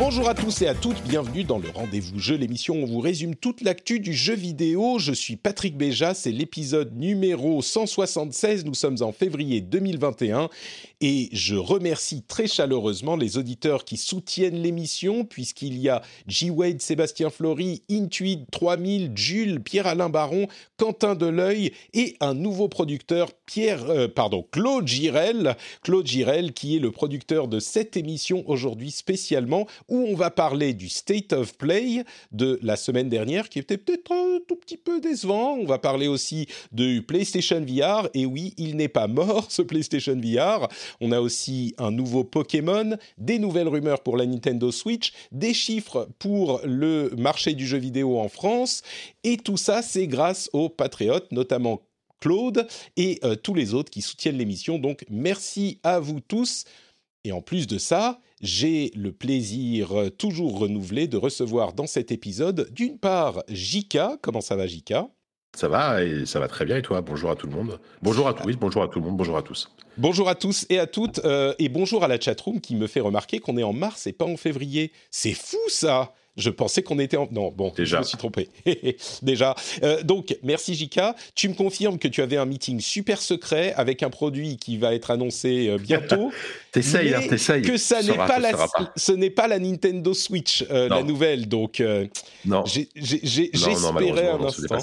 [0.00, 3.00] Bonjour à tous et à toutes, bienvenue dans le Rendez-vous Jeu, l'émission où on vous
[3.00, 4.98] résume toute l'actu du jeu vidéo.
[4.98, 10.48] Je suis Patrick Béja, c'est l'épisode numéro 176, nous sommes en février 2021
[11.02, 17.28] et je remercie très chaleureusement les auditeurs qui soutiennent l'émission puisqu'il y a G-Wade, Sébastien
[17.28, 24.46] Flory, Intuit 3000, Jules, Pierre-Alain Baron, Quentin Deleuil et un nouveau producteur, Pierre, euh, pardon,
[24.50, 30.14] Claude Girel, Claude Girel qui est le producteur de cette émission aujourd'hui spécialement où on
[30.14, 34.56] va parler du State of Play de la semaine dernière, qui était peut-être un tout
[34.56, 35.54] petit peu décevant.
[35.54, 40.18] On va parler aussi du PlayStation VR, et oui, il n'est pas mort, ce PlayStation
[40.18, 40.68] VR.
[41.00, 46.08] On a aussi un nouveau Pokémon, des nouvelles rumeurs pour la Nintendo Switch, des chiffres
[46.18, 48.82] pour le marché du jeu vidéo en France,
[49.24, 51.82] et tout ça, c'est grâce aux patriotes, notamment
[52.20, 54.78] Claude et euh, tous les autres qui soutiennent l'émission.
[54.78, 56.64] Donc merci à vous tous.
[57.24, 62.12] Et en plus de ça, j'ai le plaisir euh, toujours renouvelé de recevoir dans cet
[62.12, 64.16] épisode, d'une part, Jika.
[64.22, 65.08] Comment ça va, Jika
[65.56, 67.00] ça va et ça va très bien et toi?
[67.00, 67.80] Bonjour à tout le monde.
[68.02, 68.44] Bonjour à tous.
[68.44, 69.16] Oui, bonjour à tout le monde.
[69.16, 69.68] Bonjour à tous.
[69.98, 73.00] Bonjour à tous et à toutes euh, et bonjour à la chatroom qui me fait
[73.00, 74.92] remarquer qu'on est en mars et pas en février.
[75.10, 76.14] C'est fou ça.
[76.40, 77.28] Je pensais qu'on était en...
[77.30, 77.98] Non, bon, Déjà.
[77.98, 78.48] je me suis trompé.
[79.22, 79.54] Déjà.
[79.82, 81.14] Euh, donc, merci Jika.
[81.34, 84.94] Tu me confirmes que tu avais un meeting super secret avec un produit qui va
[84.94, 86.32] être annoncé euh, bientôt.
[86.72, 87.62] t'essayes, hein, t'essayes.
[87.62, 88.52] Que ça n'est pas, la,
[88.96, 91.48] ce n'est pas la Nintendo Switch, euh, la nouvelle.
[91.48, 91.82] Donc,
[92.44, 92.64] non.
[92.64, 94.78] j'espérais un instant.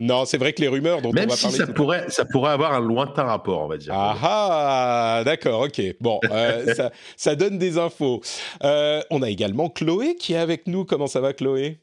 [0.00, 2.24] Non, c'est vrai que les rumeurs dont Même on va si parler, ça pourrait, ça
[2.24, 3.92] pourrait avoir un lointain rapport, on va dire.
[3.94, 5.80] Ah ah, d'accord, ok.
[6.00, 8.22] Bon, euh, ça, ça, donne des infos.
[8.64, 10.86] Euh, on a également Chloé qui est avec nous.
[10.86, 11.80] Comment ça va, Chloé?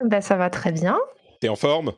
[0.00, 0.96] Bah, Ça va très bien.
[1.40, 1.92] T'es en forme?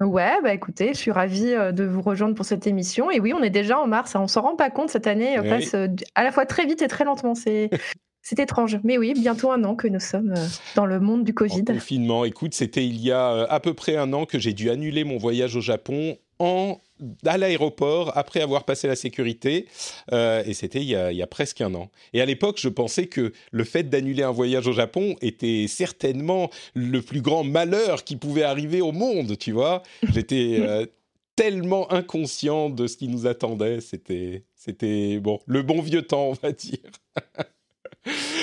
[0.00, 3.10] Ouais, bah écoutez, je suis ravie euh, de vous rejoindre pour cette émission.
[3.10, 4.14] Et oui, on est déjà en mars.
[4.14, 5.34] On s'en rend pas compte cette année.
[5.34, 5.74] Elle passe
[6.14, 7.34] à la fois très vite et très lentement.
[7.34, 7.70] C'est
[8.22, 10.46] C'est étrange, mais oui, bientôt un an que nous sommes euh,
[10.76, 11.62] dans le monde du Covid.
[11.68, 14.52] En confinement, écoute, c'était il y a euh, à peu près un an que j'ai
[14.52, 16.80] dû annuler mon voyage au Japon en
[17.26, 19.66] à l'aéroport après avoir passé la sécurité,
[20.12, 21.90] euh, et c'était il, il, y a presque un an.
[22.12, 26.48] Et à l'époque, je pensais que le fait d'annuler un voyage au Japon était certainement
[26.74, 29.82] le plus grand malheur qui pouvait arriver au monde, tu vois.
[30.12, 30.88] J'étais
[31.34, 36.34] tellement inconscient de ce qui nous attendait, c'était, c'était bon, le bon vieux temps, on
[36.34, 36.78] va dire.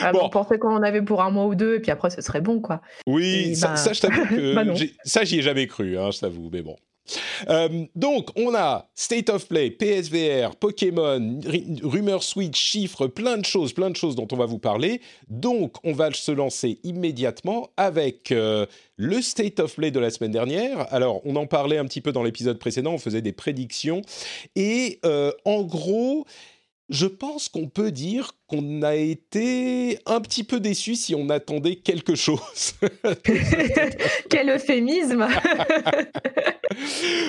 [0.02, 0.22] Ah, bon.
[0.24, 2.42] On pensait qu'on en avait pour un mois ou deux, et puis après, ce serait
[2.42, 2.82] bon, quoi.
[3.06, 3.94] Oui, ça, bah...
[3.94, 4.64] je t'avoue que bah
[5.04, 6.76] ça, j'y ai jamais cru, hein, je t'avoue, mais bon.
[7.50, 11.40] Euh, donc, on a State of Play, PSVR, Pokémon,
[11.84, 15.02] Rumeur Switch, chiffres, plein de choses, plein de choses dont on va vous parler.
[15.28, 18.66] Donc, on va se lancer immédiatement avec euh,
[18.98, 20.92] le State of Play de la semaine dernière.
[20.94, 24.02] Alors, on en parlait un petit peu dans l'épisode précédent, on faisait des prédictions.
[24.56, 26.26] Et euh, en gros,
[26.90, 31.76] je pense qu'on peut dire qu'on a été un petit peu déçu si on attendait
[31.76, 32.74] quelque chose.
[34.30, 35.28] Quel euphémisme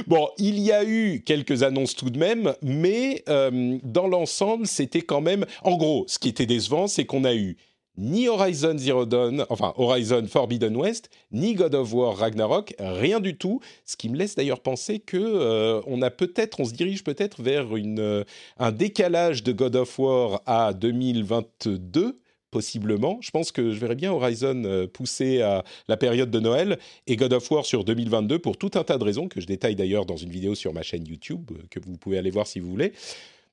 [0.07, 5.03] Bon, il y a eu quelques annonces tout de même, mais euh, dans l'ensemble, c'était
[5.03, 5.45] quand même...
[5.63, 7.57] En gros, ce qui était décevant, c'est qu'on a eu
[8.01, 13.37] ni Horizon Zero Dawn, enfin Horizon Forbidden West, ni God of War Ragnarok, rien du
[13.37, 13.61] tout.
[13.85, 17.43] Ce qui me laisse d'ailleurs penser que euh, on a peut-être, on se dirige peut-être
[17.43, 18.25] vers euh,
[18.59, 22.19] un décalage de God of War à 2022
[22.51, 23.19] possiblement.
[23.21, 27.15] Je pense que je verrais bien Horizon euh, pousser à la période de Noël et
[27.15, 30.07] God of War sur 2022 pour tout un tas de raisons que je détaille d'ailleurs
[30.07, 32.93] dans une vidéo sur ma chaîne YouTube que vous pouvez aller voir si vous voulez.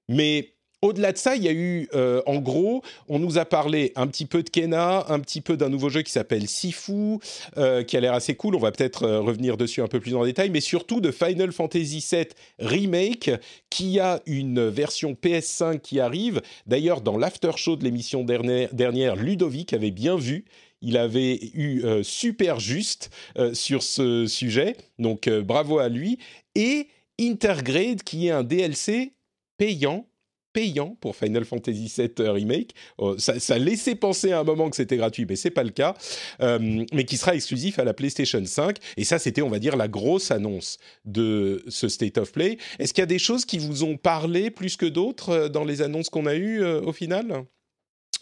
[0.10, 3.94] Mais au-delà de ça, il y a eu, euh, en gros, on nous a parlé
[3.96, 7.18] un petit peu de Kena, un petit peu d'un nouveau jeu qui s'appelle Sifu,
[7.58, 8.56] euh, qui a l'air assez cool.
[8.56, 11.52] On va peut-être euh, revenir dessus un peu plus en détail, mais surtout de Final
[11.52, 12.28] Fantasy VII
[12.60, 13.32] Remake,
[13.72, 16.42] qui a une version PS5 qui arrive.
[16.68, 20.46] D'ailleurs, dans l'after show de l'émission dernière, Ludovic avait bien vu
[20.84, 23.10] il avait eu super juste
[23.54, 26.20] sur ce sujet, donc bravo à lui.
[26.54, 26.88] Et
[27.20, 29.14] Intergrade, qui est un DLC
[29.58, 30.06] payant
[30.54, 32.74] payant pour Final Fantasy VII Remake.
[33.18, 35.96] ça, ça, laissait penser à un moment que c'était gratuit, mais c'est pas le cas.
[36.40, 38.78] mais qui sera exclusif à la PlayStation 5.
[38.98, 42.58] Et ça, c'était, on va dire, la grosse annonce de ce State of Play.
[42.80, 45.82] Est-ce qu'il y a des choses qui vous ont parlé plus que d'autres dans les
[45.82, 47.46] annonces qu'on a eues au final?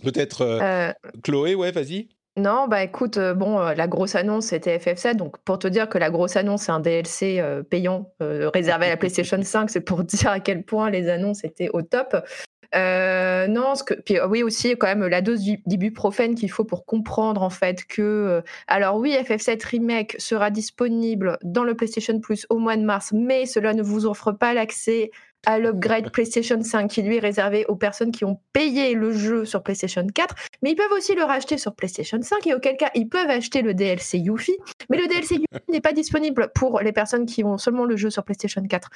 [0.03, 0.93] Peut-être
[1.23, 2.09] Chloé, ouais, vas-y.
[2.37, 5.87] Non, bah écoute, euh, bon, euh, la grosse annonce c'était FF7, donc pour te dire
[5.87, 9.79] que la grosse annonce c'est un DLC euh, payant réservé à la PlayStation 5, c'est
[9.79, 12.13] pour dire à quel point les annonces étaient au top.
[12.73, 17.41] non, ce que, puis oui aussi quand même la dose d'ibuprofène qu'il faut pour comprendre
[17.41, 22.75] en fait que, alors oui, FF7 Remake sera disponible dans le PlayStation Plus au mois
[22.75, 25.09] de mars, mais cela ne vous offre pas l'accès
[25.45, 29.45] à l'upgrade PlayStation 5 qui lui est réservé aux personnes qui ont payé le jeu
[29.45, 32.91] sur PlayStation 4, mais ils peuvent aussi le racheter sur PlayStation 5 et auquel cas
[32.95, 34.57] ils peuvent acheter le DLC Yuffie,
[34.89, 38.09] mais le DLC Yuffie n'est pas disponible pour les personnes qui ont seulement le jeu
[38.09, 38.89] sur PlayStation 4.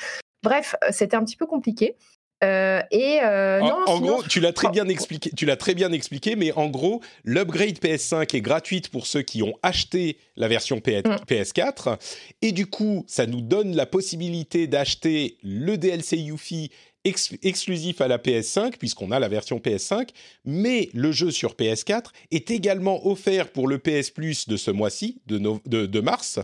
[0.44, 1.96] Bref, euh, c'était un petit peu compliqué.
[2.44, 5.30] Euh, et euh, en, gros, tu l'as très bien expliqué.
[5.36, 9.44] Tu l'as très bien expliqué, mais en gros, l'upgrade PS5 est gratuite pour ceux qui
[9.44, 11.97] ont acheté la version PS4, mm.
[12.41, 16.71] et du coup, ça nous donne la possibilité d'acheter le DLC Yuffie
[17.06, 20.09] exclusif à la PS5 puisqu'on a la version PS5,
[20.45, 25.21] mais le jeu sur PS4 est également offert pour le PS Plus de ce mois-ci,
[25.25, 26.39] de, de mars,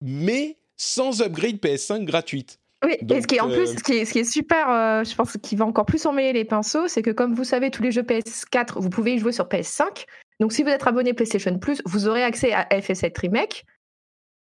[0.00, 2.58] mais sans upgrade PS5 gratuite.
[2.84, 4.70] Oui, et ce qui est en plus, euh, ce qui est, ce qui est super,
[4.70, 7.70] euh, je pense qu'il va encore plus emmêler les pinceaux, c'est que comme vous savez,
[7.70, 10.04] tous les jeux PS4, vous pouvez y jouer sur PS5.
[10.40, 13.64] Donc si vous êtes abonné PlayStation Plus, vous aurez accès à FF7 Remake,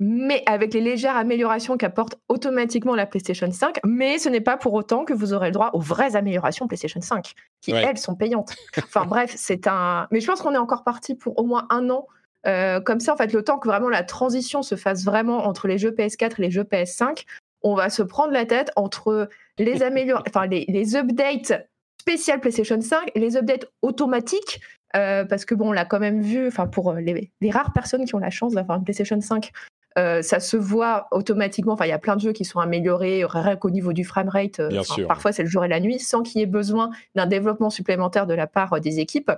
[0.00, 3.80] mais avec les légères améliorations qu'apporte automatiquement la PlayStation 5.
[3.84, 7.00] Mais ce n'est pas pour autant que vous aurez le droit aux vraies améliorations PlayStation
[7.00, 8.54] 5, qui elles sont payantes.
[8.78, 10.06] Enfin bref, c'est un.
[10.12, 12.06] Mais je pense qu'on est encore parti pour au moins un an.
[12.46, 15.66] Euh, comme ça, en fait, le temps que vraiment la transition se fasse vraiment entre
[15.66, 17.24] les jeux PS4 et les jeux PS5,
[17.62, 19.28] on va se prendre la tête entre
[19.58, 21.68] les améliorations, enfin les, updates
[22.00, 24.60] spéciales PlayStation 5 et les updates automatiques.
[24.96, 28.06] Euh, parce que bon, on l'a quand même vu, enfin pour euh, les, rares personnes
[28.06, 29.52] qui ont la chance d'avoir une PlayStation 5,
[29.98, 31.74] euh, ça se voit automatiquement.
[31.74, 34.62] Enfin, il y a plein de jeux qui sont améliorés rien qu'au niveau du framerate.
[35.06, 38.26] parfois, c'est le jour et la nuit, sans qu'il y ait besoin d'un développement supplémentaire
[38.26, 39.30] de la part des équipes.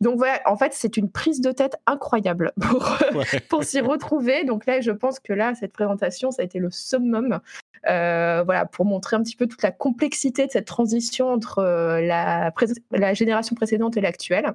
[0.00, 2.98] Donc voilà, en fait, c'est une prise de tête incroyable pour,
[3.48, 4.44] pour s'y retrouver.
[4.44, 7.40] Donc là, je pense que là, cette présentation, ça a été le summum.
[7.88, 12.00] Euh, voilà, pour montrer un petit peu toute la complexité de cette transition entre euh,
[12.00, 12.52] la,
[12.90, 14.54] la génération précédente et l'actuelle.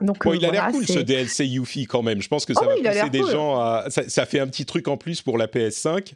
[0.00, 2.20] Donc, bon, euh, il a l'air cool ce DLC Yuffie quand même.
[2.20, 3.86] Je pense que ça oh va pousser des gens à.
[3.88, 6.12] Ça, fait un petit truc en plus pour la PS5.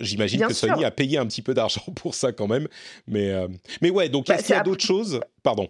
[0.00, 2.68] J'imagine que Sony a payé un petit peu d'argent pour ça quand même.
[3.08, 3.34] Mais,
[3.82, 5.20] mais ouais, donc bah, est-ce qu'il y a d'autres choses?
[5.42, 5.68] Pardon.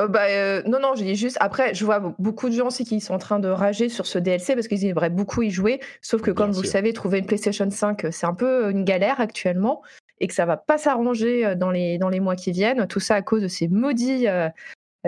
[0.00, 1.36] Euh, bah, euh, non, non, je dis juste.
[1.40, 4.18] Après, je vois beaucoup de gens aussi qui sont en train de rager sur ce
[4.18, 5.80] DLC parce qu'ils aimeraient beaucoup y jouer.
[6.02, 9.20] Sauf que, comme vous le savez, trouver une PlayStation 5, c'est un peu une galère
[9.20, 9.82] actuellement
[10.20, 12.86] et que ça va pas s'arranger euh, dans les, dans les mois qui viennent.
[12.88, 14.26] Tout ça à cause de ces maudits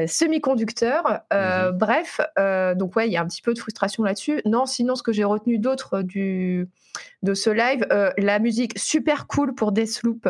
[0.06, 1.22] semi-conducteurs.
[1.32, 2.20] Mmh bref,
[2.76, 4.40] donc ouais, il y a un petit peu de frustration là-dessus.
[4.44, 6.68] Non, sinon, ce que j'ai retenu d'autre du
[7.22, 7.86] de ce live,
[8.18, 10.28] la musique super cool pour Deathloop.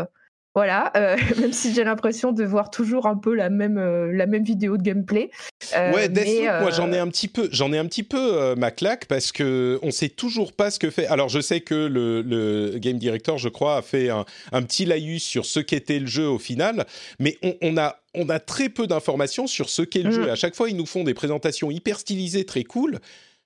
[0.57, 4.25] Voilà, euh, même si j'ai l'impression de voir toujours un peu la même, euh, la
[4.25, 5.31] même vidéo de gameplay.
[5.77, 8.71] Euh, ouais, Deathloop, moi j'en ai un petit peu, j'en ai un petit peu ma
[8.71, 11.07] claque parce que on sait toujours pas ce que fait.
[11.09, 14.87] Alors je sais que le, le game director, je crois, a fait un, un petit
[14.87, 16.87] laïus sur ce qu'était le jeu au final,
[17.19, 20.27] mais on, on a on a très peu d'informations sur ce qu'est le jeu.
[20.27, 20.31] Mm.
[20.31, 23.01] À chaque fois, ils nous font des présentations hyper stylisées, très cool.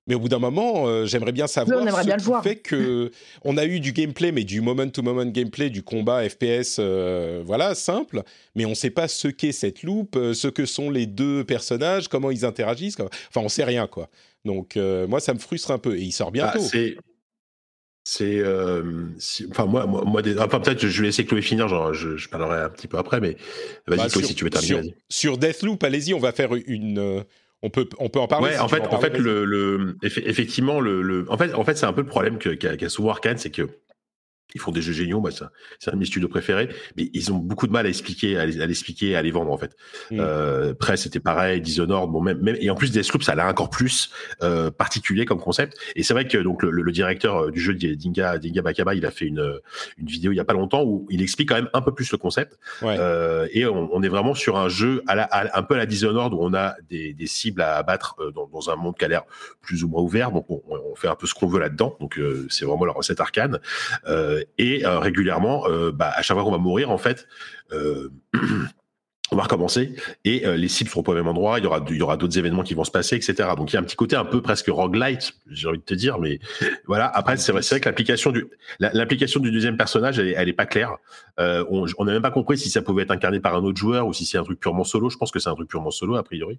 [0.07, 3.11] Mais au bout d'un moment, euh, j'aimerais bien savoir ce qui fait que
[3.45, 8.23] on a eu du gameplay, mais du moment-to-moment gameplay, du combat FPS, euh, voilà, simple.
[8.55, 11.45] Mais on ne sait pas ce qu'est cette loupe, euh, ce que sont les deux
[11.45, 12.97] personnages, comment ils interagissent.
[12.99, 14.09] Enfin, on sait rien, quoi.
[14.45, 15.97] Donc, moi, ça me frustre un peu.
[15.97, 16.61] Et il sort bientôt.
[16.61, 16.97] Bah, c'est
[18.03, 18.43] c'est
[19.51, 22.89] enfin moi moi, enfin peut-être je vais laisser Chloé finir genre je, parlerai un petit
[22.89, 23.37] peu après mais
[23.87, 27.25] vas-y bah, si tu veux terminer sur, sur Deathloop allez-y on va faire une
[27.63, 28.51] on peut, on peut en parler.
[28.51, 31.87] Ouais, en fait, en, fait, le, le, effectivement, le, le, en fait, en fait, c'est
[31.87, 33.69] un peu le problème qu'a qu souvent Arkane, c'est que
[34.55, 37.39] ils font des jeux géniaux, moi, c'est un de mes studios préférés, mais ils ont
[37.39, 39.77] beaucoup de mal à expliquer, à l'expliquer, à les vendre en fait.
[40.11, 40.19] Mm.
[40.21, 43.71] Euh, Press c'était pareil, Dishonored, bon même, même et en plus Deathloop, ça a encore
[43.71, 44.11] plus
[44.43, 45.79] euh, particulier comme concept.
[45.97, 49.07] Et c'est vrai que donc le, le, directeur euh, du jeu Dinga Dinga Bakaba, il
[49.07, 49.61] a fait une
[49.99, 52.11] une vidéo il y a pas longtemps où il explique quand même un peu plus
[52.13, 52.59] le concept.
[52.83, 55.87] Euh, et on, on, est vraiment sur un jeu à la, un peu à la
[55.87, 59.05] Dishonored où on a des, des cibles à abattre euh, dans, dans, un monde qui
[59.05, 59.25] a l'air
[59.61, 61.97] plus ou moins ouvert, donc on, on fait un peu ce qu'on veut là-dedans.
[62.01, 63.61] Donc euh, c'est vraiment la recette arcane.
[64.07, 67.27] Euh, et euh, régulièrement, euh, bah, à chaque fois qu'on va mourir, en fait,
[69.33, 69.95] on va recommencer
[70.25, 71.59] et euh, les cibles seront pas au même endroit.
[71.59, 73.51] Il y aura, il y aura d'autres événements qui vont se passer, etc.
[73.57, 75.95] Donc il y a un petit côté un peu presque roguelite, j'ai envie de te
[75.95, 76.41] dire, mais
[76.87, 77.07] voilà.
[77.07, 78.47] Après, c'est vrai, vrai que l'application du,
[78.79, 80.97] l'application du deuxième personnage, elle elle est pas claire.
[81.39, 84.07] Euh, on n'a même pas compris si ça pouvait être incarné par un autre joueur
[84.07, 85.09] ou si c'est un truc purement solo.
[85.09, 86.59] Je pense que c'est un truc purement solo a priori.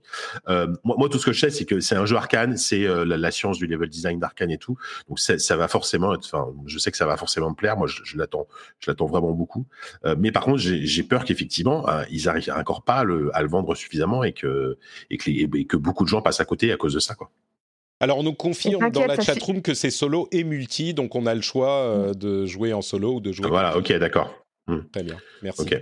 [0.50, 3.06] Euh, moi, tout ce que je sais, c'est que c'est un jeu arcane, c'est euh,
[3.06, 4.78] la, la, science du level design d'arcane et tout.
[5.08, 7.78] Donc ça, va forcément, être, enfin, je sais que ça va forcément me plaire.
[7.78, 8.48] Moi, je, l'attends,
[8.80, 9.66] je l'attends vraiment beaucoup.
[10.06, 13.48] Euh, mais par contre, j'ai peur qu'effectivement, ils arrivent encore pas à le, à le
[13.48, 14.78] vendre suffisamment et que,
[15.10, 17.16] et que, les, et que beaucoup de gens passent à côté à cause de ça,
[17.16, 17.30] quoi.
[18.02, 21.36] Alors, on nous confirme dans la chatroom que c'est solo et multi, donc on a
[21.36, 23.48] le choix euh, de jouer en solo ou de jouer.
[23.48, 24.34] Voilà, ok, d'accord.
[24.66, 24.80] Hmm.
[24.92, 25.62] Très bien, merci.
[25.62, 25.80] Ok.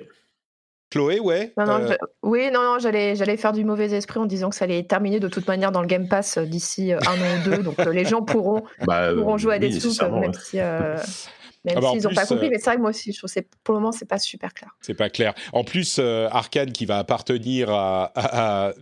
[0.92, 1.54] Chloé, ouais.
[1.56, 1.96] Non, non, euh...
[2.24, 5.22] Oui, non, non, j'allais, j'allais faire du mauvais esprit en disant que ça allait terminer
[5.22, 8.04] de toute manière dans le Game Pass euh, d'ici un an ou deux, donc les
[8.04, 10.60] gens pourront, bah, pourront jouer à des soupes, même si.
[11.66, 13.34] Même ah bah s'ils n'ont pas compris, mais c'est vrai que moi aussi, je trouve
[13.34, 14.76] que pour le moment, c'est pas super clair.
[14.82, 15.34] C'est pas clair.
[15.52, 18.74] En plus, Arkane qui va appartenir à, à,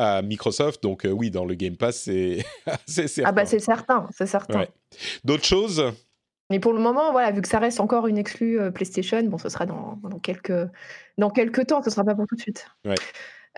[0.00, 0.82] à Microsoft.
[0.82, 2.38] Donc euh, oui, dans le Game Pass, c'est
[2.86, 3.22] certain.
[3.26, 4.66] Ah bah c'est certain, c'est certain.
[5.24, 5.92] D'autres choses?
[6.48, 9.38] Mais pour le moment, voilà, vu que ça reste encore une exclue euh, PlayStation, bon,
[9.38, 10.68] ce sera dans, dans, quelques,
[11.16, 12.66] dans quelques temps, ce sera pas pour tout de suite.
[12.84, 12.96] Ouais.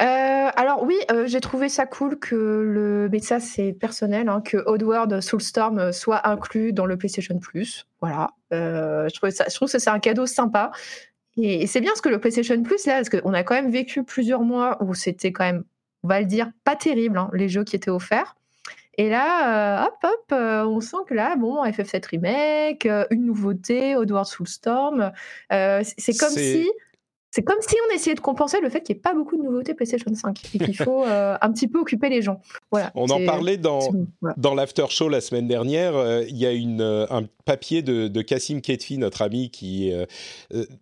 [0.03, 4.41] Euh, alors oui, euh, j'ai trouvé ça cool que le, mais ça c'est personnel, hein,
[4.41, 7.87] que Oddworld Soulstorm soit inclus dans le PlayStation Plus.
[8.01, 10.73] Voilà, euh, je trouve ça, je trouve que c'est un cadeau sympa.
[11.37, 13.71] Et, et c'est bien ce que le PlayStation Plus là, parce qu'on a quand même
[13.71, 15.65] vécu plusieurs mois où c'était quand même
[16.05, 18.35] on va le dire, pas terrible, hein, les jeux qui étaient offerts.
[18.99, 25.13] Et là, hop, hop, on sent que là, bon, FF7 Remake, une nouveauté, Oddworld Soulstorm,
[25.49, 26.69] c'est comme si
[27.35, 29.43] c'est comme si on essayait de compenser le fait qu'il n'y ait pas beaucoup de
[29.43, 32.43] nouveautés PlayStation 5 et qu'il faut euh, un petit peu occuper les gens.
[32.71, 33.81] Voilà, on en parlait dans,
[34.21, 34.35] voilà.
[34.37, 35.97] dans l'after show la semaine dernière.
[35.97, 39.93] Euh, il y a une, euh, un papier de, de Cassim Ketfi, notre ami, qui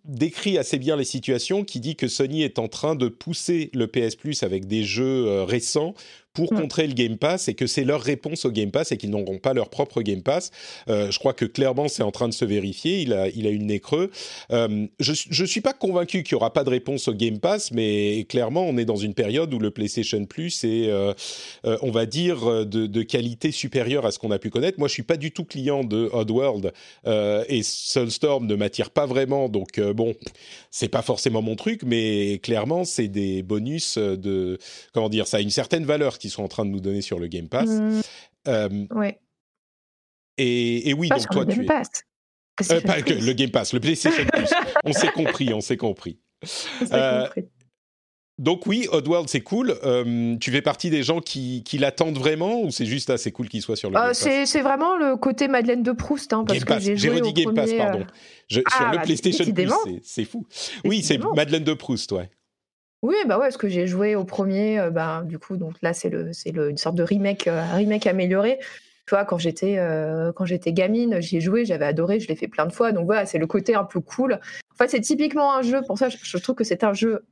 [0.05, 3.87] décrit assez bien les situations, qui dit que Sony est en train de pousser le
[3.87, 5.95] PS Plus avec des jeux récents
[6.33, 6.61] pour mmh.
[6.61, 9.37] contrer le Game Pass et que c'est leur réponse au Game Pass et qu'ils n'auront
[9.37, 10.51] pas leur propre Game Pass.
[10.87, 13.01] Euh, je crois que clairement c'est en train de se vérifier.
[13.01, 14.11] Il a, il a une nez creux.
[14.51, 17.71] Euh, je ne suis pas convaincu qu'il n'y aura pas de réponse au Game Pass,
[17.71, 21.13] mais clairement on est dans une période où le PlayStation Plus est, euh,
[21.63, 24.79] on va dire, de, de, qualité supérieure à ce qu'on a pu connaître.
[24.79, 26.71] Moi je suis pas du tout client de Oddworld
[27.05, 30.13] et Soulstorm ne m'attire pas vraiment, donc bon,
[30.69, 34.57] c'est pas forcément mon truc, mais clairement c'est des bonus de,
[34.93, 37.19] comment dire, ça a une certaine valeur qu'ils sont en train de nous donner sur
[37.19, 37.69] le Game Pass.
[37.69, 38.01] Mmh.
[38.47, 39.19] Euh, ouais.
[40.37, 41.67] Et, et oui, pas donc toi le tu.
[42.71, 44.49] Euh, pas que le Game Pass, le PlayStation Plus.
[44.83, 46.19] on s'est compris, on s'est compris.
[46.91, 47.43] Euh, compris.
[48.37, 49.75] Donc oui, Oddworld, c'est cool.
[49.83, 53.35] Euh, tu fais partie des gens qui, qui l'attendent vraiment ou c'est juste assez ah,
[53.35, 54.27] cool qu'il soit sur le Game Pass?
[54.45, 56.33] C'est vraiment le côté Madeleine de Proust.
[56.33, 58.05] Hein, parce Game Pass, j'ai redit Game premier, Pass, pardon.
[58.47, 60.45] Je, ah, sur le PlayStation Plus, c'est fou.
[60.85, 62.29] Oui, c'est Madeleine de Proust, ouais.
[63.01, 65.93] Oui, bah ouais, parce que j'ai joué au premier, euh, bah, du coup, donc là,
[65.93, 68.59] c'est le, c'est le, une sorte de remake, euh, remake amélioré.
[69.07, 72.35] Tu vois, quand j'étais, euh, quand j'étais gamine, j'y ai joué, j'avais adoré, je l'ai
[72.35, 72.91] fait plein de fois.
[72.91, 74.33] Donc voilà, c'est le côté un peu cool.
[74.71, 77.25] En fait, c'est typiquement un jeu, pour ça, je, je trouve que c'est un jeu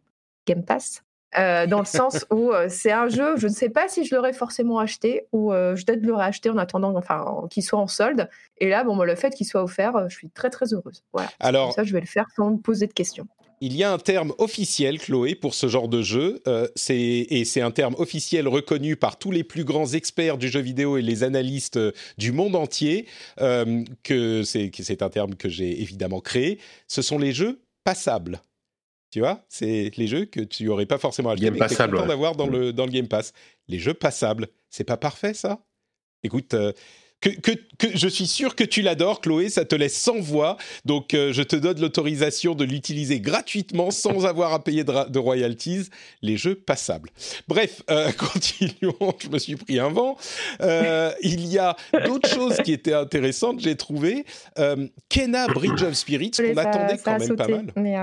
[0.48, 1.04] Game Pass.
[1.36, 4.80] Dans le sens où c'est un jeu, je ne sais pas si je l'aurais forcément
[4.80, 8.28] acheté ou je peut-être l'aurais acheté en attendant enfin, qu'il soit en solde.
[8.58, 11.04] Et là, bon, le fait qu'il soit offert, je suis très très heureuse.
[11.14, 11.30] Voilà.
[11.40, 13.28] Alors, ça, je vais le faire sans me poser de questions.
[13.62, 17.60] Il y a un terme officiel, Chloé, pour ce genre de jeu, euh, et c'est
[17.60, 21.24] un terme officiel reconnu par tous les plus grands experts du jeu vidéo et les
[21.24, 21.80] analystes
[22.18, 23.06] du monde entier,
[23.42, 26.60] euh, que c'est un terme que j'ai évidemment créé.
[26.88, 28.42] Ce sont les jeux passables.
[29.12, 32.48] Tu vois, c'est les jeux que tu n'aurais pas forcément game mais content d'avoir dans
[32.48, 33.34] le, dans le Game Pass.
[33.68, 35.60] Les jeux passables, c'est pas parfait ça?
[36.24, 36.72] Écoute, euh,
[37.22, 40.58] que, que, que, je suis sûr que tu l'adores, Chloé, ça te laisse sans voix,
[40.86, 45.20] donc euh, je te donne l'autorisation de l'utiliser gratuitement sans avoir à payer de, de,
[45.20, 45.90] royalties,
[46.22, 47.10] les jeux passables.
[47.48, 50.18] Bref, euh, continuons, je me suis pris un vent.
[50.62, 54.26] Euh, il y a d'autres choses qui étaient intéressantes, j'ai trouvé.
[55.10, 57.74] Kena Bridge of Spirits, qu'on attendait quand même sauté, pas mal.
[57.76, 57.96] Mais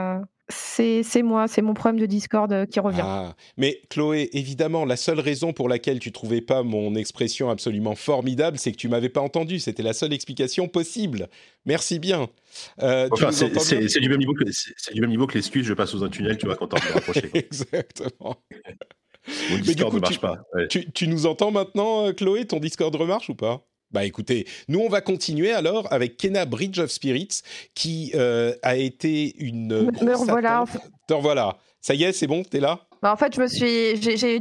[0.49, 3.03] c'est moi, c'est mon problème de Discord euh, qui revient.
[3.03, 7.97] Ah, mais Chloé, évidemment, la seule raison pour laquelle tu trouvais pas mon expression absolument
[7.97, 9.59] formidable, c'est que tu m'avais pas entendu.
[9.59, 11.29] C'était la seule explication possible.
[11.65, 12.29] Merci bien.
[12.83, 15.67] Euh, enfin, c'est du même niveau que c'est du même niveau que l'excuse.
[15.67, 17.31] Je passe sous un tunnel, tu vois, quand me rapprocher.
[17.35, 18.37] Exactement.
[19.51, 20.39] Mon Discord coup, ne marche tu, pas.
[20.55, 20.69] Ouais.
[20.69, 22.45] Tu, tu, nous entends maintenant, Chloé?
[22.47, 23.67] Ton Discord remarche ou pas?
[23.91, 27.41] Bah écoutez, nous on va continuer alors avec Kena Bridge of Spirits
[27.75, 29.91] qui euh, a été une.
[30.03, 30.63] Me revoilà.
[30.63, 30.81] En fait.
[31.07, 31.57] Te revoilà.
[31.81, 32.81] Ça y est, c'est bon, t'es là?
[33.03, 33.97] Bah en fait, je me suis,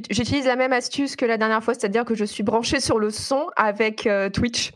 [0.10, 3.12] j'utilise la même astuce que la dernière fois, c'est-à-dire que je suis branchée sur le
[3.12, 4.72] son avec euh, Twitch.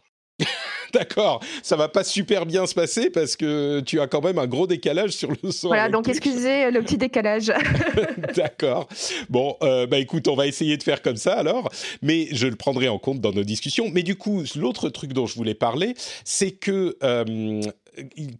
[0.93, 4.47] D'accord, ça va pas super bien se passer parce que tu as quand même un
[4.47, 5.67] gros décalage sur le son.
[5.67, 7.51] Voilà, donc excusez le petit décalage.
[8.35, 8.87] D'accord.
[9.29, 11.69] Bon, euh, bah écoute, on va essayer de faire comme ça alors,
[12.01, 13.89] mais je le prendrai en compte dans nos discussions.
[13.93, 15.93] Mais du coup, l'autre truc dont je voulais parler,
[16.23, 17.61] c'est que euh,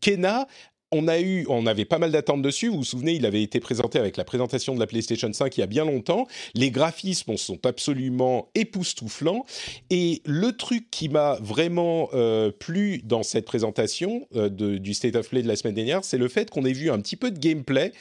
[0.01, 0.48] Kena
[0.91, 2.69] on a eu, on avait pas mal d'attentes dessus.
[2.69, 5.60] Vous vous souvenez, il avait été présenté avec la présentation de la PlayStation 5 il
[5.60, 6.27] y a bien longtemps.
[6.55, 9.46] Les graphismes sont absolument époustouflants.
[9.89, 15.29] Et le truc qui m'a vraiment euh, plu dans cette présentation euh, du State of
[15.29, 17.38] Play de la semaine dernière, c'est le fait qu'on ait vu un petit peu de
[17.38, 17.91] gameplay.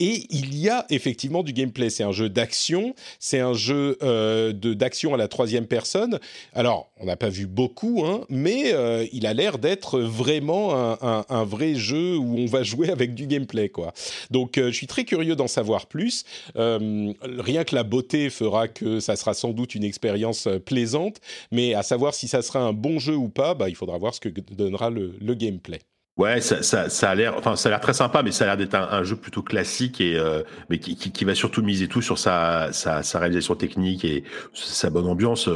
[0.00, 1.90] Et il y a effectivement du gameplay.
[1.90, 6.18] C'est un jeu d'action, c'est un jeu euh, d'action à la troisième personne.
[6.54, 8.72] Alors, on n'a pas vu beaucoup, hein, mais
[9.12, 10.72] il a l'air d'être vraiment
[11.02, 13.92] un, vrai jeu on va jouer avec du gameplay, quoi.
[14.30, 16.24] Donc, euh, je suis très curieux d'en savoir plus.
[16.56, 21.20] Euh, rien que la beauté fera que ça sera sans doute une expérience euh, plaisante,
[21.50, 24.14] mais à savoir si ça sera un bon jeu ou pas, bah, il faudra voir
[24.14, 25.80] ce que donnera le, gameplay.
[26.18, 28.56] Ouais, ça, ça, a l'air, enfin, ça a l'air très sympa, mais ça a l'air
[28.58, 30.20] d'être un, jeu plutôt classique et
[30.68, 32.70] mais qui, va surtout miser tout sur sa,
[33.14, 34.22] réalisation technique et
[34.52, 35.48] sa bonne ambiance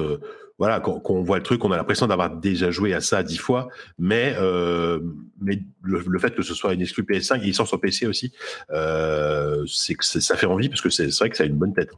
[0.58, 3.36] voilà, quand, on voit le truc, on a l'impression d'avoir déjà joué à ça dix
[3.36, 5.00] fois, mais euh,
[5.40, 8.32] mais le, fait que ce soit une exclu PS5, il sort sur PC aussi,
[8.70, 11.75] euh, c'est que ça fait envie parce que c'est vrai que ça a une bonne
[11.75, 11.90] tête.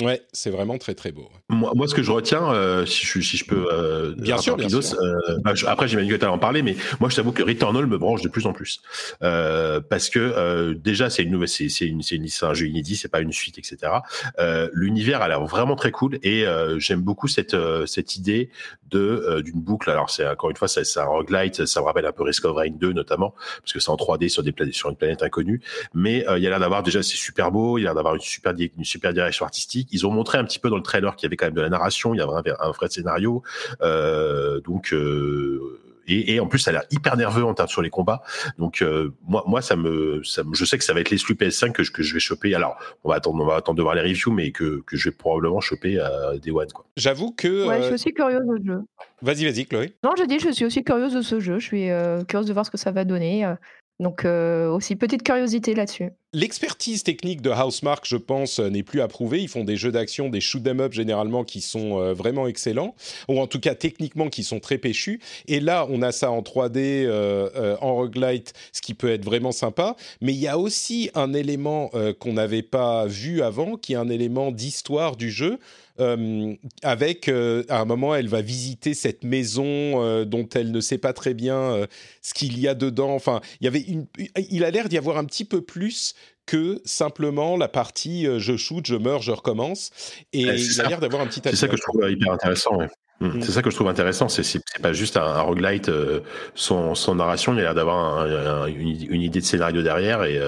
[0.00, 1.28] Ouais, c'est vraiment très très beau.
[1.48, 3.68] Moi, moi ce que je retiens, euh, si, je, si je peux.
[3.70, 4.98] Euh, bien sûr, bien sûr.
[5.00, 7.98] Euh, bah, après, j'imagine que tu en parler, mais moi, je t'avoue que Returnal me
[7.98, 8.80] branche de plus en plus.
[9.20, 13.32] parce que déjà, c'est une nouvelle, c'est une, c'est un jeu inédit, c'est pas une
[13.32, 13.92] suite, etc.
[14.72, 16.44] L'univers a l'air vraiment très cool et
[16.78, 17.56] j'aime beaucoup cette,
[17.86, 18.50] cette idée
[18.90, 19.90] de d'une boucle.
[19.90, 22.56] Alors, c'est encore une fois, c'est un roguelite, ça me rappelle un peu Risk of
[22.56, 25.60] Rain 2 notamment, parce que c'est en 3D sur, des sur une planète inconnue.
[25.94, 28.14] Mais il y a l'air d'avoir déjà, c'est super beau, il y a l'air d'avoir
[28.14, 31.16] une super, une super direction artistique ils ont montré un petit peu dans le trailer
[31.16, 33.42] qu'il y avait quand même de la narration, il y avait un, vrai scénario.
[33.80, 37.90] Euh, donc euh, et, en plus ça a l'air hyper nerveux en termes sur les
[37.90, 38.22] combats.
[38.58, 41.72] Donc euh, moi, moi ça me, ça je sais que ça va être l'exclu PS5
[41.72, 42.54] que je, que je vais choper.
[42.54, 45.08] Alors on va attendre, on va attendre de voir les reviews, mais que, que je
[45.08, 46.70] vais probablement choper à Day One.
[46.72, 46.84] Quoi.
[46.96, 47.66] J'avoue que.
[47.66, 48.80] Ouais, je suis aussi curieuse de ce jeu.
[49.22, 49.92] Vas-y, vas-y, Chloé.
[50.02, 51.60] Non, je dis, je suis aussi curieuse de ce jeu.
[51.60, 51.88] Je suis
[52.26, 53.46] curieuse de voir ce que ça va donner.
[54.02, 56.10] Donc aussi petite curiosité là-dessus.
[56.34, 59.42] L'expertise technique de Housemark, je pense, euh, n'est plus approuvée.
[59.42, 62.94] Ils font des jeux d'action, des shoot 'em up généralement qui sont euh, vraiment excellents,
[63.28, 65.20] ou en tout cas techniquement qui sont très péchus.
[65.46, 69.52] Et là, on a ça en 3D, euh, en roguelite, ce qui peut être vraiment
[69.52, 69.94] sympa.
[70.22, 74.08] Mais il y a aussi un élément qu'on n'avait pas vu avant, qui est un
[74.08, 75.58] élément d'histoire du jeu.
[76.82, 81.34] Avec à un moment elle va visiter cette maison dont elle ne sait pas très
[81.34, 81.86] bien
[82.22, 83.14] ce qu'il y a dedans.
[83.14, 84.06] Enfin, il y avait une,
[84.50, 86.14] il a l'air d'y avoir un petit peu plus
[86.46, 89.90] que simplement la partie euh, je shoot, je meurs, je recommence.
[90.32, 91.40] Et il a l'air d'avoir un petit.
[91.44, 92.78] C'est ça que je trouve hyper intéressant.
[93.20, 93.26] Mmh.
[93.26, 93.42] Mmh.
[93.42, 96.20] C'est ça que je trouve intéressant, c'est pas juste un, roguelite euh,
[96.56, 98.26] sans, narration, il a l'air d'avoir
[98.66, 100.40] une, idée de scénario derrière et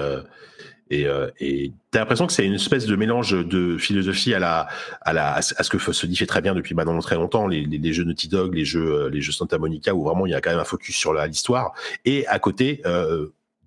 [0.93, 4.67] euh, et et t'as l'impression que c'est une espèce de mélange de philosophie à la
[5.01, 8.03] à la à ce que Sony fait très bien depuis maintenant très longtemps, les, jeux
[8.03, 10.59] Naughty Dog, les jeux les jeux Santa Monica où vraiment il y a quand même
[10.59, 12.81] un focus sur l'histoire et à côté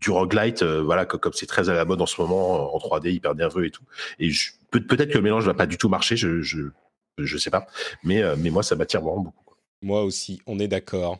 [0.00, 3.10] du roguelite, euh, voilà, comme c'est très à la mode en ce moment, en 3D,
[3.10, 3.82] hyper nerveux et tout.
[4.18, 4.30] Et
[4.70, 6.62] peut-être que le mélange va pas du tout marcher, je, je,
[7.18, 7.66] je sais pas.
[8.04, 9.54] Mais, euh, mais moi, ça m'attire vraiment beaucoup.
[9.82, 11.18] Moi aussi, on est d'accord.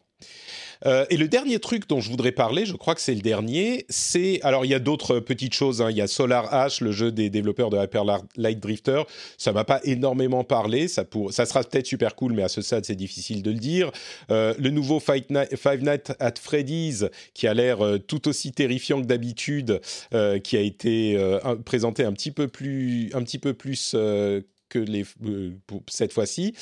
[0.87, 3.85] Euh, et le dernier truc dont je voudrais parler, je crois que c'est le dernier,
[3.89, 5.83] c'est alors il y a d'autres petites choses.
[5.83, 5.91] Hein.
[5.91, 8.05] Il y a Solar H, le jeu des développeurs de Hyper
[8.37, 9.03] Light Drifter.
[9.37, 10.89] Ça m'a pas énormément parlé.
[10.89, 13.59] Ça pour, ça sera peut-être super cool, mais à ce stade c'est difficile de le
[13.59, 13.91] dire.
[14.31, 19.07] Euh, le nouveau Five Nights at Freddy's, qui a l'air euh, tout aussi terrifiant que
[19.07, 19.81] d'habitude,
[20.43, 21.19] qui a été
[21.65, 23.95] présenté un petit peu plus, un petit peu plus
[24.69, 25.51] que les, euh,
[25.89, 26.55] cette fois-ci.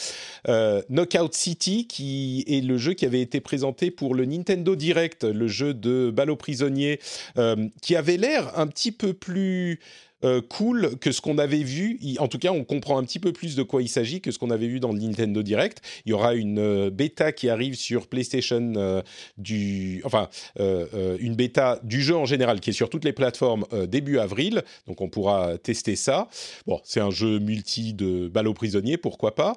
[0.49, 5.25] Euh, Knockout City, qui est le jeu qui avait été présenté pour le Nintendo Direct,
[5.25, 7.01] le jeu de balle aux prisonniers,
[7.39, 9.81] euh, qui avait l'air un petit peu plus
[10.25, 11.99] euh, cool que ce qu'on avait vu.
[12.19, 14.39] En tout cas, on comprend un petit peu plus de quoi il s'agit que ce
[14.39, 15.83] qu'on avait vu dans le Nintendo Direct.
[16.07, 19.03] Il y aura une euh, bêta qui arrive sur PlayStation euh,
[19.37, 24.19] du, enfin, une bêta du jeu en général qui est sur toutes les plateformes début
[24.19, 24.63] avril.
[24.87, 26.29] Donc, on pourra tester ça.
[26.67, 29.57] Bon, c'est un jeu multi de balles aux prisonniers, pourquoi pas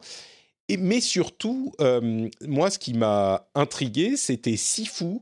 [0.78, 5.20] mais surtout, euh, moi, ce qui m'a intrigué, c'était Sifu,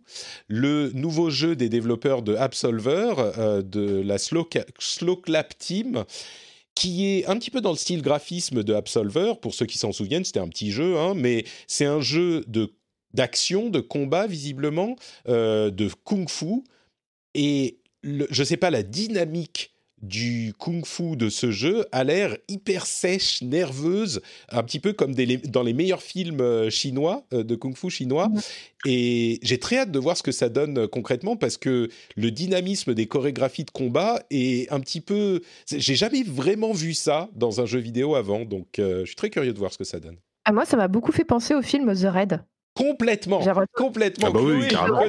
[0.48, 4.46] le nouveau jeu des développeurs de Absolver, euh, de la Slow,
[5.24, 6.04] Clap Team,
[6.76, 9.34] qui est un petit peu dans le style graphisme de Absolver.
[9.42, 12.74] Pour ceux qui s'en souviennent, c'était un petit jeu, hein, mais c'est un jeu de
[13.14, 14.96] d'action, de combat visiblement,
[15.28, 16.64] euh, de kung-fu.
[17.34, 22.86] Et je ne sais pas la dynamique du kung-fu de ce jeu a l'air hyper
[22.86, 27.90] sèche, nerveuse, un petit peu comme dans les meilleurs films euh, chinois, euh, de kung-fu
[27.90, 28.30] chinois.
[28.86, 32.32] Et j'ai très hâte de voir ce que ça donne euh, concrètement parce que le
[32.32, 35.42] dynamisme des chorégraphies de combat est un petit peu...
[35.70, 39.54] J'ai jamais vraiment vu ça dans un jeu vidéo avant, donc je suis très curieux
[39.54, 40.16] de voir ce que ça donne.
[40.16, 42.42] À ah, moi, ça m'a beaucoup fait penser au film The Raid.
[42.78, 43.42] Complètement,
[43.74, 44.28] complètement.
[44.30, 45.02] Ah bah oui, carrément.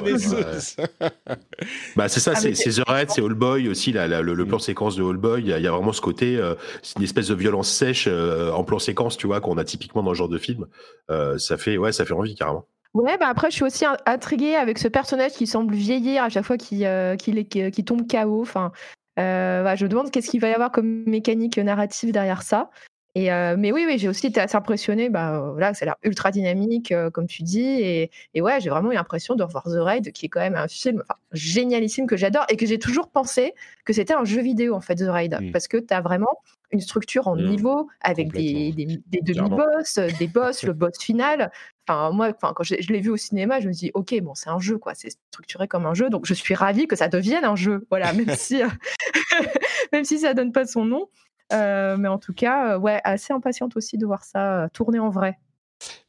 [1.95, 4.57] bah c'est ça, ah, c'est The Red, c'est All Boy aussi, la, le, le, plan
[4.57, 4.61] mm.
[4.61, 5.41] séquence de All Boy.
[5.41, 8.63] Il y, a vraiment ce côté, euh, c'est une espèce de violence sèche euh, en
[8.63, 10.65] plan séquence, tu vois, qu'on a typiquement dans ce genre de film.
[11.11, 12.65] Euh, ça fait, ouais, ça fait envie carrément.
[12.95, 16.45] Ouais, bah après, je suis aussi intriguée avec ce personnage qui semble vieillir à chaque
[16.45, 16.87] fois qu'il
[17.19, 18.41] qui tombe KO.
[18.41, 18.71] Enfin,
[19.15, 22.71] bah, je me demande qu'est-ce qu'il va y avoir comme mécanique narrative derrière ça.
[23.19, 25.09] Et mais oui, oui, j'ai aussi été assez impressionnée.
[25.09, 27.61] Bah, voilà, ça a l'air ultra dynamique, comme tu dis.
[27.61, 30.55] Et, et ouais, j'ai vraiment eu l'impression de revoir The Raid, qui est quand même
[30.55, 33.53] un film génialissime que j'adore et que j'ai toujours pensé
[33.85, 35.37] que c'était un jeu vidéo, en fait, The Raid.
[35.39, 35.51] Mmh.
[35.51, 36.39] Parce que tu as vraiment
[36.71, 37.45] une structure en mmh.
[37.45, 41.51] niveau avec des, des, des demi-boss, des boss, le boss final.
[41.87, 44.49] Enfin, moi, enfin, quand je, l'ai vu au cinéma, je me dis, ok, bon, c'est
[44.49, 44.93] un jeu, quoi.
[44.93, 46.09] C'est structuré comme un jeu.
[46.09, 47.85] Donc, je suis ravie que ça devienne un jeu.
[47.89, 48.61] Voilà, même si,
[49.91, 51.09] même si ça donne pas son nom.
[51.51, 54.99] Euh, mais en tout cas, euh, ouais, assez impatiente aussi de voir ça euh, tourner
[54.99, 55.39] en vrai.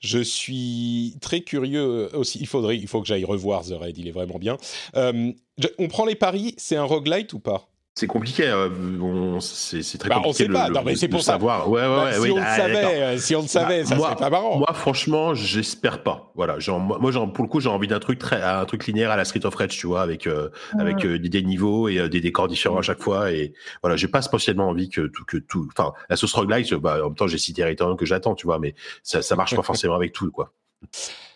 [0.00, 2.38] Je suis très curieux aussi.
[2.40, 3.98] Il faudrait, il faut que j'aille revoir The Raid.
[3.98, 4.57] Il est vraiment bien.
[4.94, 6.55] on prend les paris.
[6.59, 7.69] C'est un roguelite ou pas?
[7.94, 8.46] C'est compliqué.
[8.46, 10.44] Euh, c'est très bah, compliqué.
[10.44, 10.68] On sait pas.
[10.70, 11.68] non, mais c'est pour savoir.
[11.68, 14.31] Ouais, ouais, bah, si, on le savait, euh, si on le savait, ça serait pas
[14.31, 14.59] marrant.
[14.59, 16.33] Moi, franchement, j'espère pas.
[16.37, 16.59] Voilà.
[16.61, 19.16] Genre, moi, genre, pour le coup, j'ai envie d'un truc très, un truc linéaire à
[19.16, 22.79] la Street of Rage, tu vois, avec euh, avec des, niveaux et des décors différents
[22.79, 23.33] à chaque fois.
[23.33, 25.68] Et voilà, j'ai pas spécialement envie que tout, que tout.
[25.76, 28.59] Enfin, la sauce roguelite, bah, en même temps, j'ai cité Return que j'attends, tu vois,
[28.59, 30.53] mais ça, ça marche pas forcément avec tout, quoi.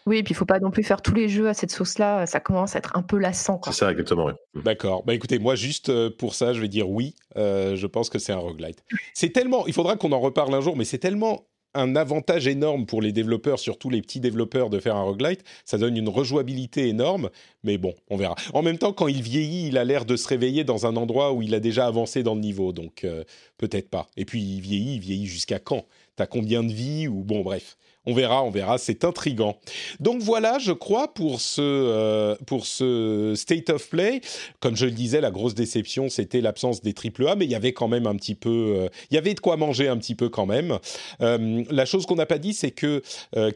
[0.06, 2.26] Oui, et puis il faut pas non plus faire tous les jeux à cette sauce-là,
[2.26, 3.60] ça commence à être un peu lassant.
[3.64, 4.28] C'est ça, exactement.
[4.54, 4.62] Mm.
[4.62, 5.02] D'accord.
[5.04, 7.14] Bah écoutez, moi juste euh, pour ça, je vais dire oui.
[7.36, 8.84] Euh, je pense que c'est un roguelite.
[9.14, 12.86] C'est tellement, il faudra qu'on en reparle un jour, mais c'est tellement un avantage énorme
[12.86, 15.42] pour les développeurs, surtout les petits développeurs, de faire un roguelite.
[15.64, 17.30] Ça donne une rejouabilité énorme,
[17.64, 18.36] mais bon, on verra.
[18.52, 21.32] En même temps, quand il vieillit, il a l'air de se réveiller dans un endroit
[21.32, 23.24] où il a déjà avancé dans le niveau, donc euh,
[23.58, 24.06] peut-être pas.
[24.16, 25.84] Et puis il vieillit, il vieillit jusqu'à quand?
[26.16, 27.76] T'as combien de vies ou bon, bref.
[28.06, 29.56] On verra, on verra, c'est intrigant.
[29.98, 34.20] Donc voilà, je crois, pour ce, euh, pour ce State of Play.
[34.60, 37.72] Comme je le disais, la grosse déception, c'était l'absence des AAA, mais il y avait
[37.72, 38.50] quand même un petit peu...
[38.76, 40.78] Euh, il y avait de quoi manger un petit peu quand même.
[41.22, 43.02] Euh, la chose qu'on n'a pas dit, c'est que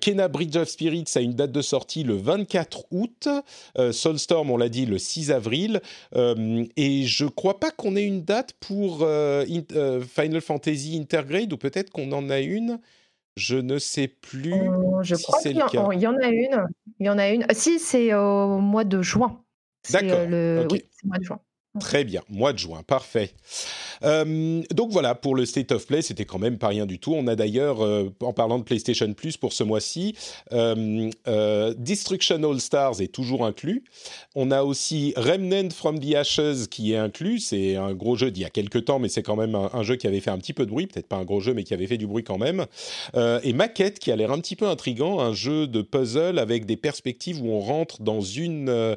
[0.00, 3.28] Kena Bridge of Spirits a une date de sortie le 24 août.
[3.92, 5.80] Soulstorm, on l'a dit, le 6 avril.
[6.16, 12.12] et je crois pas qu'on ait une date pour Final Fantasy Intergrade, ou peut-être qu'on
[12.12, 12.78] en a une.
[13.38, 14.52] Je ne sais plus.
[14.52, 16.66] Euh, je crois qu'il y, y, en a une.
[16.98, 17.46] Il y en a une.
[17.48, 19.40] Ah, si, c'est au mois de juin.
[19.90, 20.26] D'accord.
[20.70, 21.40] Oui, c'est mois de juin.
[21.78, 23.30] Très bien, mois de juin, parfait.
[24.04, 27.14] Euh, donc voilà, pour le State of Play, c'était quand même pas rien du tout.
[27.14, 30.14] On a d'ailleurs, euh, en parlant de PlayStation Plus pour ce mois-ci,
[30.52, 33.84] euh, Destruction All Stars est toujours inclus.
[34.34, 37.40] On a aussi Remnant from the Ashes qui est inclus.
[37.40, 39.96] C'est un gros jeu d'il y a quelques temps, mais c'est quand même un, jeu
[39.96, 40.86] qui avait fait un petit peu de bruit.
[40.86, 42.66] Peut-être pas un gros jeu, mais qui avait fait du bruit quand même.
[43.14, 46.76] et Maquette qui a l'air un petit peu intrigant, un jeu de puzzle avec des
[46.76, 48.96] perspectives où on rentre dans une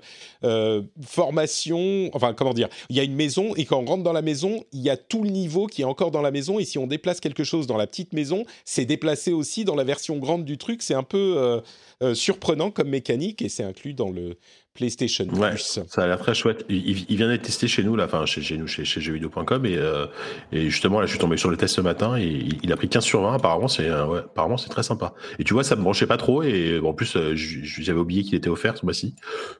[1.05, 4.21] formation, enfin comment dire, il y a une maison et quand on rentre dans la
[4.21, 6.77] maison, il y a tout le niveau qui est encore dans la maison et si
[6.77, 10.45] on déplace quelque chose dans la petite maison, c'est déplacé aussi dans la version grande
[10.45, 10.81] du truc.
[10.81, 11.61] C'est un peu euh,
[12.03, 14.37] euh, surprenant comme mécanique et c'est inclus dans le
[14.73, 16.65] PlayStation ouais, Ça a l'air très chouette.
[16.69, 20.07] Il, vient d'être testé chez nous, là, enfin chez, nous, chez, chez jeuxvideo.com et, euh,
[20.53, 22.87] et justement là, je suis tombé sur le test ce matin et il, a pris
[22.87, 23.35] 15 sur 20.
[23.35, 25.13] Apparemment, c'est ouais, apparemment c'est très sympa.
[25.39, 28.49] Et tu vois, ça me branchait pas trop et en plus, j'avais oublié qu'il était
[28.49, 29.15] offert ce mois-ci.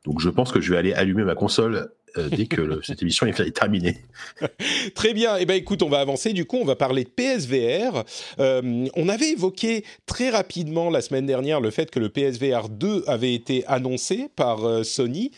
[0.05, 3.25] Donc je pense que je vais aller allumer ma console euh, dès que cette émission
[3.27, 3.97] est terminée.
[4.95, 5.37] Très bien.
[5.37, 6.33] Eh ben, écoute, on va avancer.
[6.33, 8.03] Du coup, on va parler de PSVR.
[8.39, 13.03] Euh, on avait évoqué très rapidement la semaine dernière le fait que le PSVR 2
[13.07, 15.31] avait été annoncé par euh, Sony.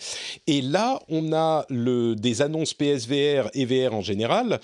[0.48, 4.60] Et là, on a des annonces PSVR et VR en général.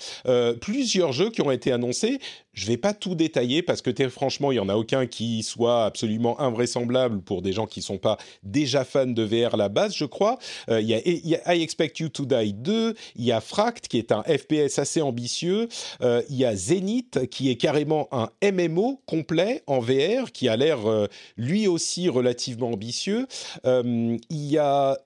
[0.60, 2.18] plusieurs jeux qui ont été annoncés.
[2.52, 5.84] Je vais pas tout détailler parce que franchement, il y en a aucun qui soit
[5.84, 9.94] absolument invraisemblable pour des gens qui sont pas déjà fans de VR à la base,
[9.94, 10.38] je crois.
[10.68, 10.94] Euh, il y,
[11.36, 14.80] a, I Expect You to Die 2, il y a Fract qui est un FPS
[14.80, 15.68] assez ambitieux,
[16.02, 20.56] euh, il y a Zenith qui est carrément un MMO complet en VR qui a
[20.56, 23.26] l'air euh, lui aussi relativement ambitieux.
[23.64, 24.98] il y a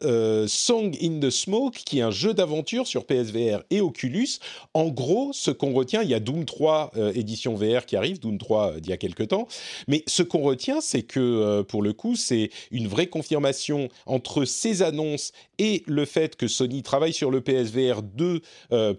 [0.47, 4.39] Song in the Smoke qui est un jeu d'aventure sur PSVR et Oculus.
[4.73, 8.39] En gros, ce qu'on retient, il y a Doom 3 édition VR qui arrive, Dune
[8.39, 9.49] 3 d'il y a quelques temps.
[9.89, 14.83] Mais ce qu'on retient, c'est que pour le coup, c'est une vraie confirmation entre ces
[14.83, 18.41] annonces et le fait que Sony travaille sur le PSVR 2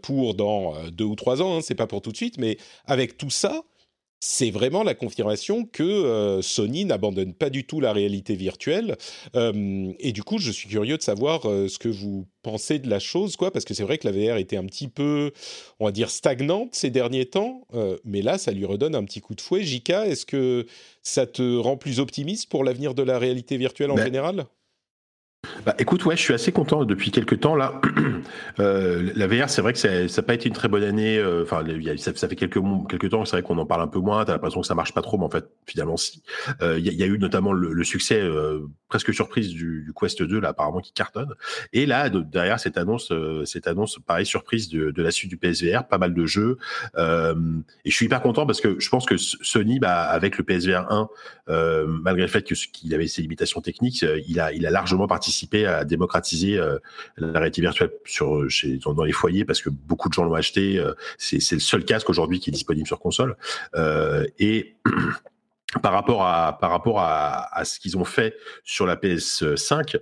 [0.01, 3.17] pour dans deux ou trois ans, hein, c'est pas pour tout de suite, mais avec
[3.17, 3.63] tout ça,
[4.27, 8.97] c'est vraiment la confirmation que euh, Sony n'abandonne pas du tout la réalité virtuelle.
[9.35, 12.89] Euh, et du coup, je suis curieux de savoir euh, ce que vous pensez de
[12.89, 15.31] la chose, quoi, parce que c'est vrai que la VR était un petit peu,
[15.79, 17.67] on va dire, stagnante ces derniers temps,
[18.03, 19.63] mais là, ça lui redonne un petit coup de fouet.
[19.63, 20.67] Jika, est-ce que
[21.01, 24.45] ça te rend plus optimiste pour l'avenir de la réalité virtuelle en ben, général?
[25.65, 27.81] Bah, écoute, ouais, je suis assez content depuis quelques temps là.
[28.59, 31.17] Euh, la VR, c'est vrai que ça n'a pas été une très bonne année.
[31.17, 31.63] Euh, enfin,
[31.97, 34.23] ça, fait quelques quelques temps, c'est vrai qu'on en parle un peu moins.
[34.23, 36.23] T'as l'impression que ça marche pas trop, mais en fait, finalement, si.
[36.61, 38.21] Il euh, y, a eu notamment le, succès
[38.95, 41.33] presque surprise du, Quest 2 là, apparemment qui cartonne.
[41.73, 43.11] Et là, derrière cette annonce,
[43.45, 46.57] cette annonce, pareil, surprise de, la suite du PSVR, pas mal de jeux.
[46.97, 50.91] et je suis hyper content parce que je pense que Sony, bah, avec le PSVR
[50.91, 51.09] 1,
[52.01, 55.85] malgré le fait qu'il avait ses limitations techniques, il a, il a largement participé à
[55.85, 56.79] démocratiser euh,
[57.17, 60.33] la réalité virtuelle sur, euh, chez, dans, les foyers parce que beaucoup de gens l'ont
[60.33, 60.77] acheté.
[60.77, 63.35] Euh, c'est, le seul casque aujourd'hui qui est disponible sur console.
[64.39, 64.75] et
[65.81, 69.97] par rapport à par rapport à, ce qu'ils ont fait sur la PS5,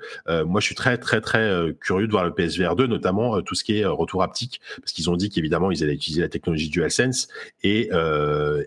[0.45, 3.63] moi je suis très très très curieux de voir le PSVR 2, notamment tout ce
[3.63, 7.27] qui est retour haptique, parce qu'ils ont dit qu'évidemment ils allaient utiliser la technologie DualSense
[7.63, 7.89] et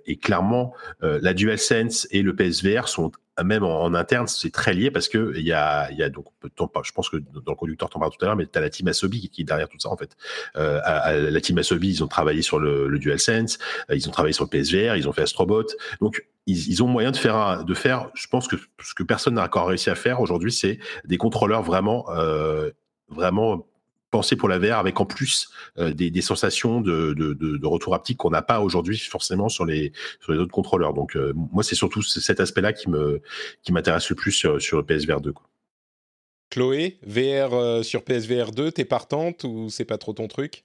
[0.07, 3.12] et clairement la DualSense et le PSVR sont
[3.44, 7.16] même en, interne, c'est très lié parce que il y a, donc, je pense que
[7.16, 9.42] dans le conducteur, t'en parles tout à l'heure, mais tu as la team Asobi qui,
[9.42, 10.16] est derrière tout ça en fait.
[10.57, 13.59] Euh, la team Asobi, ils ont travaillé sur le, DualSense,
[13.90, 15.66] euh, ils ont travaillé sur le PSVR, ils ont fait Astrobot,
[16.01, 18.11] donc ils, ils ont moyen de faire, de faire.
[18.14, 21.62] Je pense que ce que personne n'a encore réussi à faire aujourd'hui, c'est des contrôleurs
[21.62, 22.70] vraiment, euh,
[23.09, 23.66] vraiment
[24.16, 27.94] pensé pour la VR avec en plus euh, des, des, sensations de, de, de, retour
[27.94, 30.94] haptique qu'on n'a pas aujourd'hui forcément sur les sur les autres contrôleurs.
[30.94, 33.20] Donc euh, moi c'est surtout cet aspect-là qui me
[33.62, 35.35] qui m'intéresse le plus sur, sur le PSVR 2.
[35.35, 35.46] Quoi.
[36.48, 40.64] Chloé, VR euh, sur PSVR 2, t'es partante ou c'est pas trop ton truc?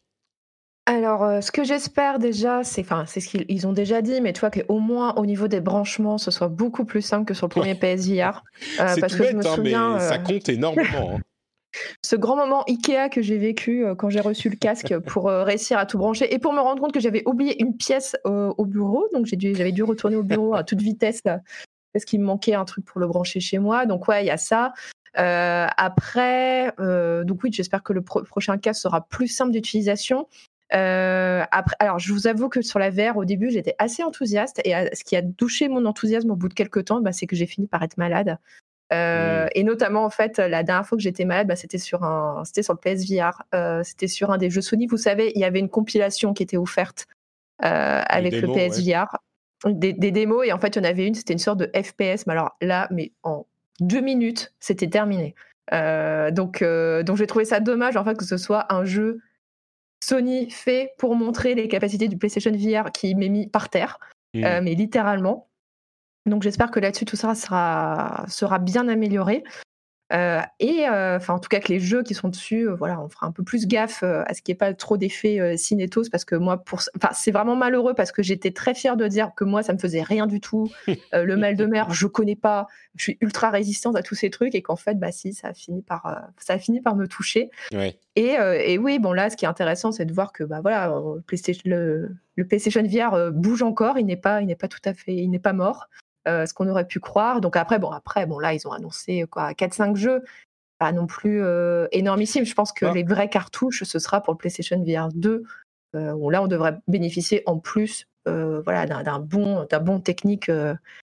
[0.85, 4.39] Alors, ce que j'espère déjà, c'est, enfin, c'est ce qu'ils ont déjà dit, mais tu
[4.39, 7.51] vois qu'au moins au niveau des branchements, ce soit beaucoup plus simple que sur le
[7.51, 8.43] premier PSVR.
[8.77, 11.17] parce que je me hein, souviens, mais ça compte énormément.
[11.17, 11.21] Hein.
[12.01, 15.43] Ce grand moment Ikea que j'ai vécu euh, quand j'ai reçu le casque pour euh,
[15.43, 18.65] réussir à tout brancher et pour me rendre compte que j'avais oublié une pièce au
[18.65, 19.07] bureau.
[19.13, 22.85] Donc j'avais dû retourner au bureau à toute vitesse parce qu'il me manquait un truc
[22.85, 23.85] pour le brancher chez moi.
[23.85, 24.73] Donc ouais, il y a ça.
[25.17, 30.27] Euh, après, donc oui, j'espère que le prochain casque sera plus simple d'utilisation.
[30.69, 34.61] après, alors, je vous avoue que sur la VR, au début, j'étais assez enthousiaste.
[34.65, 37.35] Et ce qui a douché mon enthousiasme au bout de quelques temps, bah, c'est que
[37.35, 38.37] j'ai fini par être malade.
[38.91, 42.43] Euh, et notamment, en fait, la dernière fois que j'étais malade, bah, c'était sur un,
[42.45, 43.43] c'était sur le PSVR.
[43.55, 44.87] Euh, c'était sur un des jeux Sony.
[44.87, 47.07] Vous savez, il y avait une compilation qui était offerte
[47.63, 49.17] euh, avec le PSVR,
[49.65, 50.45] des, des, démos.
[50.45, 52.27] Et en fait, il y en avait une, c'était une sorte de FPS.
[52.27, 53.45] Mais alors là, mais en
[53.79, 55.35] deux minutes, c'était terminé.
[55.71, 59.19] donc, donc j'ai trouvé ça dommage en fait que ce soit un jeu
[60.03, 63.99] Sony fait pour montrer les capacités du PlayStation VR qui m'est mis par terre,
[64.33, 64.59] mmh.
[64.61, 65.47] mais littéralement.
[66.25, 69.43] Donc j'espère que là-dessus tout ça sera, sera bien amélioré.
[70.13, 73.01] Euh, et euh, enfin, en tout cas, que les jeux qui sont dessus, euh, voilà,
[73.01, 76.09] on fera un peu plus gaffe à ce qu'il n'y ait pas trop d'effets cinétos,
[76.11, 79.31] parce que moi, pour, enfin, c'est vraiment malheureux parce que j'étais très fière de dire
[79.35, 80.69] que moi, ça me faisait rien du tout.
[81.13, 84.55] le mal de mer, je connais pas, je suis ultra résistante à tous ces trucs,
[84.55, 87.49] et qu'en fait, bah si, ça a fini par, ça a fini par me toucher.
[88.15, 90.87] Et, et, oui, bon là, ce qui est intéressant, c'est de voir que bah voilà,
[90.87, 94.81] le PlayStation, le, le PlayStation VR bouge encore, il n'est pas, il n'est pas tout
[94.83, 95.87] à fait, il n'est pas mort.
[96.27, 97.41] Euh, ce qu'on aurait pu croire.
[97.41, 100.23] Donc après, bon, après, bon, là, ils ont annoncé quoi, 4-5 jeux,
[100.77, 102.45] pas non plus euh, énormissime.
[102.45, 105.43] Je pense que les vraies cartouches, ce sera pour le PlayStation VR 2,
[105.95, 110.51] euh, où là, on devrait bénéficier en plus voilà, d'un bon, bon technique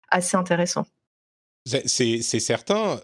[0.09, 0.87] assez intéressant.
[1.66, 3.00] C'est certain.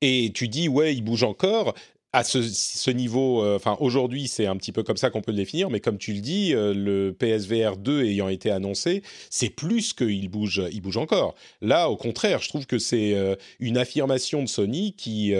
[0.00, 1.74] et tu dis, ouais, il bouge encore
[2.12, 5.36] à ce, niveau, euh, enfin aujourd'hui c'est un petit peu comme ça qu'on peut le
[5.36, 9.92] définir, mais comme tu le dis, euh, le PSVR 2 ayant été annoncé, c'est plus
[9.92, 11.36] qu'il bouge, il bouge encore.
[11.60, 15.32] Là, au contraire, je trouve que c'est euh, une affirmation de Sony qui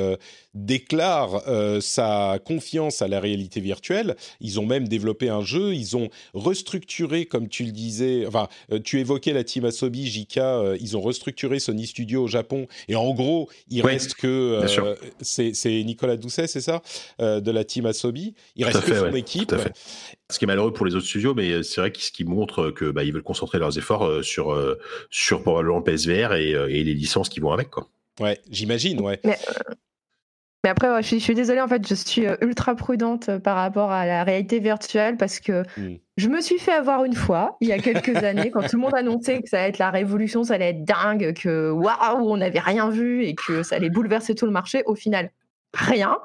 [0.54, 1.42] déclare
[1.80, 4.16] sa confiance à la réalité virtuelle.
[4.40, 8.48] Ils ont même développé un jeu, ils ont restructuré, comme tu le disais, enfin
[8.84, 10.40] tu évoquais la team Asobi, JK,
[10.80, 14.60] ils ont restructuré Sony Studio au Japon, et en gros, il reste que
[15.20, 16.82] c'est Nicolas Doucet, c'est ça,
[17.20, 18.34] euh, de la team Asobi.
[18.56, 19.54] Il reste que son équipe.
[20.30, 22.90] Ce qui est malheureux pour les autres studios, mais c'est vrai ce qui montre que
[22.90, 24.78] bah, ils veulent concentrer leurs efforts euh, sur euh,
[25.10, 27.88] sur probablement PSVR et, et les licences qui vont avec, quoi.
[28.20, 29.20] Ouais, j'imagine, ouais.
[30.62, 33.90] Mais après, je, suis, désolée, en fait, je suis euh, ultra prudente euh, par rapport
[33.90, 35.96] à la réalité virtuelle parce que hmm.
[36.18, 38.82] je me suis fait avoir une fois, il y a quelques années, quand tout le
[38.82, 42.36] monde annonçait que ça allait être la révolution, ça allait être dingue, que waouh, on
[42.36, 44.82] n'avait rien vu et que ça allait bouleverser tout le marché.
[44.84, 45.30] Au final,
[45.72, 46.18] rien.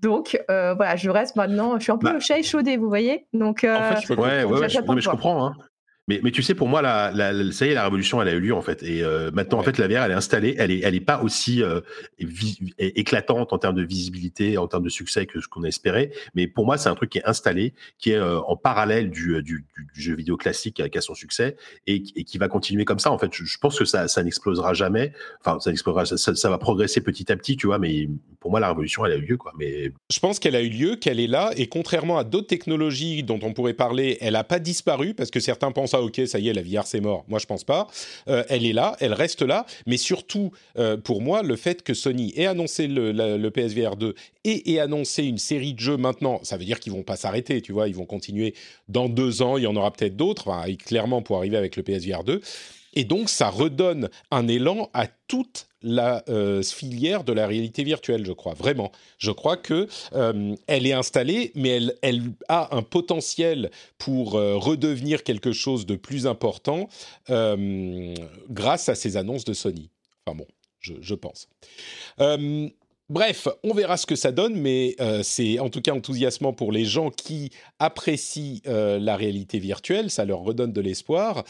[0.00, 3.26] Donc euh, voilà, je reste maintenant, je suis un peu bah, chat échaudé, vous voyez.
[3.32, 5.46] Donc, en fait, je ouais, ouais, je, mais je comprends.
[5.46, 5.52] Hein.
[6.08, 8.32] Mais, mais tu sais, pour moi, la, la, ça y est, la révolution, elle a
[8.32, 8.82] eu lieu en fait.
[8.82, 10.56] Et euh, maintenant, en fait, la VR, elle est installée.
[10.58, 11.80] Elle est, elle est pas aussi euh,
[12.78, 16.10] éclatante en termes de visibilité, en termes de succès que ce qu'on a espéré.
[16.34, 19.42] Mais pour moi, c'est un truc qui est installé, qui est euh, en parallèle du,
[19.42, 22.98] du, du, jeu vidéo classique qui a son succès et, et, qui va continuer comme
[22.98, 23.12] ça.
[23.12, 25.12] En fait, je, pense que ça, ça n'explosera jamais.
[25.44, 27.78] Enfin, ça n'explosera, ça, ça, va progresser petit à petit, tu vois.
[27.78, 28.08] Mais
[28.40, 29.52] pour moi, la révolution, elle a eu lieu, quoi.
[29.58, 33.22] Mais je pense qu'elle a eu lieu, qu'elle est là, et contrairement à d'autres technologies
[33.22, 36.48] dont on pourrait parler, elle a pas disparu parce que certains pensent ok, ça y
[36.48, 37.24] est, la VR c'est mort.
[37.28, 37.88] Moi, je pense pas.
[38.28, 41.94] Euh, elle est là, elle reste là, mais surtout euh, pour moi, le fait que
[41.94, 46.56] Sony ait annoncé le, PSVR 2 et ait annoncé une série de jeux maintenant, ça
[46.56, 48.54] veut dire qu'ils vont pas s'arrêter, tu vois, ils vont continuer
[48.88, 49.56] dans deux ans.
[49.56, 50.50] Il y en aura peut-être d'autres,
[50.84, 52.40] clairement pour arriver avec le PSVR 2.
[52.98, 58.26] Et donc, ça redonne un élan à toute la euh, filière de la réalité virtuelle,
[58.26, 58.90] je crois, vraiment.
[59.18, 65.22] Je crois que euh, elle est installée, mais elle, a un potentiel pour euh, redevenir
[65.22, 66.88] quelque chose de plus important
[67.28, 69.90] grâce à ces annonces de Sony.
[70.26, 70.46] Enfin bon,
[70.80, 71.48] je pense.
[73.10, 76.84] Bref, on verra ce que ça donne, mais c'est en tout cas enthousiasmant pour les
[76.84, 81.44] gens qui apprécient la réalité virtuelle, ça leur redonne de l'espoir.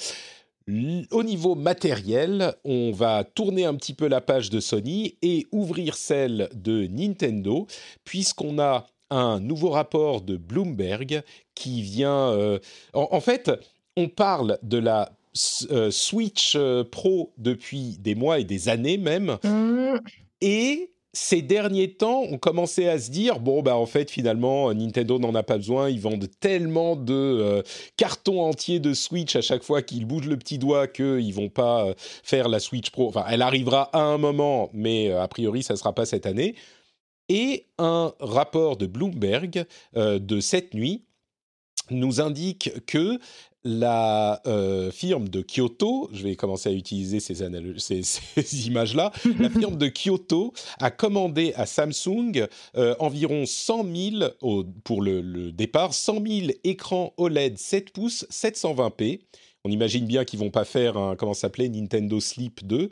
[1.11, 5.95] Au niveau matériel, on va tourner un petit peu la page de Sony et ouvrir
[5.95, 7.67] celle de Nintendo,
[8.05, 11.23] puisqu'on a un nouveau rapport de Bloomberg
[11.55, 12.33] qui vient...
[12.33, 12.59] Euh,
[12.93, 13.51] en, fait,
[13.97, 15.11] on parle de la
[15.71, 19.39] euh, Switch euh, Pro depuis des mois et des années même.
[19.45, 20.01] Mmh.
[20.43, 25.19] Et ces derniers temps, on commençait à se dire bon bah en fait finalement Nintendo
[25.19, 27.63] n'en a pas besoin, ils vendent tellement de euh,
[27.97, 31.87] cartons entiers de Switch à chaque fois qu'ils bougent le petit doigt qu'ils vont pas
[31.87, 33.09] euh, faire la Switch Pro.
[33.09, 36.55] Enfin, elle arrivera à un moment, mais euh, a priori ça sera pas cette année.
[37.31, 41.05] Et un rapport de Bloomberg de cette nuit
[41.91, 43.19] nous indique que
[43.65, 49.89] la euh, firme de Kyoto, je vais commencer à utiliser ces, images-là, la firme de
[49.89, 56.47] Kyoto a commandé à Samsung euh, environ 100 000, pour le, le, départ, 100 000
[56.65, 59.21] écrans OLED 7 pouces 720p
[59.65, 62.91] on imagine bien qu'ils vont pas faire un comment s'appelait Nintendo Sleep 2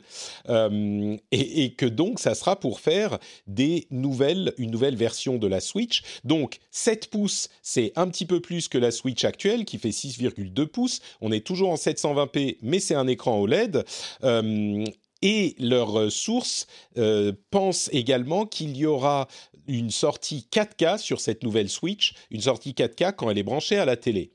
[0.49, 5.59] euh, et, que donc ça sera pour faire des nouvelles une nouvelle version de la
[5.59, 6.03] Switch.
[6.23, 10.65] Donc 7 pouces, c'est un petit peu plus que la Switch actuelle qui fait 6,2
[10.67, 11.01] pouces.
[11.21, 13.85] On est toujours en 720p, mais c'est un écran OLED.
[14.23, 14.85] Euh,
[15.23, 19.27] et leur source euh, pense également qu'il y aura
[19.67, 23.85] une sortie 4K sur cette nouvelle Switch, une sortie 4K quand elle est branchée à
[23.85, 24.31] la télé.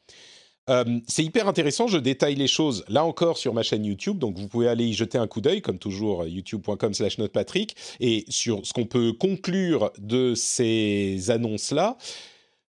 [0.70, 4.38] Euh, c'est hyper intéressant, je détaille les choses là encore sur ma chaîne YouTube, donc
[4.38, 8.64] vous pouvez aller y jeter un coup d'œil, comme toujours, youtube.com slash notepatrick, et sur
[8.64, 11.96] ce qu'on peut conclure de ces annonces-là.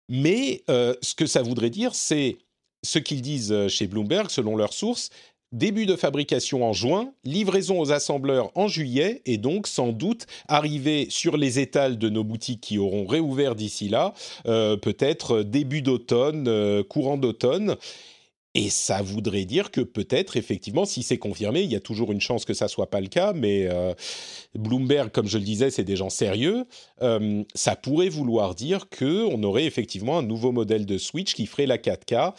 [0.08, 2.38] Mais euh, ce que ça voudrait dire, c'est
[2.82, 5.10] ce qu'ils disent euh, chez Bloomberg, selon leurs sources,
[5.54, 11.06] début de fabrication en juin, livraison aux assembleurs en juillet et donc sans doute arriver
[11.08, 14.12] sur les étals de nos boutiques qui auront réouvert d'ici là,
[14.46, 17.76] euh, peut-être début d'automne, euh, courant d'automne.
[18.56, 22.20] Et ça voudrait dire que peut-être, effectivement, si c'est confirmé, il y a toujours une
[22.20, 23.94] chance que ça soit pas le cas, mais euh,
[24.54, 26.64] Bloomberg, comme je le disais, c'est des gens sérieux.
[27.54, 31.66] ça pourrait vouloir dire que on aurait effectivement un nouveau modèle de Switch qui ferait
[31.66, 32.32] la 4K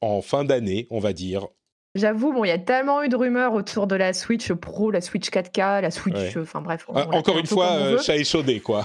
[0.00, 1.46] en fin d'année, on va dire,
[1.94, 5.00] J'avoue, bon, il y a tellement eu de rumeurs autour de la Switch Pro, la
[5.00, 6.86] Switch 4K, la Switch, enfin bref.
[6.94, 8.84] Ah, encore une fois, euh, chat échaudé, quoi.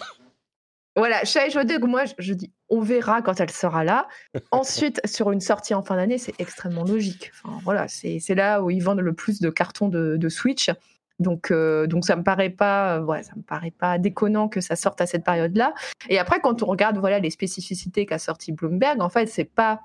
[0.95, 4.07] Voilà, chat échaudé, moi je, dis, on verra quand elle sera là.
[4.51, 7.31] Ensuite, sur une sortie en fin d'année, c'est extrêmement logique.
[7.43, 10.69] Enfin, voilà, c'est là où ils vendent le plus de cartons de, Switch.
[11.19, 14.75] Donc, euh, donc ça me paraît pas, euh, ça me paraît pas déconnant que ça
[14.75, 15.73] sorte à cette période-là.
[16.09, 19.81] Et après, quand on regarde voilà les spécificités qu'a sorti Bloomberg, en fait, c'est pas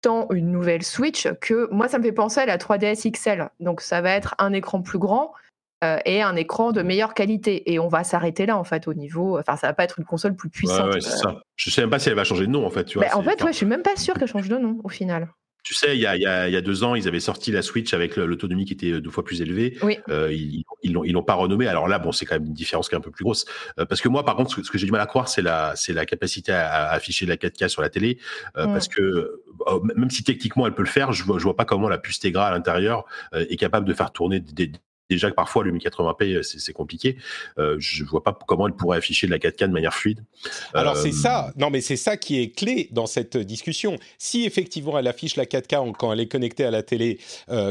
[0.00, 3.48] tant une nouvelle Switch que moi, ça me fait penser à la 3DS XL.
[3.60, 5.32] Donc, ça va être un écran plus grand
[5.84, 7.72] euh, et un écran de meilleure qualité.
[7.72, 9.38] Et on va s'arrêter là, en fait, au niveau.
[9.38, 10.94] Enfin, ça va pas être une console plus puissante.
[10.94, 11.40] Ouais, c'est ça.
[11.56, 12.84] Je sais même pas si elle va changer de nom, en fait.
[12.84, 14.78] Tu vois, bah, en fait, ouais, je suis même pas sûr qu'elle change de nom,
[14.84, 15.28] au final.
[15.62, 17.20] Tu sais, il y, a, il, y a, il y a, deux ans, ils avaient
[17.20, 19.76] sorti la Switch avec l'autonomie qui était deux fois plus élevée.
[19.82, 19.98] Oui.
[20.08, 21.66] Euh, ils l'ont ils, l'ont pas renommé.
[21.66, 23.44] Alors là, bon, c'est quand même une différence qui est un peu plus grosse.
[23.78, 25.74] Euh, parce que moi, par contre, ce que, j'ai du mal à croire, c'est la,
[25.76, 28.18] c'est la capacité à, afficher de la 4K sur la télé.
[28.56, 28.72] Euh, mm.
[28.72, 29.42] Parce que
[29.96, 32.20] même si techniquement elle peut le faire, je vois, je vois pas comment la puce
[32.20, 34.72] Tegra à l'intérieur euh, est capable de faire tourner des,
[35.08, 37.16] déjà que parfois le 1080p c'est compliqué.
[37.58, 40.24] Euh, je vois pas comment elle pourrait afficher de la 4K de manière fluide.
[40.74, 43.96] Alors c'est ça, non mais c'est ça qui est clé dans cette discussion.
[44.18, 47.18] Si effectivement elle affiche la 4K quand elle est connectée à la télé,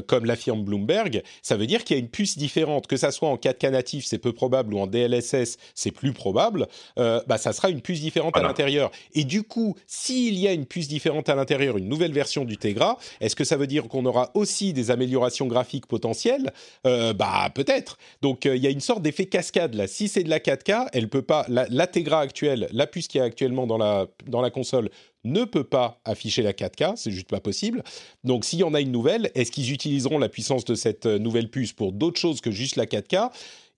[0.07, 3.29] comme l'affirme Bloomberg, ça veut dire qu'il y a une puce différente, que ça soit
[3.29, 6.67] en 4K natif, c'est peu probable, ou en DLSS, c'est plus probable.
[6.95, 8.91] bah ça sera une puce différente à l'intérieur.
[9.13, 12.57] Et du coup, s'il y a une puce différente à l'intérieur, une nouvelle version du
[12.57, 16.51] Tegra, est-ce que ça veut dire qu'on aura aussi des améliorations graphiques potentielles?
[16.83, 17.97] Bah peut-être.
[18.21, 19.87] Donc euh, il y a une sorte d'effet cascade là.
[19.87, 21.45] Si c'est de la 4K, elle peut pas.
[21.47, 24.89] L'Ategra actuelle, la puce qui est actuellement dans la dans la console
[25.23, 27.83] ne peut pas afficher la 4K, c'est juste pas possible.
[28.23, 31.19] Donc s'il y en a une nouvelle, est-ce qu'ils utiliseront la puissance de cette euh,
[31.19, 33.29] nouvelle puce pour d'autres choses que juste la 4K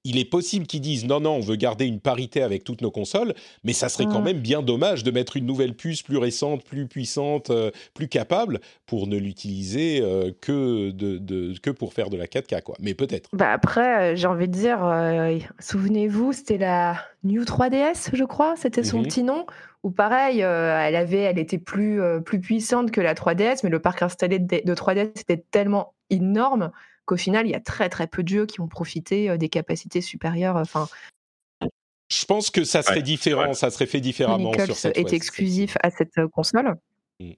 [0.06, 2.92] il est possible qu'ils disent non, non, on veut garder une parité avec toutes nos
[2.92, 3.34] consoles,
[3.64, 6.88] mais ça serait quand même bien dommage de mettre une nouvelle puce plus récente, plus
[6.88, 12.26] puissante, euh, plus capable pour ne l'utiliser euh, que, de, que pour faire de la
[12.26, 12.76] 4K, quoi.
[12.80, 13.30] Mais peut-être.
[13.34, 14.80] Bah après, euh, j'ai envie de dire,
[15.60, 19.04] souvenez-vous, c'était la New 3DS, je crois, c'était son mhm.
[19.06, 19.46] petit nom.
[19.84, 24.02] Ou pareil, elle avait, elle était plus, plus puissante que la 3DS, mais le parc
[24.02, 26.72] installé de, de 3DS était tellement énorme
[27.10, 30.02] qu'au final, il y a très très peu de jeux qui ont profité des capacités
[30.02, 30.58] supérieures.
[30.58, 30.88] Enfin,
[32.12, 35.90] je pense que ça serait différent, ça serait fait différemment sur cette est exclusif à
[35.90, 36.76] cette console.
[37.20, 37.32] Mmh.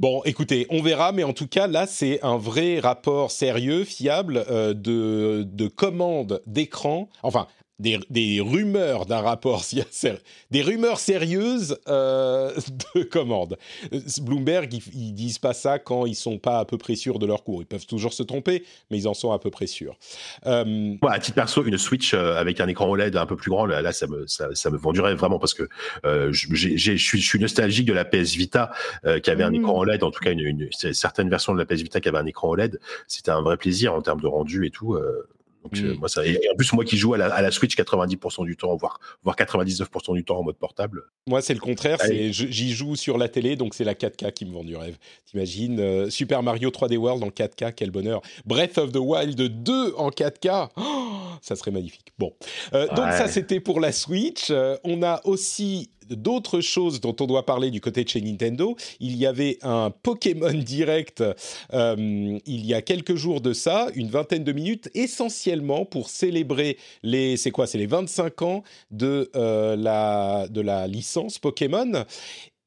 [0.00, 4.44] Bon, écoutez, on verra, mais en tout cas, là, c'est un vrai rapport sérieux, fiable
[4.74, 7.08] de, de commande d'écran.
[7.22, 7.46] Enfin,
[7.80, 9.64] des, rumeurs d'un rapport,
[10.50, 12.54] des rumeurs sérieuses euh,
[12.94, 13.56] de commandes.
[14.22, 17.42] Bloomberg, ils, disent pas ça quand ils sont pas à peu près sûrs de leur
[17.42, 17.62] cours.
[17.62, 19.96] Ils peuvent toujours se tromper, mais ils en sont à peu près sûrs.
[20.46, 20.94] Euh...
[21.08, 23.92] à titre perso, une Switch euh, avec un écran OLED un peu plus grand, là,
[23.92, 25.68] ça me ça, me vendurait vraiment parce que
[26.04, 28.70] euh, je suis nostalgique de la PS Vita
[29.22, 29.54] qui avait un mmh.
[29.56, 32.18] écran OLED, en tout cas une, une, certaines versions de la PS Vita qui avait
[32.18, 32.78] un écran OLED.
[33.08, 34.96] C'était un vrai plaisir en termes de rendu et tout.
[35.62, 38.56] Donc, euh, moi, ça, et en plus, moi qui joue à la, Switch 90% du
[38.56, 41.02] temps, voire, voire 99% du temps en mode portable.
[41.26, 41.98] Moi, c'est le contraire.
[42.30, 44.96] J'y joue sur la télé, donc c'est la 4K qui me vend du rêve.
[45.26, 48.22] T'imagines euh, Super Mario 3D World en 4K, quel bonheur.
[48.46, 50.70] Breath of the Wild 2 en 4K,
[51.42, 52.12] ça serait magnifique.
[52.18, 52.34] Bon,
[52.72, 54.50] euh, donc ça, c'était pour la Switch.
[54.84, 58.76] on a aussi d'autres choses dont on doit parler du côté de chez Nintendo.
[59.00, 61.22] Il y avait un Pokémon Direct
[61.72, 66.76] euh, il y a quelques jours de ça, une vingtaine de minutes, essentiellement pour célébrer
[67.02, 72.04] les, c'est quoi, c'est les 25 ans de, euh, de la licence Pokémon.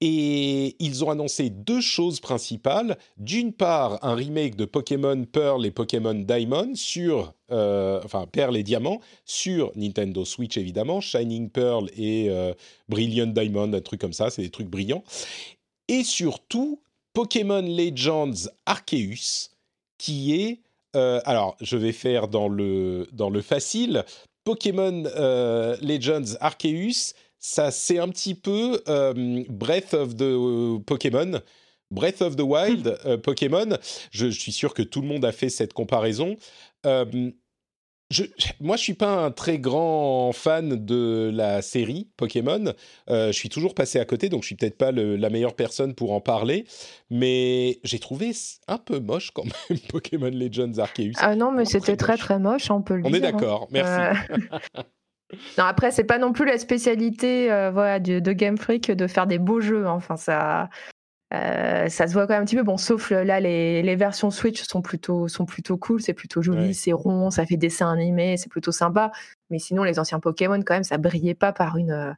[0.05, 2.97] Et ils ont annoncé deux choses principales.
[3.15, 8.63] D'une part, un remake de Pokémon Pearl et Pokémon Diamond sur, euh, enfin Pearl et
[8.63, 12.53] Diamant sur Nintendo Switch évidemment, Shining Pearl et euh,
[12.89, 15.05] Brilliant Diamond, un truc comme ça, c'est des trucs brillants.
[15.87, 16.81] Et surtout
[17.13, 19.51] Pokémon Legends Arceus,
[19.97, 20.59] qui est,
[20.97, 24.03] euh, alors je vais faire dans le dans le facile,
[24.43, 25.03] Pokémon
[25.81, 27.13] Legends Arceus
[27.43, 31.41] ça c'est un petit peu euh, Breath of the euh, Pokémon.
[31.91, 33.07] Breath of the Wild, hmm.
[33.07, 33.77] euh, Pokémon,
[34.11, 36.37] je, suis sûr que tout le monde a fait cette comparaison.
[38.09, 38.25] Je,
[38.59, 42.73] moi, je suis pas un très grand fan de la série Pokémon.
[43.07, 46.13] je suis toujours passé à côté, donc je suis peut-être pas la meilleure personne pour
[46.13, 46.65] en parler.
[47.09, 48.31] Mais j'ai trouvé
[48.67, 51.13] un peu moche quand même Pokémon Legends Arceus.
[51.17, 53.11] Ah non, mais c'était très très moche, on peut le dire.
[53.11, 53.31] On est hein.
[53.31, 54.19] d'accord, merci.
[55.57, 59.27] Non, après, c'est pas non plus la spécialité euh, voilà, de, Game Freak de faire
[59.27, 59.85] des beaux jeux.
[59.85, 59.93] Hein.
[59.93, 60.69] Enfin, ça,
[61.33, 62.63] euh, ça se voit quand même un petit peu.
[62.63, 66.73] Bon, sauf là, les, les versions Switch sont plutôt, sont plutôt cool, c'est plutôt joli,
[66.73, 69.11] c'est rond, ça fait dessin animé, c'est plutôt sympa.
[69.49, 72.15] Mais sinon, les anciens Pokémon, quand même, ça brillait pas par une,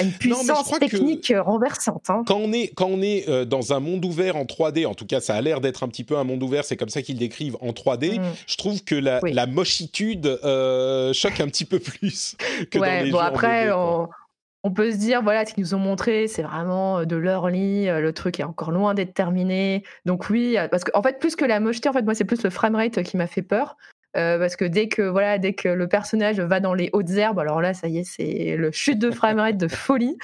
[0.00, 2.08] une puissance technique renversante.
[2.08, 2.22] Hein.
[2.26, 5.06] Quand on est, quand on est euh, dans un monde ouvert en 3D, en tout
[5.06, 7.18] cas, ça a l'air d'être un petit peu un monde ouvert, c'est comme ça qu'ils
[7.18, 8.20] décrivent en 3D.
[8.20, 8.22] Mm.
[8.46, 12.36] Je trouve que la, la mochitude euh, choque un petit peu plus
[12.70, 16.28] que dans les bon, après, on, peut se dire, voilà, ce qu'ils nous ont montré,
[16.28, 19.82] c'est vraiment euh, de l'early, le truc est encore loin d'être terminé.
[20.06, 22.42] Donc oui, parce qu'en en fait, plus que la mocheté, en fait, moi, c'est plus
[22.42, 23.76] le framerate qui m'a fait peur.
[24.16, 27.38] Euh, parce que dès que voilà, dès que le personnage va dans les hautes herbes,
[27.38, 30.16] alors là, ça y est, c'est le chute de framerate de folie.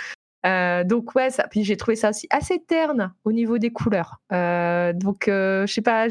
[0.47, 4.21] Euh, donc ouais, puis j'ai trouvé ça aussi assez terne au niveau des couleurs.
[4.33, 6.09] Euh, donc je sais pas,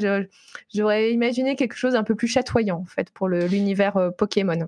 [0.74, 4.68] j'aurais imaginé quelque chose un peu plus chatoyant en fait pour l'univers Pokémon.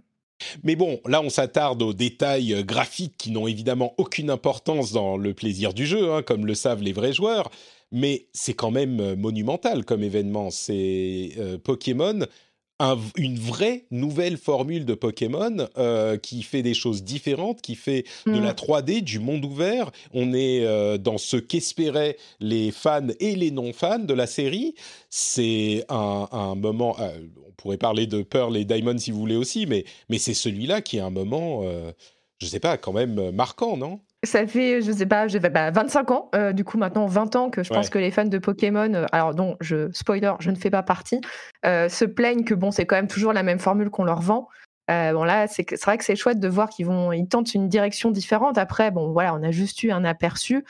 [0.63, 5.33] Mais bon, là, on s'attarde aux détails graphiques qui n'ont évidemment aucune importance dans le
[5.33, 7.51] plaisir du jeu, hein, comme le savent les vrais joueurs.
[7.91, 10.51] Mais c'est quand même monumental comme événement.
[10.51, 11.31] C'est
[11.65, 12.19] Pokémon
[13.17, 18.39] une vraie nouvelle formule de Pokémon euh, qui fait des choses différentes, qui fait de
[18.39, 19.01] la 3D, mm.
[19.01, 19.91] du monde ouvert.
[20.13, 24.75] On est euh, dans ce qu'espéraient les fans et les non-fans de la série.
[25.09, 27.11] C'est un, moment, euh,
[27.47, 30.81] on pourrait parler de Pearl et Diamond si vous voulez aussi, mais, mais c'est celui-là
[30.81, 31.63] qui est un moment,
[32.39, 33.99] je sais pas, quand même marquant, non?
[34.23, 37.63] Ça fait, je sais pas, 25 bah, ans, euh, du coup maintenant 20 ans que
[37.63, 40.69] je pense que les fans de Pokémon, euh, alors dont je spoiler, je ne fais
[40.69, 41.21] pas partie,
[41.65, 44.49] euh, se plaignent que bon, c'est quand même toujours la même formule qu'on leur vend.
[44.87, 48.11] bon là, c'est vrai que c'est chouette de voir qu'ils vont, ils tentent une direction
[48.11, 48.57] différente.
[48.57, 50.65] Après, bon voilà, on a juste eu un aperçu.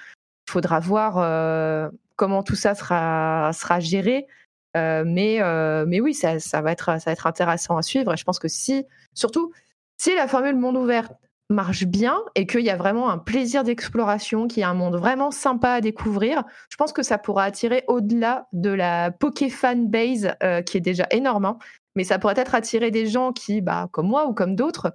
[0.47, 4.27] Il faudra voir comment tout ça sera sera géré.
[4.75, 5.39] mais
[5.87, 8.13] mais oui, ça, ça va être ça va être intéressant à suivre.
[8.13, 8.85] Et je pense que si,
[9.15, 9.51] surtout,
[9.97, 11.09] si la formule monde ouvert
[11.49, 14.95] marche bien et qu'il y a vraiment un plaisir d'exploration, qu'il y a un monde
[14.95, 19.89] vraiment sympa à découvrir, je pense que ça pourra attirer au-delà de la Poké fan
[19.89, 21.57] base euh, qui est déjà énorme, hein.
[21.95, 24.93] mais ça pourrait être attirer des gens qui, bah, comme moi ou comme d'autres,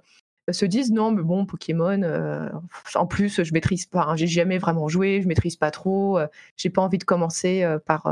[0.49, 2.47] euh, se disent non mais bon Pokémon euh,
[2.93, 6.19] en plus je maîtrise pas hein, j'ai jamais vraiment joué je maîtrise pas trop
[6.55, 8.05] j'ai pas envie de commencer par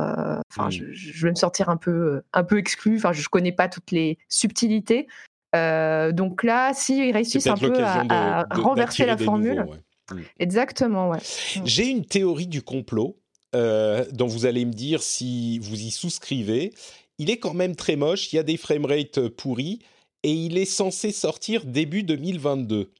[0.49, 3.69] enfin je, je, vais me sortir un peu un peu exclu enfin je connais pas
[3.69, 5.07] toutes les subtilités
[5.55, 9.65] euh, donc là, s'ils réussissent un peu à, renverser la formule.
[10.11, 10.19] Mm.
[10.39, 11.17] Exactement, ouais.
[11.17, 11.61] Mm.
[11.65, 13.17] J'ai une théorie du complot
[13.55, 16.73] euh, dont vous allez me dire si vous y souscrivez.
[17.19, 19.79] Il est quand même très moche, il y a des framerates pourris
[20.23, 22.91] et il est censé sortir début 2022.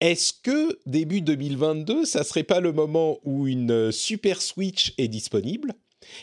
[0.00, 5.74] Est-ce que début 2022, ça serait pas le moment où une Super Switch est disponible?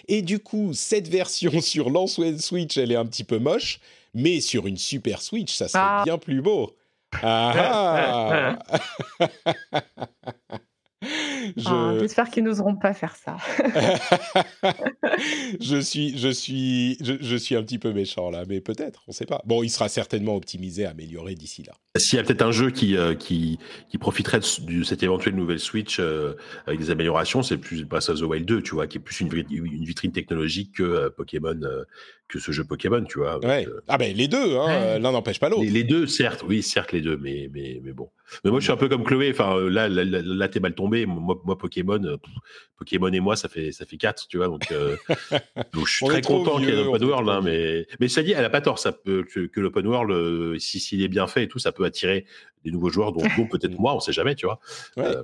[0.08, 3.80] Et du coup, cette version sur l'ancienne Switch, elle est un petit peu moche,
[4.14, 6.02] mais sur une Super Switch, ça serait ah.
[6.06, 6.76] bien plus beau.
[7.22, 8.58] Ah,
[11.66, 11.88] ah.
[11.88, 13.38] Ah, j'espère qu'ils n'oseront pas faire ça.
[15.62, 19.14] je suis, je suis, je, suis un petit peu méchant là, mais peut-être, on ne
[19.14, 19.42] sait pas.
[19.46, 21.74] Bon, il sera certainement optimisé, amélioré d'ici là.
[21.98, 25.60] S'il y a peut-être un jeu qui, euh, qui, qui profiterait de, cette éventuelle nouvelle
[25.60, 26.34] Switch euh,
[26.66, 29.22] avec des améliorations, c'est plus Breath of the Wild 2, tu vois, qui est plus
[29.22, 31.60] une, une vitrine technologique que euh, Pokémon,
[32.28, 33.40] que ce jeu Pokémon, tu vois.
[33.88, 35.64] ah ben les deux, hein, l'un n'empêche pas l'autre.
[35.64, 38.10] Les, deux, certes, oui, certes les deux, mais, mais, mais bon.
[38.44, 39.32] Mais moi, je suis un peu comme Chloé.
[39.32, 40.97] Enfin, là, là, là, t'es mal tombé.
[41.06, 42.18] Moi, moi Pokémon,
[42.78, 44.48] Pokémon et moi, ça fait ça fait quatre, tu vois.
[44.48, 44.62] Donc,
[45.74, 48.32] donc je suis très content qu'il y ait l'open world, hein, mais mais ça dit,
[48.32, 48.80] elle a pas tort.
[48.80, 51.86] Ça peut que, que l'open world, si s'il est bien fait et tout, ça peut
[51.86, 52.26] attirer
[52.64, 54.60] des nouveaux joueurs, dont, peut-être moi, on sait jamais, tu vois.
[54.98, 55.24] Euh,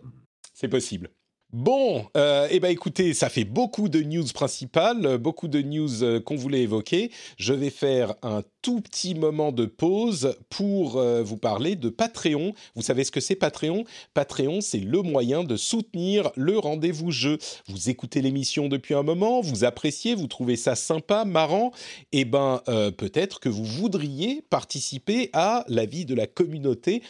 [0.53, 1.09] c'est possible.
[1.53, 6.19] Bon, euh, eh ben écoutez, ça fait beaucoup de news principales, beaucoup de news euh,
[6.19, 7.11] qu'on voulait évoquer.
[7.37, 12.55] Je vais faire un tout petit moment de pause pour euh, vous parler de Patreon.
[12.73, 13.83] Vous savez ce que c'est Patreon?
[14.15, 17.37] Patreon, c'est le moyen de soutenir le rendez-vous jeu.
[17.67, 21.71] Vous écoutez l'émission depuis un moment, vous appréciez, vous trouvez ça sympa, marrant.
[22.13, 22.63] Eh ben,
[22.97, 27.03] peut-être que vous voudriez participer à la vie de la communauté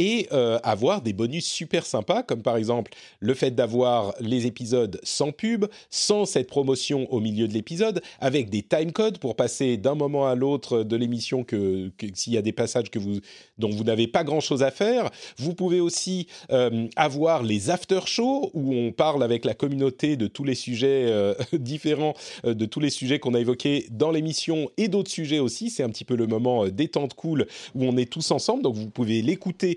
[0.00, 4.98] et euh, avoir des bonus super sympas, comme par exemple le fait d'avoir les épisodes
[5.02, 9.94] sans pub, sans cette promotion au milieu de l'épisode, avec des timecodes pour passer d'un
[9.94, 13.20] moment à l'autre de l'émission que, s'il y a des passages que vous,
[13.58, 15.10] dont vous n'avez pas grand-chose à faire.
[15.36, 20.44] Vous pouvez aussi euh, avoir les after-shows où on parle avec la communauté de tous
[20.44, 25.10] les sujets euh, différents, de tous les sujets qu'on a évoqués dans l'émission et d'autres
[25.10, 25.68] sujets aussi.
[25.68, 28.88] C'est un petit peu le moment détente cool où on est tous ensemble, donc vous
[28.88, 29.76] pouvez l'écouter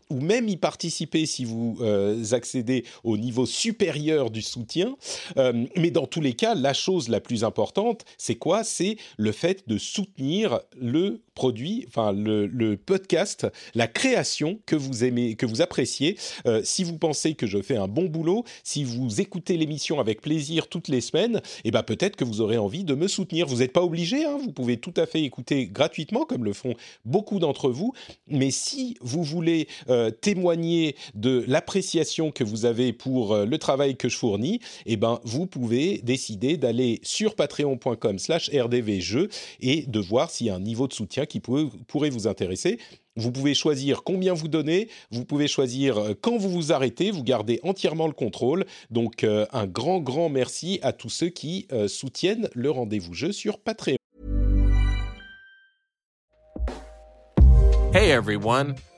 [0.11, 4.95] ou même y participer si vous euh, accédez au niveau supérieur du soutien.
[5.37, 8.63] Euh, mais dans tous les cas, la chose la plus importante, c'est quoi?
[8.63, 15.35] C'est le fait de soutenir le produit, enfin le, podcast, la création que vous aimez,
[15.35, 16.17] que vous appréciez.
[16.45, 20.21] Euh, si vous pensez que je fais un bon boulot, si vous écoutez l'émission avec
[20.21, 23.47] plaisir toutes les semaines, eh ben peut-être que vous aurez envie de me soutenir.
[23.47, 26.75] Vous n'êtes pas obligé, hein, vous pouvez tout à fait écouter gratuitement, comme le font
[27.05, 27.93] beaucoup d'entre vous.
[28.27, 29.67] Mais si vous voulez
[30.09, 35.19] témoigner de l'appréciation que vous avez pour euh, le travail que je fournis, eh ben
[35.23, 39.29] vous pouvez décider d'aller sur patreon.com/rdvjeux
[39.59, 42.79] et de voir s'il y a un niveau de soutien qui pourrait vous intéresser.
[43.17, 47.23] Vous pouvez choisir combien vous donnez, vous pouvez choisir euh, quand vous vous arrêtez, vous
[47.23, 48.65] gardez entièrement le contrôle.
[48.89, 53.33] Donc euh, un grand, grand merci à tous ceux qui euh, soutiennent le rendez-vous jeu
[53.33, 53.97] sur Patreon.
[57.93, 58.75] Hey everyone,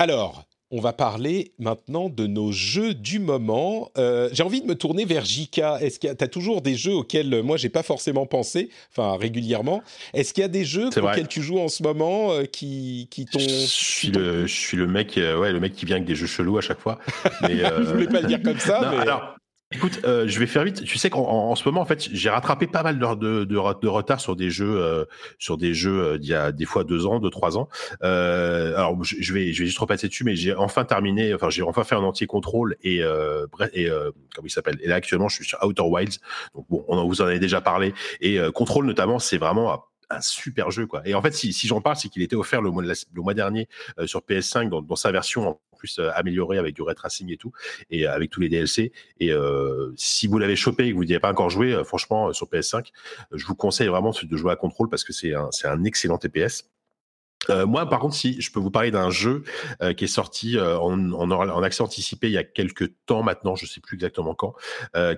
[0.00, 3.90] Alors, on va parler maintenant de nos jeux du moment.
[3.98, 5.76] Euh, j'ai envie de me tourner vers Jika.
[5.82, 8.70] Est-ce qu'il y a, t'as toujours des jeux auxquels euh, moi j'ai pas forcément pensé,
[8.90, 9.82] enfin régulièrement.
[10.14, 11.02] Est-ce qu'il y a des jeux vrai.
[11.02, 14.78] auxquels tu joues en ce moment euh, qui qui t'ont Je suis le, je suis
[14.78, 16.98] le mec, euh, ouais, le mec qui vient avec des jeux chelous à chaque fois.
[17.42, 19.36] Mais, euh, Je voulais pas le dire comme ça, non, mais alors,
[19.72, 20.84] écoute, euh, je vais faire vite.
[20.84, 23.44] Tu sais qu'en en, en ce moment, en fait, j'ai rattrapé pas mal de, de,
[23.44, 25.04] de, de retard sur des jeux, euh,
[25.38, 27.68] sur des jeux euh, d'il y a des fois deux ans, deux trois ans.
[28.02, 31.34] Euh, alors, je, vais, je vais juste repasser dessus, mais j'ai enfin terminé.
[31.34, 33.88] Enfin, j'ai enfin fait un entier contrôle et, euh, et
[34.34, 34.78] comment il s'appelle?
[34.82, 36.18] Et là, actuellement, je suis sur Outer Wilds.
[36.54, 37.94] Donc bon, on en vous en avez déjà parlé.
[38.20, 41.02] Et contrôle notamment, c'est vraiment un super jeu quoi.
[41.04, 43.34] Et en fait, si, si j'en parle, c'est qu'il était offert le mois, le mois
[43.34, 43.68] dernier
[43.98, 47.32] euh, sur PS5 dans, dans sa version en plus euh, améliorée avec du ray tracing
[47.32, 47.52] et tout,
[47.90, 48.92] et euh, avec tous les DLC.
[49.18, 52.32] Et euh, si vous l'avez chopé et que vous n'y avez pas encore joué, franchement
[52.32, 52.76] sur PS5,
[53.32, 56.70] euh, je vous conseille vraiment de jouer à contrôle parce que c'est un excellent TPS.
[57.50, 59.42] Euh, moi, par contre, si je peux vous parler d'un jeu
[59.82, 63.22] euh, qui est sorti euh, en, en, en accès anticipé il y a quelques temps
[63.22, 64.54] maintenant, je sais plus exactement quand,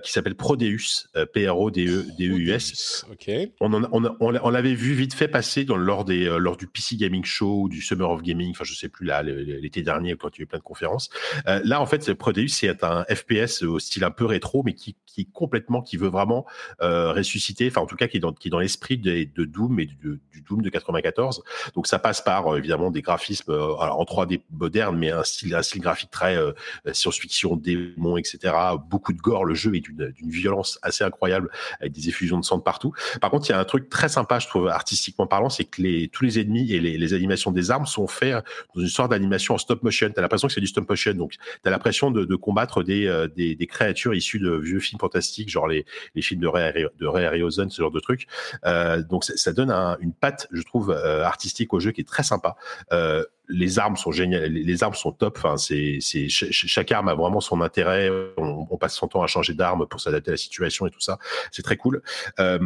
[0.03, 3.05] qui s'appelle Prodeus, euh, P-R-O-D-E-D-E-U-S.
[3.11, 3.31] Ok.
[3.59, 7.69] On, l'avait vu vite fait passer dans, lors, des, lors du PC Gaming Show ou
[7.69, 10.43] du Summer of Gaming, enfin je sais plus là, l'été dernier quand il y a
[10.43, 11.09] eu plein de conférences.
[11.45, 15.25] Là en fait, Prodeus c'est un FPS au style un peu rétro, mais qui, qui
[15.25, 16.45] complètement, qui veut vraiment
[16.79, 19.85] ressusciter, enfin en tout cas qui est dans, qui est dans l'esprit de, Doom et
[19.85, 19.97] du,
[20.31, 21.43] du Doom de 94.
[21.75, 25.53] Donc ça passe par euh, évidemment des graphismes euh, en 3D moderne, mais un style,
[25.55, 26.51] un style graphique très euh,
[26.91, 28.53] science-fiction, démon, etc.
[28.89, 29.45] Beaucoup de gore.
[29.45, 31.49] Le jeu est d'une violence assez incroyable
[31.79, 32.93] avec des effusions de sang de partout.
[33.21, 36.05] Par contre, il y a un truc très sympa, je trouve, artistiquement parlant, c'est que
[36.07, 38.43] tous les ennemis et les, animations des armes sont faits
[38.73, 40.09] dans une sorte d'animation en stop motion.
[40.13, 44.39] T'as l'impression que c'est du stop motion, donc t'as l'impression de, combattre des, créatures issues
[44.39, 45.85] de vieux films fantastiques, genre les,
[46.21, 48.27] films de Ray, de Ray Harryhausen, ce genre de trucs.
[48.65, 52.23] Euh, donc ça, donne un- une patte, je trouve, artistique au jeu qui est très
[52.23, 52.55] sympa.
[52.91, 55.37] Euh, les armes sont géniales, les, armes sont top.
[55.37, 58.09] Enfin, c'est, c'est ch- ch- chaque arme a vraiment son intérêt.
[58.37, 61.01] On, on passe son temps à changer d'arme pour s'adapter à la situation et tout
[61.01, 61.19] ça.
[61.51, 62.01] C'est très cool.
[62.39, 62.59] Euh,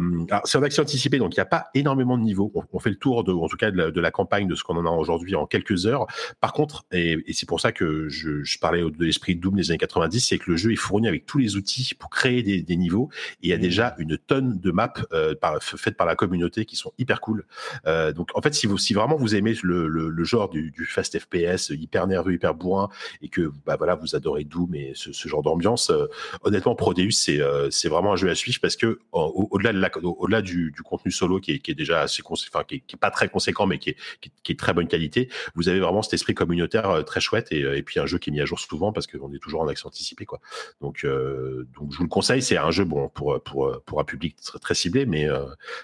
[0.44, 2.52] c'est en accès anticipé, donc il n'y a pas énormément de niveaux.
[2.54, 4.54] On, on fait le tour, de, en tout cas, de la, de la campagne de
[4.54, 6.06] ce qu'on en a aujourd'hui en quelques heures.
[6.40, 9.56] Par contre, et, et c'est pour ça que je, je parlais de l'esprit de Doom
[9.56, 12.42] des années 90, c'est que le jeu est fourni avec tous les outils pour créer
[12.42, 13.08] des, des niveaux.
[13.42, 16.64] Et il y a déjà une tonne de maps euh, par, faites par la communauté
[16.64, 17.44] qui sont hyper cool.
[17.86, 20.67] Euh, donc, en fait, si, vous, si vraiment vous aimez le, le, le genre du,
[20.70, 22.88] du fast FPS hyper nerveux, hyper bourrin,
[23.22, 26.06] et que bah, voilà, vous adorez Doom et ce, genre d'ambiance, euh,
[26.42, 30.72] honnêtement, Prodeus, c'est euh, c'est vraiment un jeu à suivre parce que au- au-delà du,
[30.84, 34.58] contenu solo qui est, déjà assez enfin qui est, pas très conséquent mais qui est,
[34.58, 38.06] très bonne qualité, vous avez vraiment cet esprit communautaire euh, très chouette et, puis un
[38.06, 40.40] jeu qui est mis à jour souvent parce qu'on est toujours en accès anticipé quoi.
[40.80, 45.28] Donc je vous le conseille, c'est un jeu bon pour un public très, ciblé mais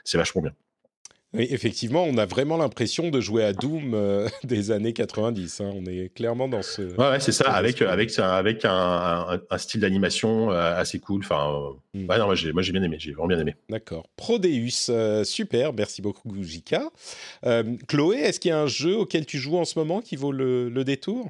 [0.05, 0.53] c'est vachement bien.
[1.35, 5.61] Oui, effectivement, on a vraiment l'impression de jouer à Doom euh, des années 90.
[5.61, 5.71] hein.
[5.75, 6.83] On est clairement dans ce.
[6.97, 11.23] Ouais, ouais c'est ça, avec, avec, avec un, un, un style d'animation euh, assez cool.
[11.25, 12.09] Enfin, euh, Mm.
[12.11, 13.55] ouais, non, moi j'ai, moi j'ai bien aimé, j'ai vraiment bien aimé.
[13.71, 14.05] D'accord.
[14.17, 16.83] Prodeus, euh, super, merci beaucoup Jika.
[17.47, 20.17] Euh, Chloé, est-ce qu'il y a un jeu auquel tu joues en ce moment qui
[20.17, 21.29] vaut le, le détour?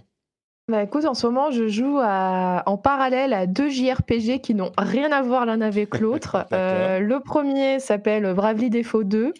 [0.72, 4.72] Bah écoute, en ce moment, je joue à- en parallèle à deux JRPG qui n'ont
[4.78, 6.46] rien à voir l'un avec l'autre.
[6.54, 9.34] Euh, le premier s'appelle Bravely Default 2.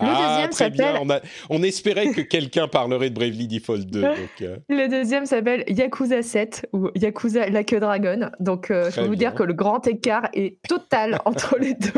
[0.00, 0.86] Le Ah, deuxième très bien.
[0.86, 1.20] s'appelle- On, a-
[1.50, 4.00] on espérait que quelqu'un parlerait de Bravely Default 2.
[4.02, 8.30] donc, euh, Le deuxième s'appelle Yakuza 7 ou Yakuza Like a Dragon.
[8.40, 11.90] Donc euh, je peux vous dire que le grand écart est total entre les deux.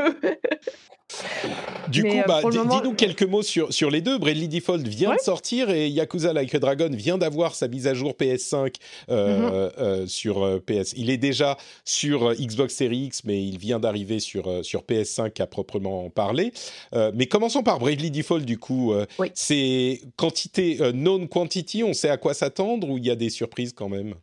[1.89, 4.19] Du Mais, coup, euh, bah, moment- dis-nous quelques mots sur, sur les deux.
[4.19, 5.17] Bravely Default vient Ouais.
[5.17, 8.75] de sortir et Yakuza Like a Dragon vient d'avoir sa mise à jour PS5
[9.09, 9.73] euh, Mhm.
[9.79, 10.95] euh, sur PS.
[10.97, 15.47] Il est déjà sur Xbox Series X, mais il vient d'arriver sur, sur PS5 à
[15.47, 16.53] proprement parler.
[16.95, 18.93] Euh, mais commençons par Bravely Default, du coup.
[19.21, 19.31] Oui.
[19.35, 23.73] C'est quantité, known quantity, on sait à quoi s'attendre ou il y a des surprises
[23.73, 24.15] quand même?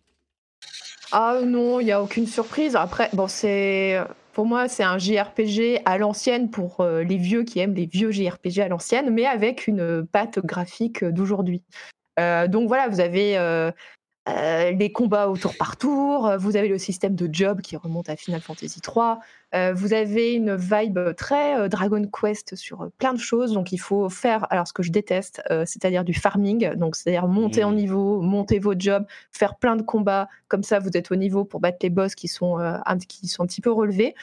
[1.13, 2.75] Ah non, il n'y a aucune surprise.
[2.75, 3.99] Après, bon, c'est
[4.33, 8.11] pour moi, c'est un JRPG à l'ancienne pour euh, les vieux qui aiment les vieux
[8.11, 11.63] JRPG à l'ancienne, mais avec une patte graphique d'aujourd'hui.
[12.19, 13.37] Euh, donc voilà, vous avez
[14.29, 17.75] euh, les combats au tour par tour, euh, vous avez le système de job qui
[17.75, 19.15] remonte à Final Fantasy III,
[19.53, 24.07] euh, vous avez une vibe très Dragon Quest sur plein de choses, donc il faut
[24.09, 27.75] faire, alors ce que je déteste, c'est-à-dire du farming, donc c'est-à-dire monter en mmh.
[27.75, 31.59] niveau, monter vos jobs, faire plein de combats, comme ça vous êtes au niveau pour
[31.59, 34.15] battre les boss qui sont, un, qui sont un petit peu relevés.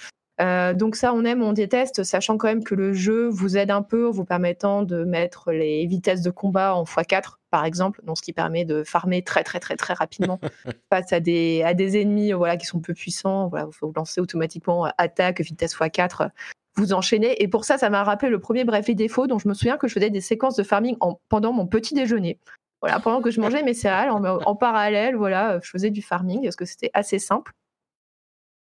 [0.74, 3.82] Donc ça, on aime, on déteste, sachant quand même que le jeu vous aide un
[3.82, 8.16] peu en vous permettant de mettre les vitesses de combat en x4 par exemple, donc
[8.16, 10.40] ce qui permet de farmer très très très très rapidement
[10.92, 13.48] face à des, à des ennemis voilà, qui sont peu puissants.
[13.48, 16.30] Voilà, vous lancez automatiquement euh, attaque, vitesse x4,
[16.76, 17.42] vous enchaînez.
[17.42, 19.76] Et pour ça, ça m'a rappelé le premier Bref et Défaut, dont je me souviens
[19.76, 20.96] que je faisais des séquences de farming
[21.28, 22.38] pendant mon petit déjeuner.
[22.80, 26.56] Voilà, pendant que je mangeais mes céréales, en, parallèle, voilà, je faisais du farming parce
[26.56, 27.52] que c'était assez simple.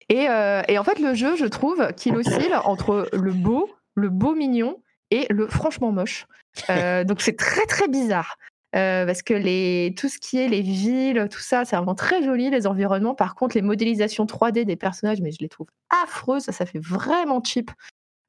[0.09, 4.09] Et, euh, et, en fait, le jeu, je trouve qu'il oscille entre le beau, le
[4.09, 6.27] beau mignon et le franchement moche.
[6.71, 8.37] Euh, donc c'est très très bizarre.
[8.77, 12.51] Euh, parce que tout ce qui est les villes, tout ça, c'est vraiment très joli,
[12.51, 13.15] les environnements.
[13.15, 15.69] Par contre, les modélisations 3D des personnages, mais je les trouve
[16.03, 17.71] affreuses, ça, ça fait vraiment cheap.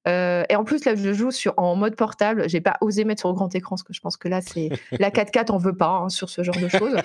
[0.07, 2.47] Euh, et en plus, là, je joue en mode portable.
[2.47, 5.09] J'ai pas osé mettre sur grand écran parce que je pense que là, c'est la
[5.09, 6.95] 4K, on veut pas hein, sur ce genre de choses.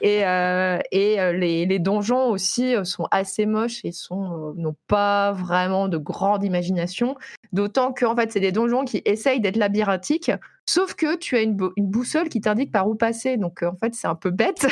[0.00, 5.88] et, euh, et les, les, donjons aussi sont assez moches et sont n'ont pas vraiment
[5.88, 7.16] de grande imagination.
[7.52, 10.30] D'autant que en fait, c'est des donjons qui essayent d'être labyrinthiques
[10.68, 13.38] Sauf que tu as une, boussole qui t'indique par où passer.
[13.38, 14.66] Donc, euh, en fait, c'est un peu bête.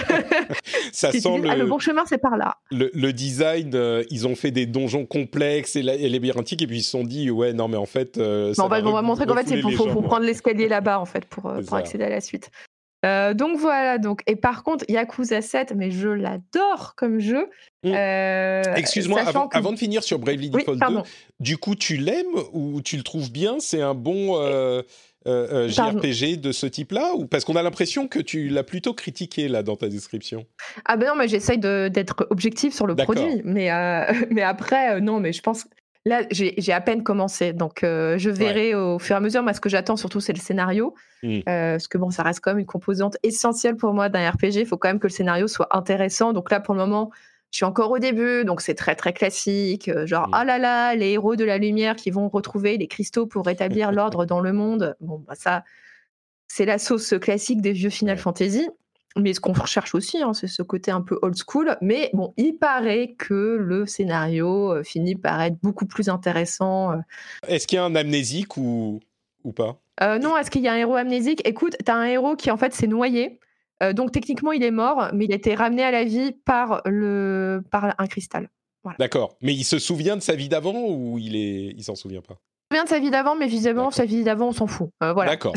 [0.93, 1.49] ça sent le...
[1.49, 1.65] Ah, le...
[1.65, 2.59] bon chemin, c'est par là.
[2.71, 6.91] Le, design, euh, ils ont fait des donjons complexes et, labyrinthiques, et puis ils se
[6.91, 8.19] sont dit, ouais, non, mais en fait.
[8.19, 12.05] Euh, on, va, montrer qu'en fait, il faut, prendre l'escalier là-bas, en fait, pour, accéder
[12.05, 12.51] à la suite.
[13.03, 17.49] donc voilà, donc et par contre Yakuza 7, mais je l'adore comme jeu.
[17.85, 17.95] Mmh.
[18.77, 19.23] Excuse-moi,
[19.55, 20.99] avant, de finir sur Bravely Default 2,
[21.41, 23.57] du coup tu l'aimes ou tu le trouves bien?
[23.61, 24.37] C'est un bon
[25.27, 28.95] euh, euh JRPG de ce type-là ou parce qu'on a l'impression que tu l'as plutôt
[28.95, 30.47] critiqué là dans ta description
[30.85, 35.01] Ah ben non, mais j'essaye d'être objectif sur le produit, mais euh, mais après euh,
[35.01, 35.67] non, mais je pense
[36.05, 39.43] là j'ai à peine commencé, donc je verrai au fur et à mesure.
[39.43, 41.41] Moi, ce que j'attends surtout, c'est le scénario, mmh.
[41.45, 44.57] parce que bon, ça reste quand même une composante essentielle pour moi d'un RPG.
[44.57, 46.33] Il faut quand même que le scénario soit intéressant.
[46.33, 47.11] Donc là, pour le moment,
[47.53, 49.89] je suis encore au début, donc c'est très très classique.
[49.89, 53.27] Euh, genre, ah là là, les héros de la lumière qui vont retrouver les cristaux
[53.27, 54.97] pour rétablir l'ordre dans le monde.
[55.01, 55.65] Bon, bah ça,
[56.49, 58.69] c'est la sauce classique des vieux Final Fantasy.
[59.19, 61.79] Mais ce qu'on recherche aussi, hein, c'est ce côté un peu old school.
[61.81, 66.93] Mais bon, il paraît que le scénario euh, finit par être beaucoup plus intéressant.
[66.93, 66.97] Euh.
[67.49, 69.01] Est-ce qu'il y a un amnésique ou,
[69.45, 69.79] ou pas?
[70.21, 71.41] Non, est-ce qu'il y a un héros amnésique?
[71.49, 73.41] Écoute, tu as un héros qui en fait s'est noyé
[73.83, 76.83] euh, donc techniquement, il est mort, mais il a été ramené à la vie par,
[76.87, 78.49] le, par un cristal.
[79.01, 79.37] D'accord.
[79.43, 82.37] Mais il se souvient de sa vie d'avant ou il est, il s'en souvient pas?
[82.71, 84.91] Il se souvient de sa vie d'avant, mais visiblement, sa vie d'avant, on s'en fout.
[85.03, 85.33] Euh, voilà.
[85.33, 85.55] D'accord.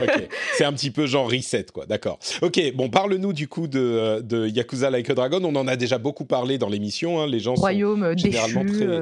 [0.58, 1.86] C'est un petit peu genre reset, quoi.
[1.86, 2.18] D'accord.
[2.42, 5.40] Ok, bon, parle-nous du coup de, de, Yakuza Like a Dragon.
[5.42, 7.20] On en a déjà beaucoup parlé dans l'émission.
[7.20, 7.26] Hein.
[7.26, 9.00] Les gens Royaume sont généralement très,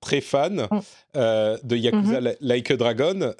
[0.00, 0.80] très fans mm.
[1.14, 2.36] de Yakuza mm-hmm.
[2.42, 3.32] Like a Dragon.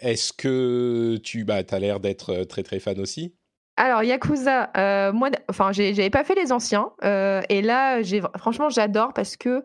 [0.00, 3.34] Est-ce que tu bah, as l'air d'être très très fan aussi?
[3.76, 8.00] Alors Yakuza, euh, moi, enfin, j'avais pas fait les anciens, euh, et là,
[8.36, 9.64] franchement, j'adore parce que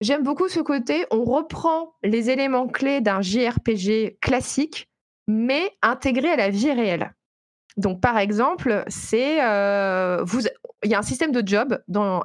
[0.00, 1.04] j'aime beaucoup ce côté.
[1.10, 4.88] On reprend les éléments clés d'un JRPG classique,
[5.26, 7.12] mais intégré à la vie réelle.
[7.76, 10.24] Donc, par exemple, c'est euh,
[10.84, 11.82] il y a un système de job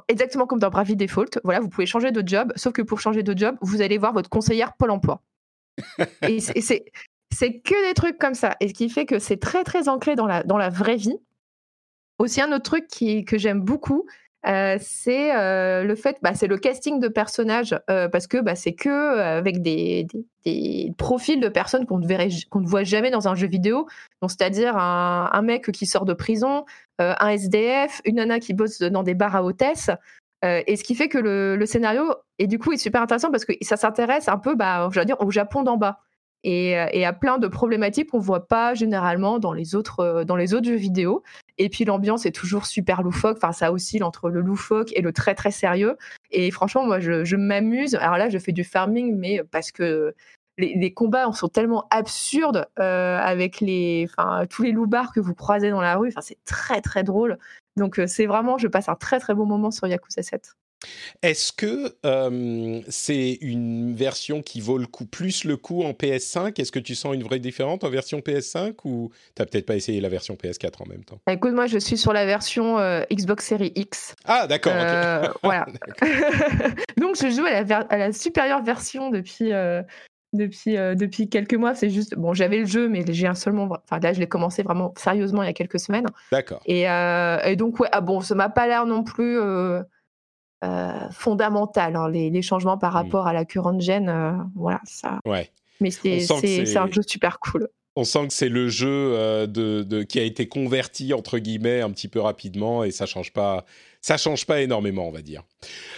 [0.08, 1.40] exactement comme dans Bravely Default.
[1.44, 4.12] Voilà, vous pouvez changer de job, sauf que pour changer de job, vous allez voir
[4.12, 5.22] votre conseillère Pôle Emploi.
[6.22, 6.38] et
[7.34, 8.56] c'est que des trucs comme ça.
[8.60, 11.18] Et ce qui fait que c'est très, très ancré dans la, dans la vraie vie.
[12.18, 14.06] Aussi, un autre truc qui, que j'aime beaucoup,
[14.46, 18.54] euh, c'est euh, le fait, bah, c'est le casting de personnages, euh, parce que bah,
[18.54, 20.06] c'est que avec des,
[20.44, 23.88] des, profils de personnes qu'on ne, qu'on ne voit jamais dans un jeu vidéo.
[24.22, 26.64] Donc, c'est-à-dire un, un, mec qui sort de prison,
[26.98, 29.90] un SDF, une nana qui bosse dans des bars à hôtesse.
[30.44, 33.44] et ce qui fait que le, le, scénario, et du coup, est super intéressant parce
[33.44, 36.05] que ça s'intéresse un peu, bah, dire, au Japon d'en bas.
[36.46, 40.36] Euh, et, à plein de problématiques qu'on voit pas généralement dans les autres euh, dans
[40.36, 41.22] les autres jeux vidéo.
[41.58, 43.38] Et puis l'ambiance est toujours super loufoque.
[43.38, 45.96] Enfin, ça oscille entre le loufoque et le très très sérieux.
[46.30, 47.94] Et franchement, moi, je, m'amuse.
[47.96, 50.14] Alors là, je fais du farming, mais parce que
[50.58, 55.70] les, combats sont tellement absurdes euh, avec les, enfin, tous les loupards que vous croisez
[55.70, 56.08] dans la rue.
[56.08, 57.38] Enfin, c'est très très drôle.
[57.76, 60.54] Donc c'est vraiment, je passe un très très bon moment sur Yakuza 7.
[61.22, 61.94] Est-ce que
[62.88, 66.94] c'est une version qui vaut le coup, plus le coup en PS5 Est-ce que tu
[66.94, 70.34] sens une vraie différence en version PS5 ou tu n'as peut-être pas essayé la version
[70.34, 71.18] PS4 en même temps?
[71.26, 72.76] Bah, Écoute, moi je suis sur la version
[73.12, 74.14] Xbox Series X.
[74.24, 74.72] Ah d'accord.
[74.74, 75.66] Euh, voilà.
[76.96, 79.52] Donc je joue à la, supérieure version depuis,
[80.36, 81.74] depuis, euh, depuis quelques mois.
[81.74, 84.62] C'est juste, bon, j'avais le jeu, mais j'ai un seulement, enfin là, je l'ai commencé
[84.62, 86.06] vraiment sérieusement il y a quelques semaines.
[86.30, 86.60] D'accord.
[86.66, 89.82] Et, euh, et, donc, ouais, ah bon, ça m'a pas l'air non plus euh,
[91.12, 92.96] fondamental, hein, les, les, changements par mmh.
[92.96, 94.50] rapport à la current gen.
[94.54, 95.20] voilà, ça.
[95.24, 95.50] Ouais.
[95.80, 97.68] Mais c'est un jeu super cool.
[97.98, 101.90] On sent que c'est le jeu de, de, qui a été converti entre guillemets un
[101.90, 103.64] petit peu rapidement et ça change pas
[104.06, 105.42] ça change pas énormément, on va dire.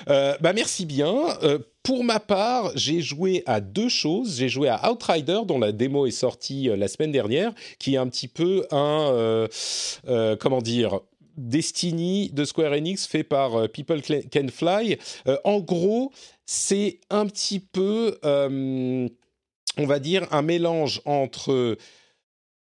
[0.08, 1.14] Euh, bah merci bien.
[1.42, 4.38] Euh, pour ma part, j'ai joué à deux choses.
[4.38, 7.98] J'ai joué à Outrider, dont la démo est sortie euh, la semaine dernière, qui est
[7.98, 9.46] un petit peu un
[10.40, 11.00] comment dire
[11.38, 14.98] Destiny de Square Enix fait par People Can Fly.
[15.44, 16.12] en gros,
[16.44, 21.76] c'est un petit peu, on va dire, un mélange entre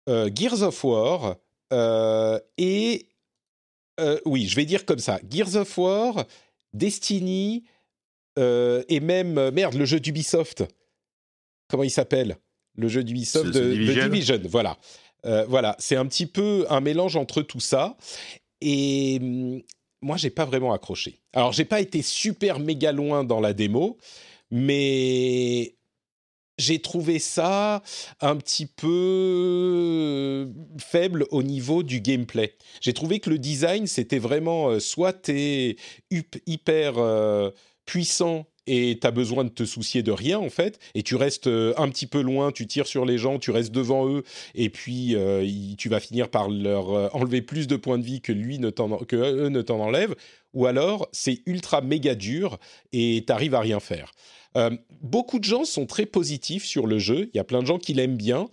[0.07, 1.37] Gears of War
[1.73, 3.07] et
[4.01, 5.19] euh, oui, je vais dire comme ça.
[5.29, 6.27] Gears of War,
[6.73, 7.65] Destiny
[8.39, 10.65] euh, et même euh, merde le jeu d'Ubisoft.
[11.69, 12.37] Comment il s'appelle?
[12.77, 14.05] Le jeu d'Ubisoft de, Division.
[14.05, 14.41] Division.
[14.45, 14.77] Voilà,
[15.49, 15.75] voilà.
[15.79, 17.97] C'est un petit peu un mélange entre tout ça.
[18.69, 19.63] Et hum,
[20.03, 21.21] moi, j'ai pas vraiment accroché.
[21.33, 23.97] Alors, j'ai pas été super méga loin dans la démo,
[24.51, 25.77] mais
[26.59, 27.83] j'ai trouvé ça
[28.21, 30.47] un petit peu euh,
[30.79, 32.55] faible au niveau du gameplay.
[32.81, 35.77] J'ai trouvé que le design, c'était vraiment euh, soit t'es
[36.47, 37.53] hyper euh,
[37.85, 41.89] puissant et t'as besoin de te soucier de rien en fait, et tu restes un
[41.89, 44.23] petit peu loin, tu tires sur les gens, tu restes devant eux,
[44.55, 45.17] et puis
[45.79, 49.17] tu vas finir par leur enlever plus de points de vie que lui ne que
[49.17, 50.15] eux ne t'en enlèvent,
[50.55, 52.59] ou alors c'est ultra méga dur
[52.93, 54.13] et t'arrives à rien faire.
[54.57, 54.71] Euh,
[55.03, 57.29] beaucoup de gens sont très positifs sur le jeu.
[57.33, 58.49] Il y a plein de gens qui l'aiment bien.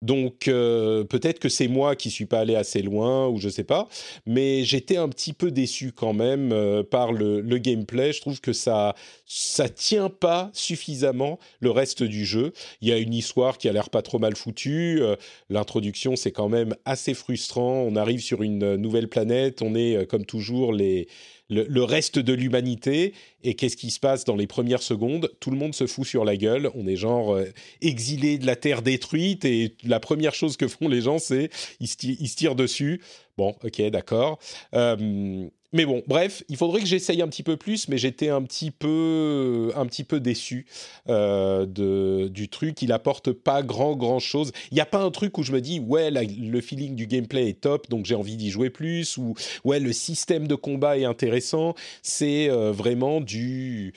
[0.00, 3.64] Donc euh, peut-être que c'est moi qui suis pas allé assez loin ou je sais
[3.64, 3.88] pas,
[4.26, 8.12] mais j'étais un petit peu déçu quand même euh, par le, gameplay.
[8.12, 8.94] Je trouve que ça
[9.26, 12.52] ça tient pas suffisamment le reste du jeu.
[12.80, 15.02] Il y a une histoire qui a l'air pas trop mal foutue.
[15.50, 17.82] L'introduction c'est quand même assez frustrant.
[17.82, 19.62] On arrive sur une nouvelle planète.
[19.62, 21.08] On est comme toujours les
[21.48, 23.14] le, reste de l'humanité.
[23.42, 25.30] Et qu'est-ce qui se passe dans les premières secondes?
[25.40, 26.70] Tout le monde se fout sur la gueule.
[26.74, 27.46] On est genre euh,
[27.80, 31.88] exilé de la Terre détruite et la première chose que font les gens, c'est ils,
[31.88, 33.00] se tirent dessus.
[33.36, 34.38] Bon, ok, d'accord.
[34.74, 38.42] Euh, mais bon, bref, il faudrait que j'essaye un petit peu plus, mais j'étais un
[38.42, 40.66] petit peu, un petit peu déçu
[41.10, 42.80] euh, de, du truc.
[42.80, 44.52] Il apporte pas grand grand chose.
[44.70, 47.50] Il n'y a pas un truc où je me dis ouais, le feeling du gameplay
[47.50, 49.18] est top, donc j'ai envie d'y jouer plus.
[49.18, 51.74] Ou ouais, le système de combat est intéressant.
[52.02, 53.92] C'est euh, vraiment du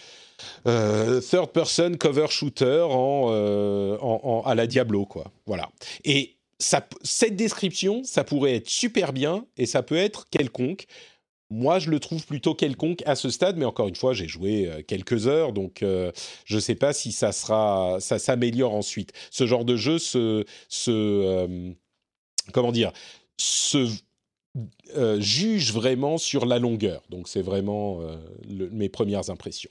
[0.67, 5.31] euh, third person cover shooter en, à la Diablo quoi.
[5.45, 5.69] Voilà.
[6.03, 10.85] Et ça, cette description, ça pourrait être super bien et ça peut être quelconque.
[11.51, 14.67] Moi, je le trouve plutôt quelconque à ce stade, mais encore une fois, j'ai joué
[14.67, 16.13] euh, quelques heures, donc euh,
[16.45, 19.11] je ne sais pas si ça sera, ça s'améliore ensuite.
[19.31, 21.71] Ce genre de jeu se, se euh,
[22.53, 22.93] comment dire,
[23.37, 23.85] se
[25.19, 27.03] juge vraiment sur la longueur.
[27.09, 27.99] Donc, c'est vraiment
[28.47, 29.69] mes premières impressions.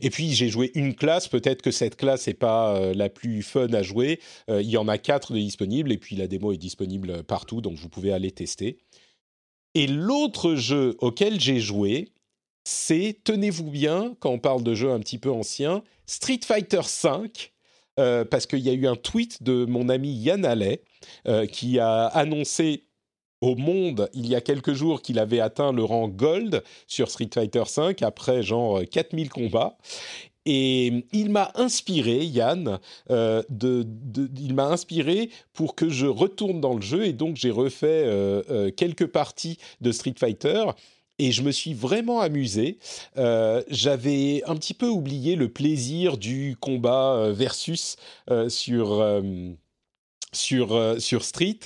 [0.00, 3.72] Et puis j'ai joué une classe, peut-être que cette classe n'est pas la plus fun
[3.72, 4.20] à jouer.
[4.48, 7.76] il y en a quatre de disponibles et puis la démo est disponible partout, donc
[7.76, 8.78] vous pouvez aller tester.
[9.74, 12.12] Et l'autre jeu auquel j'ai joué,
[12.64, 17.30] c'est, tenez-vous bien, quand on parle de jeux un petit peu anciens, Street Fighter V,
[17.98, 20.82] euh, parce qu'il y a eu un tweet de mon ami Yann Allais
[21.26, 22.86] euh, qui a annoncé
[23.40, 27.30] au monde il y a quelques jours qu'il avait atteint le rang gold sur Street
[27.32, 29.76] Fighter V après genre 4000 combats
[30.46, 32.78] et il m'a inspiré, Yann,
[33.10, 37.04] euh, il m'a inspiré pour que je retourne dans le jeu.
[37.04, 40.64] Et donc, j'ai refait euh, euh, quelques parties de Street Fighter.
[41.18, 42.78] Et je me suis vraiment amusé.
[43.14, 47.96] J'avais un petit peu oublié le plaisir du combat versus
[48.48, 49.04] sur
[50.32, 51.58] sur, euh, sur Street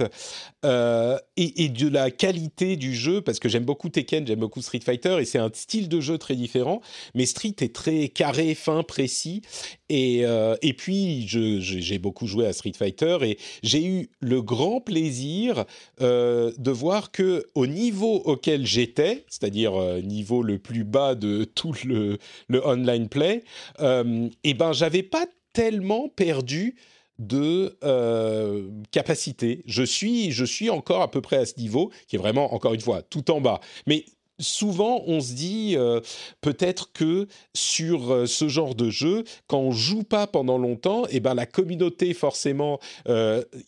[0.64, 4.80] euh, et, de la qualité du jeu parce que j'aime beaucoup Tekken, j'aime beaucoup Street
[4.80, 6.80] Fighter et c'est un style de jeu très différent.
[7.14, 9.42] Mais Street est très carré, fin, précis
[9.88, 14.80] et, euh, et puis j'ai beaucoup joué à Street Fighter et j'ai eu le grand
[14.80, 15.64] plaisir
[16.00, 22.18] de voir que au niveau auquel j'étais, c'est-à-dire niveau le plus bas de tout le,
[22.48, 23.44] le online play,
[23.80, 26.76] et ben j'avais pas tellement perdu
[27.18, 29.62] de euh, capacité.
[29.66, 32.74] Je suis, je suis encore à peu près à ce niveau, qui est vraiment, encore
[32.74, 33.60] une fois, tout en bas.
[33.86, 34.04] Mais
[34.40, 36.00] souvent, on se dit euh,
[36.40, 41.16] peut-être que sur euh, ce genre de jeu, quand on joue pas pendant longtemps, et
[41.16, 42.80] eh ben la communauté forcément,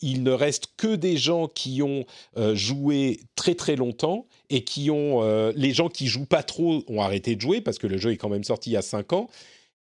[0.01, 2.05] il ne reste que des gens qui ont
[2.53, 5.21] joué très très longtemps et qui ont
[5.55, 8.17] les gens qui jouent pas trop ont arrêté de jouer parce que le jeu est
[8.17, 9.29] quand même sorti il y a 5 ans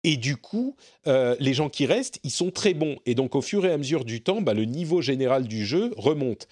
[0.05, 0.76] et du coup,
[1.07, 2.96] euh, les gens qui restent, ils sont très bons.
[3.07, 5.92] Et donc, au fur et à mesure du temps, bah, le niveau général du jeu
[5.96, 6.46] remonte.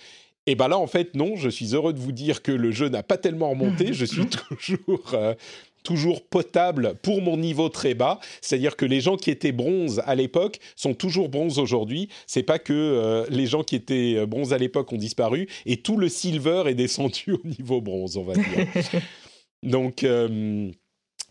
[0.47, 2.89] Et bien là, en fait, non, je suis heureux de vous dire que le jeu
[2.89, 3.93] n'a pas tellement remonté.
[3.93, 5.35] Je suis toujours, euh,
[5.83, 8.21] toujours potable pour mon niveau très bas.
[8.41, 12.09] C'est-à-dire que les gens qui étaient bronze à l'époque sont toujours bronze aujourd'hui.
[12.29, 15.97] C'est pas que euh, les gens qui étaient bronze à l'époque ont disparu et tout
[15.97, 18.67] le silver est descendu au niveau bronze, on va dire.
[19.65, 20.05] Donc.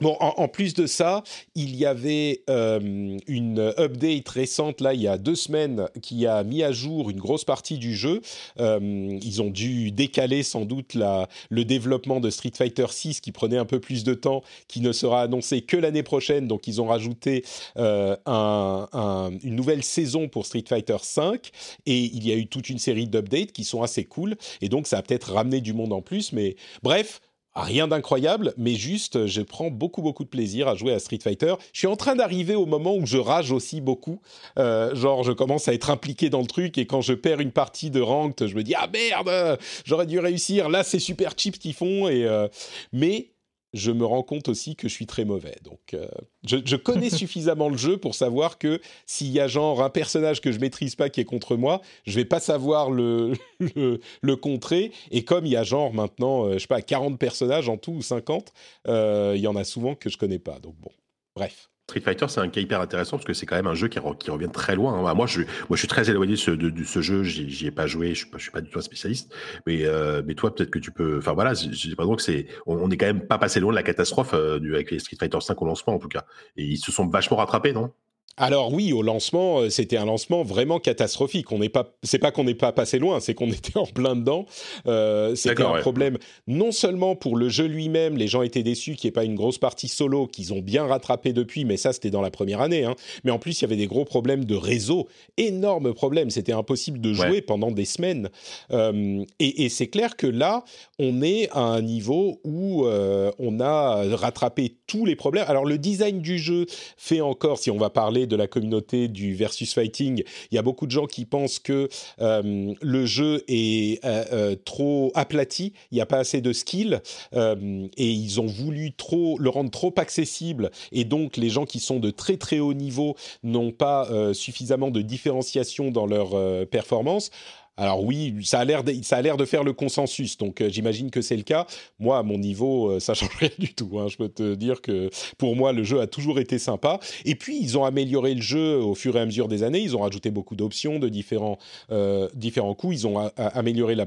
[0.01, 1.23] Bon, en, plus de ça,
[1.55, 6.43] il y avait euh, une update récente, là, il y a deux semaines, qui a
[6.43, 8.21] mis à jour une grosse partie du jeu.
[8.59, 13.31] Euh, ils ont dû décaler sans doute la, le développement de Street Fighter 6, qui
[13.31, 16.45] prenait un peu plus de temps, qui ne sera annoncé que l'année prochaine.
[16.45, 17.45] Donc, ils ont rajouté
[17.77, 21.51] euh, un, une nouvelle saison pour Street Fighter 5.
[21.85, 24.35] Et il y a eu toute une série d'updates qui sont assez cool.
[24.59, 26.33] Et donc, ça a peut-être ramené du monde en plus.
[26.33, 27.21] Mais bref,
[27.55, 31.55] Rien d'incroyable, mais juste, je prends beaucoup, beaucoup de plaisir à jouer à Street Fighter.
[31.71, 34.19] Je suis en train d'arriver au moment où je rage aussi beaucoup.
[34.59, 37.53] Euh, genre, je commence à être impliqué dans le truc et quand je perds une
[37.53, 40.67] partie de ranked, je me dis ah merde, j'aurais dû réussir.
[40.67, 42.09] Là, c'est super cheap qu'ils font.
[42.09, 42.49] Et euh,
[42.91, 43.29] mais
[43.75, 45.57] je me rends compte aussi que je suis très mauvais.
[45.63, 46.07] Donc, euh,
[46.45, 50.51] je, connais suffisamment le jeu pour savoir que s'il y a genre un personnage que
[50.51, 53.33] je maîtrise pas qui est contre moi, je vais pas savoir le,
[54.21, 54.91] le, contrer.
[55.11, 57.91] Et comme il y a genre maintenant, euh, je sais pas, 40 personnages en tout
[57.91, 58.53] ou 50,
[58.87, 60.59] euh, il y en a souvent que je connais pas.
[60.59, 60.91] Donc bon,
[61.35, 61.69] bref.
[61.87, 63.99] Street Fighter, c'est un cas hyper intéressant parce que c'est quand même un jeu qui,
[63.99, 65.07] revient très loin.
[65.07, 65.13] Hein.
[65.13, 67.21] Moi, je, je suis très éloigné de ce, jeu.
[67.21, 68.09] J'y ai pas joué.
[68.09, 69.31] Je suis pas, suis pas du tout un spécialiste.
[69.67, 71.19] Mais, euh, mais toi, peut-être que tu peux.
[71.19, 72.47] Enfin voilà, j'ai pas que c'est.
[72.65, 75.17] On, est quand même pas passé loin de la catastrophe euh, du, avec les Street
[75.19, 76.25] Fighter 5 au lancement en tout cas.
[76.57, 77.91] Et ils se sont vachement rattrapés, non?
[78.37, 81.51] Alors oui, au lancement, euh, c'était un lancement vraiment catastrophique.
[81.53, 84.15] On n'est pas, c'est pas qu'on n'est pas passé loin, c'est qu'on était en plein
[84.15, 84.45] dedans.
[84.87, 86.17] Euh, c'était un problème
[86.47, 89.35] non seulement pour le jeu lui-même, les gens étaient déçus qu'il n'y ait pas une
[89.35, 92.83] grosse partie solo qu'ils ont bien rattrapé depuis, mais ça c'était dans la première année.
[92.83, 92.95] Hein.
[93.23, 95.07] Mais en plus, il y avait des gros problèmes de réseau,
[95.37, 96.29] énormes problèmes.
[96.29, 98.29] C'était impossible de jouer pendant des semaines.
[98.71, 100.63] Euh, et, c'est clair que là,
[100.99, 105.45] on est à un niveau où on a rattrapé tous les problèmes.
[105.47, 106.65] Alors le design du jeu
[106.97, 110.61] fait encore, si on va parler de la communauté du versus fighting, il y a
[110.61, 111.89] beaucoup de gens qui pensent que
[112.21, 117.01] euh, le jeu est euh, euh, trop aplati, il n'y a pas assez de skill
[117.35, 120.71] et ils ont voulu trop le rendre trop accessible.
[120.91, 125.01] Et donc les gens qui sont de très très haut niveau n'ont pas suffisamment de
[125.01, 127.31] différenciation dans leur performance.
[127.77, 130.69] Alors oui, ça a l'air de, ça a l'air de faire le consensus, donc euh,
[130.69, 131.67] j'imagine que c'est le cas.
[131.99, 133.99] Moi, à mon niveau, euh, ça change rien du tout.
[133.99, 134.07] Hein.
[134.07, 136.99] Je peux te dire que pour moi, le jeu a toujours été sympa.
[137.25, 139.79] Et puis, ils ont amélioré le jeu au fur et à mesure des années.
[139.79, 141.57] Ils ont rajouté beaucoup d'options de différents
[141.91, 142.95] euh, différents coups.
[142.95, 143.97] Ils ont amélioré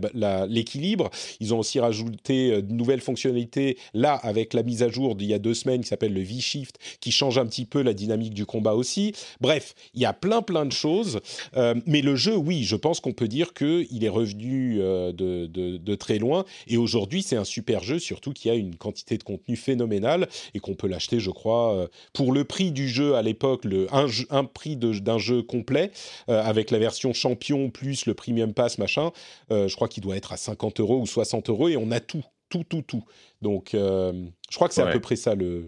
[0.48, 1.10] l'équilibre.
[1.40, 5.34] Ils ont aussi rajouté de nouvelles fonctionnalités là avec la mise à jour d'il y
[5.34, 8.46] a deux semaines qui s'appelle le V-Shift, qui change un petit peu la dynamique du
[8.46, 9.12] combat aussi.
[9.40, 11.20] Bref, il y a plein plein de choses.
[11.54, 16.18] mais le jeu, oui, je pense qu'on peut dire qu'il est revenu euh, de, très
[16.18, 16.44] loin.
[16.68, 20.28] Et aujourd'hui, c'est un super jeu, surtout qu'il y a une quantité de contenu phénoménale
[20.54, 24.06] et qu'on peut l'acheter, je crois, euh, pour le prix du jeu à l'époque, un,
[24.30, 25.90] un, prix d'un jeu complet,
[26.28, 29.10] euh, avec la version champion plus le premium pass, machin.
[29.50, 32.24] je crois qu'il doit être à 50 euros ou 60 euros et on a tout,
[32.48, 33.04] tout, tout, tout.
[33.42, 35.66] Donc, je crois que c'est à peu près ça le,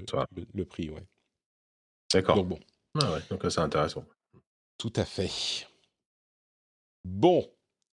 [0.55, 1.03] le, prix, ouais.
[2.13, 2.37] D'accord.
[2.37, 2.59] Donc bon.
[3.01, 4.05] Ah ouais, donc c'est intéressant.
[4.79, 5.67] Tout à fait.
[7.05, 7.47] Bon,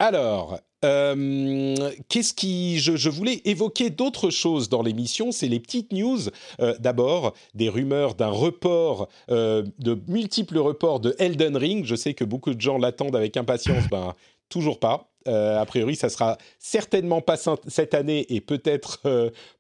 [0.01, 6.21] alors, euh, qu'est-ce qui, je, voulais évoquer d'autres choses dans l'émission, c'est les petites news.
[6.61, 11.85] Euh, d'abord, des rumeurs d'un report, euh, de multiples reports de Elden Ring.
[11.85, 13.85] Je sais que beaucoup de gens l'attendent avec impatience.
[13.91, 14.15] Ben,
[14.49, 15.11] toujours pas.
[15.27, 17.37] A priori, ça sera certainement pas
[17.69, 19.01] cette année et peut-être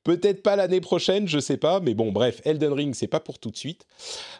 [0.02, 3.38] Peut-être pas l'année prochaine, je sais pas, mais bon, bref, Elden Ring, c'est pas pour
[3.38, 3.84] tout de suite.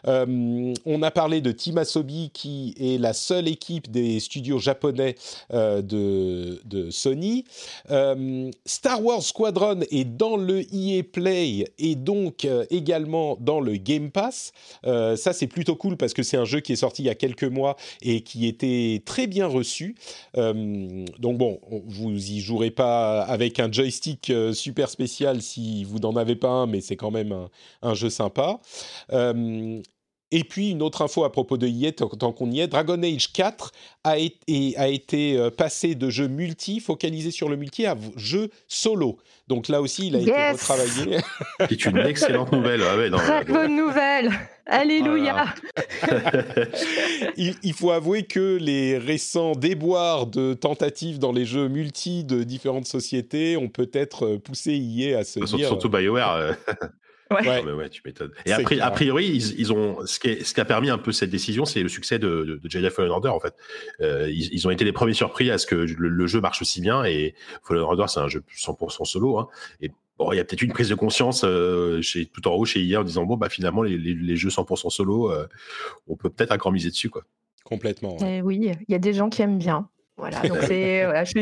[0.07, 5.15] Euh, on a parlé de Team Asobi, qui est la seule équipe des studios japonais
[5.53, 7.45] euh, de, Sony.
[7.91, 14.09] Euh, Star Wars Squadron est dans le EA Play et donc également dans le Game
[14.09, 14.53] Pass.
[14.83, 17.15] ça, c'est plutôt cool parce que c'est un jeu qui est sorti il y a
[17.15, 19.95] quelques mois et qui était très bien reçu.
[21.21, 26.35] Donc bon, vous y jouerez pas avec un joystick super spécial si vous n'en avez
[26.35, 27.47] pas un, mais c'est quand même
[27.81, 28.59] un, jeu sympa.
[29.13, 29.81] Euh,
[30.31, 33.33] et puis une autre info à propos de EA, tant qu'on y est, Dragon Age
[33.33, 33.71] 4
[34.05, 38.49] a, été, a été euh, passé de jeu multi, focalisé sur le multi, à jeu
[38.67, 39.17] solo.
[39.49, 41.17] Donc là aussi, il a été retravaillé.
[41.69, 42.81] C'est une excellente nouvelle.
[42.83, 44.31] Ah Très bonne nouvelle.
[44.71, 45.53] Alléluia.
[47.37, 52.87] il, faut avouer que les récents déboires de tentatives dans les jeux multi de différentes
[52.87, 55.67] sociétés ont peut-être poussé EA à se dire...
[55.67, 56.55] Surtout BioWare.
[57.31, 57.63] Ouais.
[57.63, 58.31] mais ouais, tu m'étonnes.
[58.45, 61.13] Et après, a priori, ils, ils ont ce qui, ce qui, a permis un peu
[61.13, 63.55] cette décision, c'est le succès de, de, de Jedi Fallen Order en fait.
[64.01, 66.61] Euh, ils, ils, ont été les premiers surpris à ce que le, le jeu marche
[66.61, 69.39] aussi bien et Fallen Order c'est un jeu 100% solo.
[69.39, 69.47] Hein,
[69.79, 69.91] et
[70.21, 72.81] bon, il y a peut-être une prise de conscience euh, chez tout en haut chez
[72.81, 75.47] IA en disant bon bah finalement les, les, les jeux 100% solo, euh,
[76.07, 77.23] on peut peut-être encore miser dessus quoi.
[77.63, 78.17] Complètement.
[78.17, 78.37] Ouais.
[78.37, 79.89] Eh oui, il y a des gens qui aiment bien.
[80.17, 81.39] Voilà, donc c'est, voilà, je,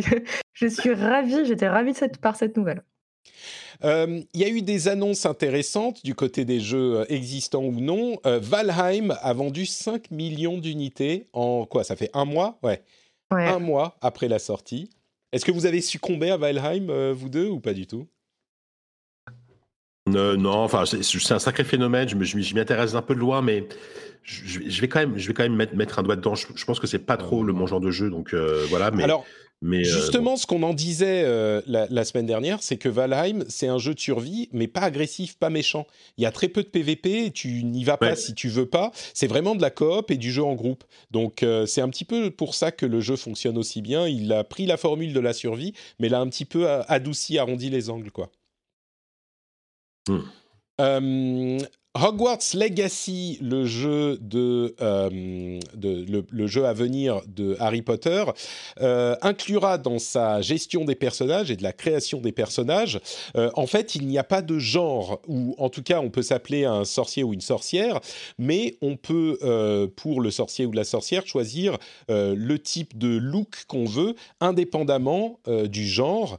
[0.54, 2.84] je, suis ravie, j'étais ravie de cette, par cette nouvelle.
[3.82, 8.20] Il euh, y a eu des annonces intéressantes du côté des jeux existants ou non.
[8.26, 12.60] Euh, Valheim a vendu 5 millions d'unités en quoi Ça fait un mois?
[12.62, 12.82] Ouais.
[13.32, 13.46] ouais.
[13.46, 14.90] Un mois après la sortie.
[15.32, 18.08] Est-ce que vous avez succombé à Valheim, euh, vous deux, ou pas du tout?
[20.16, 22.08] Euh, non, enfin, c'est un sacré phénomène.
[22.08, 23.68] Je m'y intéresse un peu de loin, mais
[24.24, 26.36] je, je, vais quand même, je vais quand même mettre, mettre un doigt dedans.
[26.36, 28.92] Je, je pense que c'est pas trop le mon genre de jeu, donc euh, voilà.
[28.92, 29.26] Mais alors,
[29.62, 30.38] mais justement, euh, bon.
[30.38, 33.94] ce qu'on en disait euh, la, la, semaine dernière, c'est que Valheim, c'est un jeu
[33.94, 35.86] de survie, mais pas agressif, pas méchant.
[36.18, 38.16] Il y a très peu de PVP, tu n'y vas pas ouais.
[38.16, 38.92] si tu veux pas.
[39.14, 40.84] C'est vraiment de la coop et du jeu en groupe.
[41.12, 44.08] Donc c'est un petit peu pour ça que le jeu fonctionne aussi bien.
[44.08, 47.70] Il a pris la formule de la survie, mais l'a un petit peu adouci, arrondi
[47.70, 48.32] les angles, quoi.
[50.08, 50.20] Hmm.
[50.80, 51.60] Euh,
[51.96, 58.24] Hogwarts Legacy, le jeu de, euh, le, jeu à venir de Harry Potter,
[58.80, 63.02] euh, inclura dans sa gestion des personnages et de la création des personnages,
[63.36, 66.64] en fait, il n'y a pas de genre ou en tout cas, on peut s'appeler
[66.64, 68.00] un sorcier ou une sorcière,
[68.38, 69.40] mais on peut
[69.96, 71.78] pour le sorcier ou la sorcière choisir
[72.08, 76.38] le type de look qu'on veut, indépendamment du genre.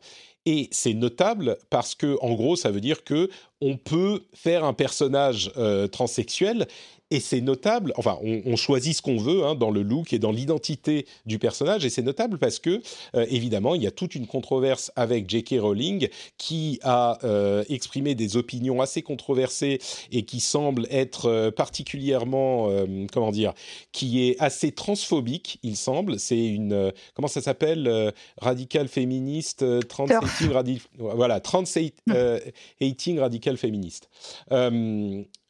[0.53, 3.31] Et c'est notable parce que, en gros, ça veut dire que
[3.61, 6.67] on peut faire un personnage euh, transsexuel.
[7.11, 10.19] Et c'est notable, enfin, on, on choisit ce qu'on veut hein, dans le look et
[10.19, 12.81] dans l'identité du personnage, et c'est notable parce que,
[13.15, 15.57] euh, évidemment, il y a toute une controverse avec J.K.
[15.61, 16.09] Rowling
[16.39, 19.81] qui a euh, exprimé des opinions assez controversées
[20.13, 23.55] et qui semble être euh, particulièrement, euh, comment dire,
[23.93, 26.19] qui est assez transphobique, il semble.
[26.19, 34.09] C'est une, comment ça s'appelle, radicale féministe, trans-hating radi voilà, trans-hating radical féministe.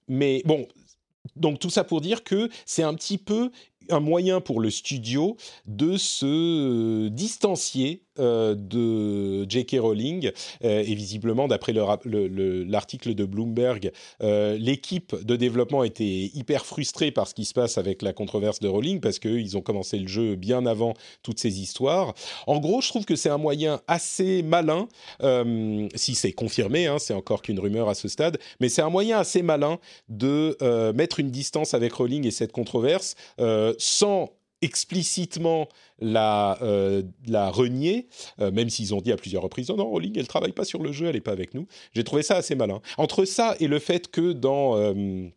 [0.08, 0.66] Mais bon,
[1.36, 3.50] donc tout ça pour dire que c'est un petit peu
[3.88, 9.76] un moyen pour le studio de se distancier euh, de J.K.
[9.80, 10.30] Rowling
[10.64, 12.08] euh, et visiblement d'après l'article
[13.08, 13.92] le, le, de Bloomberg,
[14.22, 18.60] euh, l'équipe de développement était hyper frustrée par ce qui se passe avec la controverse
[18.60, 22.14] de Rowling parce qu'ils ont commencé le jeu bien avant toutes ces histoires.
[22.46, 24.88] En gros, je trouve que c'est un moyen assez malin,
[25.94, 29.18] si c'est confirmé, hein, c'est encore qu'une rumeur à ce stade, mais c'est un moyen
[29.18, 30.56] assez malin de
[30.92, 33.14] mettre une distance avec Rowling et cette controverse
[33.78, 34.30] sans
[34.62, 35.68] explicitement
[36.00, 38.08] la, euh, la renier,
[38.40, 40.82] euh, même s'ils ont dit à plusieurs reprises, non, non, Rowling, elle travaille pas sur
[40.82, 41.66] le jeu, elle est pas avec nous.
[41.94, 42.80] J'ai trouvé ça assez malin.
[42.98, 45.28] Entre ça et le fait que dans euh,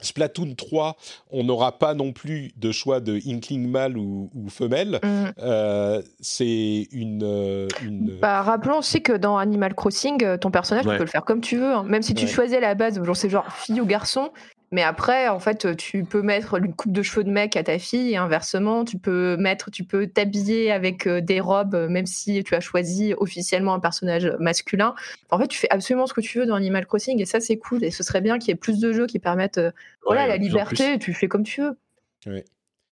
[0.00, 0.96] Splatoon 3,
[1.30, 5.00] on n'aura pas non plus de choix de Inkling mâle ou, ou femelle.
[5.02, 6.02] Mm.
[6.20, 8.18] c'est une, une...
[8.20, 10.92] Bah, rappelons aussi que dans Animal Crossing, ton personnage, ouais.
[10.92, 11.72] tu peux le faire comme tu veux.
[11.72, 11.84] Hein.
[11.84, 12.30] Même si tu ouais.
[12.30, 14.30] choisis à la base, genre c'est genre fille ou garçon,
[14.70, 17.78] mais après, en fait, tu peux mettre une coupe de cheveux de mec à ta
[17.78, 22.54] fille et inversement, tu peux mettre, tu peux t'habiller avec des robes, même si tu
[22.54, 24.94] as choisi officiellement un personnage masculin.
[25.30, 27.56] En fait, tu fais absolument ce que tu veux dans Animal Crossing et ça, c'est
[27.56, 27.82] cool.
[27.84, 29.72] Et ce serait bien qu'il y ait plus de jeux qui permettent, ouais,
[30.04, 30.98] voilà, la liberté.
[30.98, 31.78] Tu fais comme tu veux.
[32.26, 32.44] Ouais.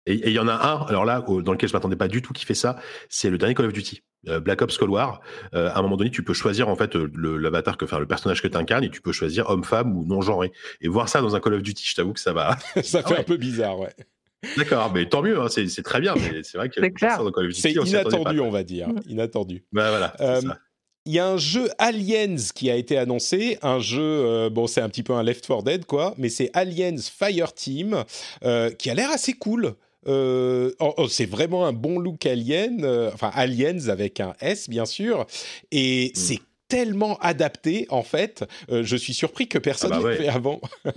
[0.07, 2.33] Et il y en a un, alors là, dans lequel je m'attendais pas du tout
[2.35, 2.77] qui fait ça,
[3.09, 4.03] c'est le dernier Call of Duty.
[4.41, 5.21] Black Ops Cold War,
[5.55, 8.43] euh, à un moment donné, tu peux choisir en fait l'avatar que, enfin le personnage
[8.43, 10.53] que tu incarnes et tu peux choisir homme-femme ou non genré.
[10.81, 12.57] Et voir ça dans un Call of Duty, je t'avoue que ça va.
[12.83, 13.19] ça fait ah ouais.
[13.21, 13.95] un peu bizarre, ouais.
[14.59, 16.15] D'accord, mais tant mieux, hein, c'est très bien.
[16.17, 18.89] Mais c'est vrai que ça dans Call of Duty, c'est inattendu, on, on va dire,
[19.09, 19.65] inattendu.
[19.73, 20.15] Bah voilà.
[20.21, 20.41] Euh,
[21.07, 24.81] il y a un jeu Aliens qui a été annoncé, un jeu, euh, bon c'est
[24.81, 28.05] un petit peu un Left 4 Dead quoi, mais c'est Aliens Fireteam
[28.43, 29.75] euh, qui a l'air assez cool.
[30.07, 34.69] Euh, oh, oh, c'est vraiment un bon look alien, euh, enfin aliens avec un S
[34.69, 35.27] bien sûr,
[35.71, 36.19] et mm.
[36.19, 38.45] c'est tellement adapté en fait.
[38.71, 40.17] Euh, je suis surpris que personne ah bah ouais.
[40.17, 40.61] fait avant.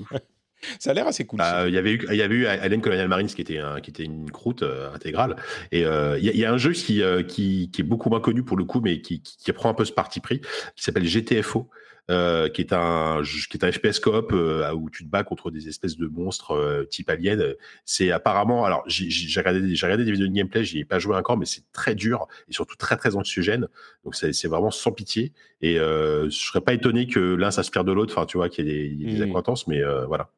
[0.80, 1.40] Ça a l'air assez cool.
[1.68, 3.92] Il y avait eu, il y avait eu Alien Colonial Marines qui était un, qui
[3.92, 5.36] était une croûte euh, intégrale.
[5.72, 8.44] Et il y, y, a un jeu qui, euh, qui, qui est beaucoup moins connu
[8.44, 10.42] pour le coup, mais qui, qui, qui prend un peu ce parti pris,
[10.76, 11.70] qui s'appelle GTFO.
[12.10, 15.52] Euh, qui est un qui est un FPS coop euh, où tu te bats contre
[15.52, 17.54] des espèces de monstres euh, type alien.
[17.84, 19.10] C'est apparemment alors j'ai
[19.42, 21.96] regardé j'ai regardé des vidéos de gameplay, j'y ai pas joué encore, mais c'est très
[21.96, 23.68] dur et surtout très très anxiogène.
[24.06, 28.14] Donc c'est vraiment sans pitié et je serais pas étonné que l'un s'inspire de l'autre.
[28.16, 29.30] Enfin tu vois qu'il y ait des, y ait des mmh.
[29.30, 30.30] acquaintances, mais voilà.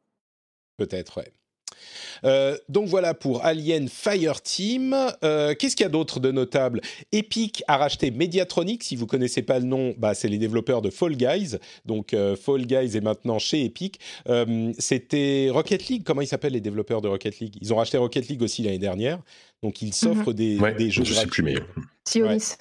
[0.78, 1.32] Peut-être ouais.
[2.26, 4.96] Euh, donc voilà pour Alien Fireteam.
[5.24, 6.82] Euh, Qu'est-ce qu'il y a d'autre de notable?
[7.12, 8.84] Epic a racheté Mediatronic.
[8.84, 11.58] Si vous connaissez pas le nom, bah, c'est les développeurs de Fall Guys.
[11.86, 14.00] Donc euh, Fall Guys est maintenant chez Epic.
[14.28, 16.04] Euh, C'était Rocket League.
[16.06, 17.56] Comment ils s'appellent les développeurs de Rocket League?
[17.62, 19.20] Ils ont racheté Rocket League aussi l'année dernière.
[19.62, 21.56] Donc ils s'offrent des, Ouais, des jeux je sais plus, mais
[22.08, 22.54] Sionis.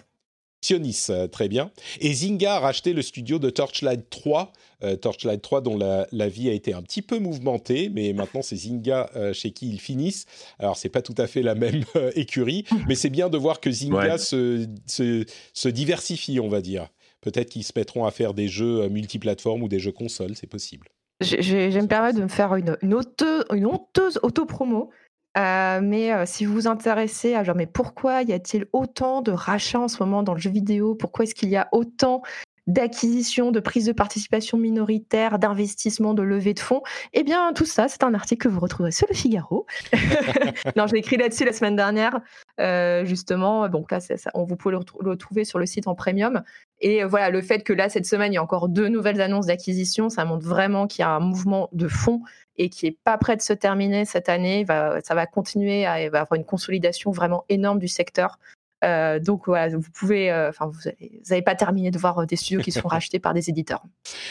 [0.60, 1.70] Sionis, euh, très bien.
[2.01, 4.52] Et Zynga a racheté le studio de Torchlight 3,
[4.82, 8.43] euh, Torchlight 3 dont la, la vie a été un petit peu mouvementée, mais maintenant
[8.43, 10.26] c'est Zynga euh, chez qui ils finissent.
[10.59, 13.60] Alors c'est pas tout à fait la même euh, écurie, mais c'est bien de voir
[13.60, 14.18] que Zynga Ouais.
[14.18, 15.24] se, se,
[15.55, 16.89] se diversifie, on va dire.
[17.20, 20.86] Peut-être qu'ils se mettront à faire des jeux multiplateformes ou des jeux consoles, c'est possible.
[21.20, 24.90] Je, je- me permettre de me faire une, une, honteuse, une honteuse auto-promo.
[25.36, 29.30] Euh, mais euh, si vous vous intéressez à genre, mais pourquoi y a-t-il autant de
[29.30, 30.94] rachats en ce moment dans le jeu vidéo?
[30.94, 32.22] Pourquoi est-ce qu'il y a autant
[32.66, 36.82] d'acquisitions, de prise de participation minoritaire, d'investissement, de levée de fonds?
[37.12, 39.66] Eh bien, tout ça, c'est un article que vous retrouverez sur le Figaro.
[40.76, 42.20] non, j'ai écrit là-dessus la semaine dernière,
[42.60, 43.66] euh, justement.
[43.66, 43.98] Là,
[44.34, 46.42] on, vous pouvez le, retrou- le trouver sur le site en premium.
[46.80, 49.20] Et euh, voilà, le fait que là, cette semaine, il y a encore deux nouvelles
[49.20, 52.20] annonces d'acquisition, ça montre vraiment qu'il y a un mouvement de fond
[52.56, 54.64] et qui est pas prêt de se terminer cette année.
[54.68, 58.38] Ça va continuer à va avoir une consolidation vraiment énorme du secteur.
[58.84, 60.90] Euh, donc voilà, vous pouvez, euh, enfin, vous
[61.30, 63.82] n'avez pas terminé de voir euh, des studios qui sont rachetés par des éditeurs.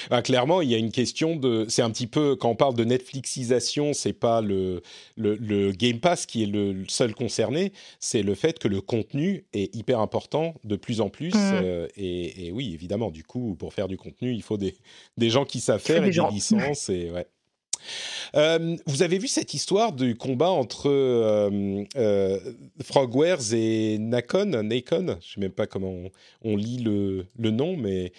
[0.10, 1.65] Ah, clairement, il y a une question de.
[1.68, 4.82] C'est un petit peu quand on parle de Netflixisation, c'est pas le,
[5.15, 9.45] le, le Game Pass qui est le seul concerné, c'est le fait que le contenu
[9.53, 11.34] est hyper important de plus en plus.
[11.36, 14.76] Euh, et, et oui, évidemment, du coup, pour faire du contenu, il faut des,
[15.18, 16.30] des gens qui savent faire et des gens.
[16.30, 16.90] licences.
[16.90, 17.28] Et, ouais.
[18.36, 22.40] Euh, vous avez vu cette histoire du combat entre euh, euh,
[22.84, 26.12] Frogwares et Nacon, Nacon, je sais même pas comment on,
[26.44, 28.12] on lit le, le nom, mais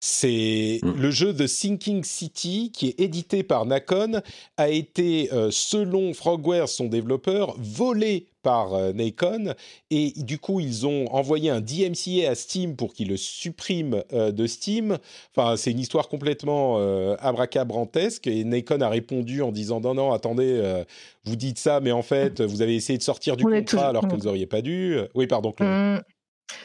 [0.00, 0.92] c'est Mm.
[0.96, 4.22] le jeu de Sinking City qui est édité par Nacon
[4.56, 9.54] a été, selon Frogwares, son développeur, volé par euh, Nacon
[9.90, 14.32] et du coup ils ont envoyé un DMCA à Steam pour qu'il le supprime euh,
[14.32, 14.98] de Steam.
[15.34, 20.12] Enfin c'est une histoire complètement euh, abracabrantesque et Nacon a répondu en disant non non
[20.12, 20.84] attendez euh,
[21.24, 23.84] vous dites ça mais en fait vous avez essayé de sortir du On contrat toujours-
[23.84, 24.18] alors que Mm.
[24.18, 24.98] vous auriez pas dû.
[25.14, 25.52] Oui pardon.
[25.52, 25.68] Chloé.
[25.68, 26.00] Hum.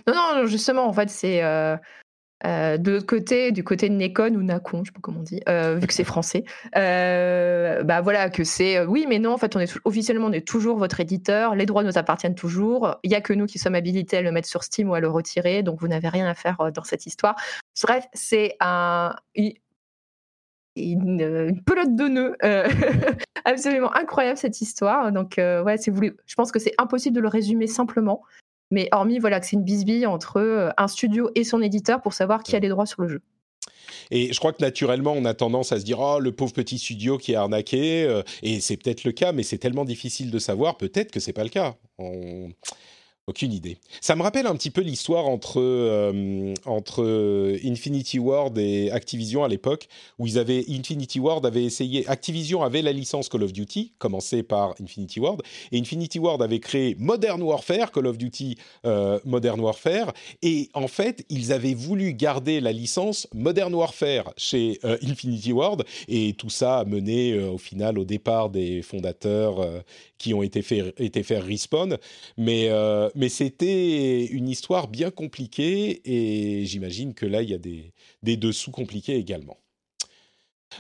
[0.08, 1.44] Non, non, justement, en fait, c'est
[2.44, 5.24] euh, de l'autre côté, du côté de Nekon ou Nacon, je sais pas comment on
[5.24, 6.44] dit, euh, vu que c'est français.
[6.76, 10.32] euh, bah voilà, que c'est euh, oui, mais non, en fait, on est officiellement, on
[10.34, 12.96] est toujours votre éditeur, les droits nous appartiennent toujours.
[13.04, 15.00] Il y a que nous qui sommes habilités à le mettre sur Steam ou à
[15.00, 17.36] le retirer, donc vous n'avez rien à faire dans cette histoire.
[17.82, 19.16] Bref, c'est un
[20.76, 22.36] une, pelote de nœuds
[23.46, 25.12] absolument incroyable cette histoire.
[25.14, 28.24] Donc ouais, je pense que c'est impossible de le résumer simplement.
[28.76, 32.14] Mais hormis voilà que c'est une bisbille entre euh, un studio et son éditeur pour
[32.14, 33.22] savoir qui a les droits sur le jeu.
[34.12, 36.78] Et je crois que naturellement, on a tendance à se dire oh le pauvre petit
[36.78, 38.04] studio qui est arnaqué.
[38.04, 40.76] euh, et c'est peut-être le cas, mais c'est tellement difficile de savoir.
[40.78, 41.76] Peut-être que c'est pas le cas.
[41.98, 42.50] On-
[43.28, 43.80] Aucune idée.
[44.02, 47.04] Ça me rappelle un petit peu l'histoire entre, euh, entre
[47.66, 49.88] Infinity Ward et Activision à l'époque,
[50.20, 52.08] où ils avaient Infinity Ward avait essayé.
[52.08, 55.42] Activision avait la licence Call of Duty, commencée par Infinity Ward,
[55.72, 60.88] et Infinity Ward avait créé Modern Warfare, Call of Duty euh, Modern Warfare, et en
[60.88, 66.52] fait, ils avaient voulu garder la licence Modern Warfare chez euh, Infinity Ward, et tout
[66.52, 69.66] ça a mené au final au départ des fondateurs
[70.18, 71.98] qui ont été, fait, été faire respawn.
[72.38, 72.70] Mais,
[73.16, 77.94] mais c'était une histoire bien compliquée, et j'imagine que là, il y a des,
[78.24, 79.58] des dessous compliqués également.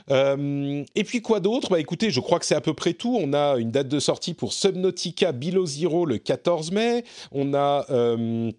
[0.09, 1.69] Euh, et puis quoi d'autre?
[1.69, 3.17] Bah écoutez, je crois que c'est à peu près tout.
[3.19, 7.03] On a une date de sortie pour Subnautica Below Zero le 14 mai.
[7.31, 8.51] On a euh,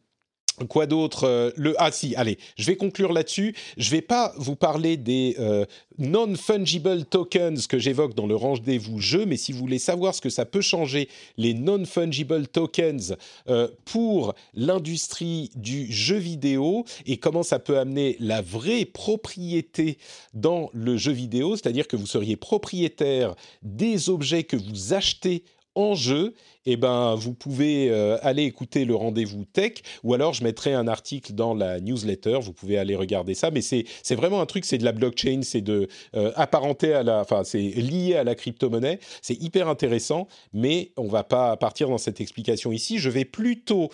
[0.69, 3.55] Quoi d'autre Euh, Le ah si, allez, je vais conclure là-dessus.
[3.77, 5.66] Je vais pas vous parler des euh,
[5.99, 10.23] non fungible tokens que j'évoque dans le rendez-vous jeu, mais si vous voulez savoir ce
[10.23, 13.16] que ça peut changer les non fungible tokens
[13.49, 19.99] euh, pour l'industrie du jeu vidéo et comment ça peut amener la vraie propriété
[20.33, 25.43] dans le jeu vidéo, c'est-à-dire que vous seriez propriétaire des objets que vous achetez
[25.77, 26.35] en jeu,
[26.65, 30.89] eh ben, vous pouvez euh, aller écouter le rendez-vous tech, ou alors je mettrai un
[30.89, 34.65] article dans la newsletter, vous pouvez aller regarder ça, mais c'est c'est vraiment un truc,
[34.65, 35.86] c'est de la blockchain, c'est de
[36.16, 41.07] euh, apparenté à la, enfin c'est lié à la crypto-monnaie, c'est hyper intéressant, mais on
[41.07, 43.90] va pas partir dans cette explication ici, je vais plutôt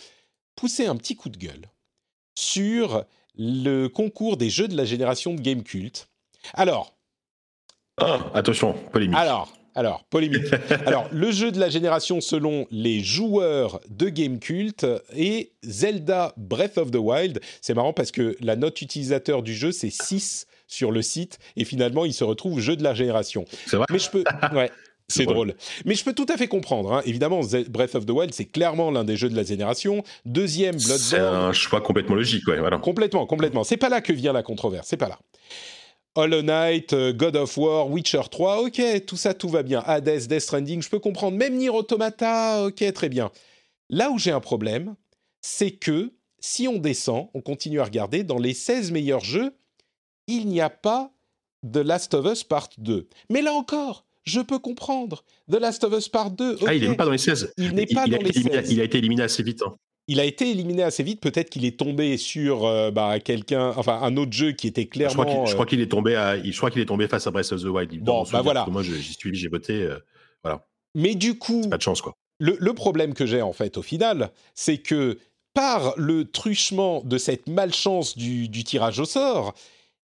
[0.56, 1.68] pousser un petit coup de gueule
[2.34, 3.04] sur
[3.36, 6.08] le concours des jeux de la génération de Game Cult.
[6.54, 6.94] Alors,
[7.98, 9.16] Ah, attention, polémique.
[9.18, 10.44] alors, alors, polémique.
[10.86, 14.86] Alors, le jeu de la génération selon les joueurs de Game Cult
[15.16, 17.40] est Zelda Breath of the Wild.
[17.60, 21.64] C'est marrant parce que la note utilisateur du jeu, c'est 6 sur le site et
[21.64, 23.44] finalement, il se retrouve jeu de la génération.
[23.66, 24.24] C'est vrai Mais je peux.
[24.52, 24.70] Ouais.
[25.08, 25.54] C'est drôle.
[25.84, 26.92] Mais je peux tout à fait comprendre.
[26.92, 27.02] Hein.
[27.04, 30.02] Évidemment, Breath of the Wild, c'est clairement l'un des jeux de la génération.
[30.24, 30.98] Deuxième, Bloodborne.
[30.98, 32.78] C'est un choix complètement logique, ouais, voilà.
[32.78, 33.64] Complètement, complètement.
[33.64, 35.18] C'est pas là que vient la controverse, c'est pas là.
[36.14, 39.82] Hollow Knight, euh, God of War, Witcher 3, ok, tout ça, tout va bien.
[39.86, 41.36] Hades, Death Stranding, je peux comprendre.
[41.36, 43.30] Même Nier Automata, ok, très bien.
[43.88, 44.94] Là où j'ai un problème,
[45.40, 49.54] c'est que si on descend, on continue à regarder, dans les 16 meilleurs jeux,
[50.26, 51.12] il n'y a pas
[51.70, 53.08] The Last of Us Part 2.
[53.30, 55.24] Mais là encore, je peux comprendre.
[55.50, 56.58] The Last of Us Part 2.
[56.66, 57.54] Ah, il n'est pas dans les 16.
[57.56, 58.70] Il n'est pas dans les 16.
[58.70, 59.62] Il a été éliminé assez vite.
[59.62, 59.74] Hein.
[60.12, 61.22] Il a été éliminé assez vite.
[61.22, 65.46] Peut-être qu'il est tombé sur euh, bah, quelqu'un, enfin un autre jeu qui était clairement.
[65.46, 66.16] Je crois qu'il est tombé.
[66.16, 67.98] À, je crois qu'il est tombé face à Breath of the Wild.
[68.04, 68.66] Bon, bah voilà.
[68.68, 69.72] Moi, j'y suis, j'ai voté.
[69.72, 69.98] Euh,
[70.42, 70.66] voilà.
[70.94, 72.12] Mais du coup, pas de chance quoi.
[72.38, 75.18] Le, le problème que j'ai en fait au final, c'est que
[75.54, 79.54] par le truchement de cette malchance du, du tirage au sort,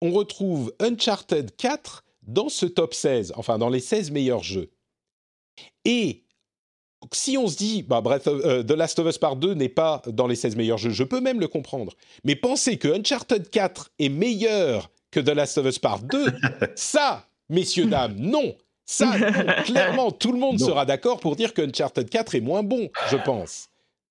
[0.01, 4.71] on retrouve Uncharted 4 dans ce top 16, enfin dans les 16 meilleurs jeux.
[5.85, 6.25] Et
[7.13, 10.03] si on se dit, bah, Breath euh, The Last of Us Part 2 n'est pas
[10.07, 11.95] dans les 16 meilleurs jeux, je peux même le comprendre.
[12.25, 16.27] Mais penser que Uncharted 4 est meilleur que The Last of Us Part 2,
[16.75, 18.55] ça, messieurs, dames, non.
[18.85, 19.13] Ça,
[19.65, 23.17] clairement, tout le monde sera d'accord pour dire que Uncharted 4 est moins bon, je
[23.17, 23.69] pense.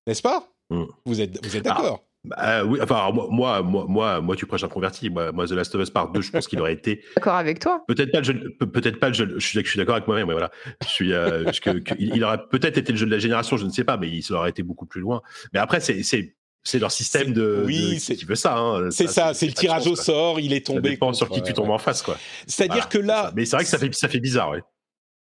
[0.07, 0.47] N'est-ce pas?
[0.69, 0.85] Mm.
[1.05, 2.03] Vous êtes, vous êtes ah, d'accord?
[2.29, 5.09] Bah, oui, enfin, moi, moi, moi, moi, tu prêches un converti.
[5.09, 7.03] Moi, moi, The Last of Us Part 2, je pense qu'il aurait été.
[7.15, 9.77] D'accord avec toi Peut-être pas le jeu, peut-être pas le jeu, je suis, je suis
[9.77, 10.51] d'accord avec moi-même, mais voilà.
[10.83, 13.71] Je suis, euh, que, il, aurait peut-être été le jeu de la génération, je ne
[13.71, 15.21] sais pas, mais il aurait été beaucoup plus loin.
[15.53, 17.63] Mais après, c'est, c'est, c'est leur système de.
[17.65, 18.57] Oui, c'est qui veut ça.
[18.57, 20.89] Hein, c'est ça, c'est le tirage au sort, il est tombé.
[20.89, 22.17] Ça dépend sur qui tu tombes en face, quoi.
[22.45, 23.31] C'est-à-dire que là.
[23.35, 24.59] Mais c'est vrai que ça fait, ça fait bizarre, oui.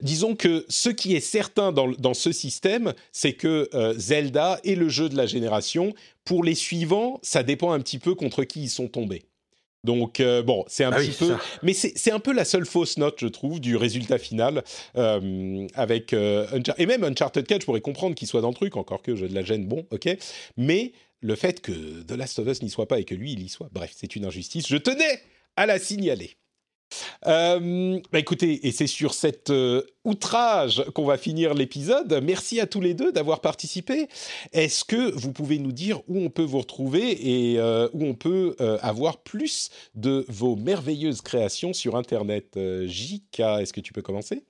[0.02, 4.76] Disons que ce qui est certain dans, dans ce système, c'est que euh, Zelda est
[4.76, 5.94] le jeu de la génération.
[6.26, 9.24] Pour les suivants, ça dépend un petit peu contre qui ils sont tombés.
[9.86, 12.98] Donc euh, bon, c'est un ah petit peu, mais c'est un peu la seule fausse
[12.98, 14.64] note, je trouve, du résultat final
[14.98, 19.04] euh, avec et même Uncharted 4, je pourrais comprendre qu'il soit dans le truc, encore
[19.04, 20.10] que je de la gêne, bon, ok,
[20.58, 20.92] mais
[21.22, 23.50] le fait que The Last of Us n'y soit pas et que lui il y
[23.50, 24.68] soit, bref, c'est une injustice.
[24.68, 25.22] Je tenais
[25.56, 26.36] à la signaler.
[27.28, 32.20] Euh, bah écoutez, et c'est sur cet euh, outrage qu'on va finir l'épisode.
[32.24, 34.07] Merci à tous les deux d'avoir participé.
[34.53, 38.14] Est-ce que vous pouvez nous dire où on peut vous retrouver et euh, où on
[38.14, 44.44] peut avoir plus de vos merveilleuses créations sur Internet JK, est-ce que tu peux commencer?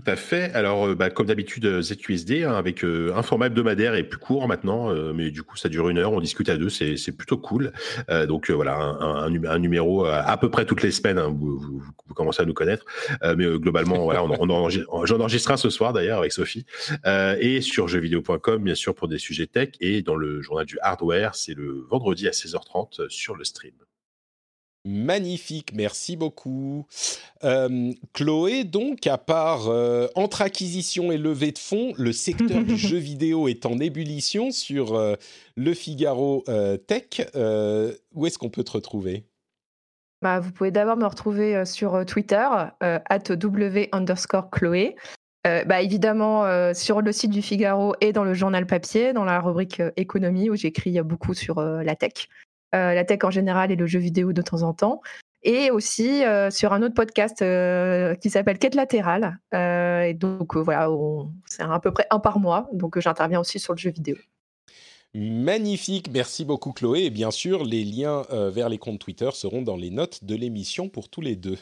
[0.00, 0.52] Tout à fait.
[0.54, 4.18] Alors, euh, bah, comme d'habitude, euh, ZQSD, hein, avec euh, un format hebdomadaire et plus
[4.18, 7.38] court maintenant, mais du coup, ça dure une heure, on discute à deux, c'est plutôt
[7.38, 7.72] cool.
[8.28, 11.82] donc voilà, un, numéro à peu près toutes les semaines, hein, vous,
[12.14, 12.84] commencez à nous connaître.
[13.36, 16.64] mais globalement, voilà, on, on j'en enregistre un ce soir d'ailleurs avec Sophie.
[17.06, 19.70] et sur jeuxvideo.com, bien sûr, pour des sujets tech.
[19.80, 23.72] Et dans le journal du hardware, c'est le vendredi à 16h30 sur le stream.
[24.86, 26.86] Magnifique, merci beaucoup.
[27.44, 32.76] Euh, Chloé, donc, à part euh, entre acquisition et levée de fonds, le secteur du
[32.78, 35.16] jeu vidéo est en ébullition sur euh,
[35.54, 36.44] le Figaro
[36.86, 37.28] Tech.
[38.14, 39.26] où est-ce qu'on peut te retrouver?
[40.22, 42.46] Bah, Vous pouvez d'abord me retrouver sur Twitter,
[42.80, 44.96] at w underscore Chloé.
[45.44, 49.82] bah, évidemment, sur le site du Figaro et dans le journal papier, dans la rubrique
[49.96, 52.28] économie, où j'écris beaucoup sur la tech.
[52.74, 55.00] Euh, la tech en général et le jeu vidéo de temps en temps.
[55.42, 59.38] Et aussi euh, sur un autre podcast euh, qui s'appelle Quête latérale.
[59.52, 60.88] et donc voilà,
[61.46, 62.68] c'est à peu près un par mois.
[62.72, 64.16] Donc j'interviens aussi sur le jeu vidéo.
[65.12, 67.06] Magnifique, merci beaucoup Chloé.
[67.06, 70.88] Et bien sûr, les liens vers les comptes Twitter seront dans les notes de l'émission
[70.88, 71.58] pour tous les deux.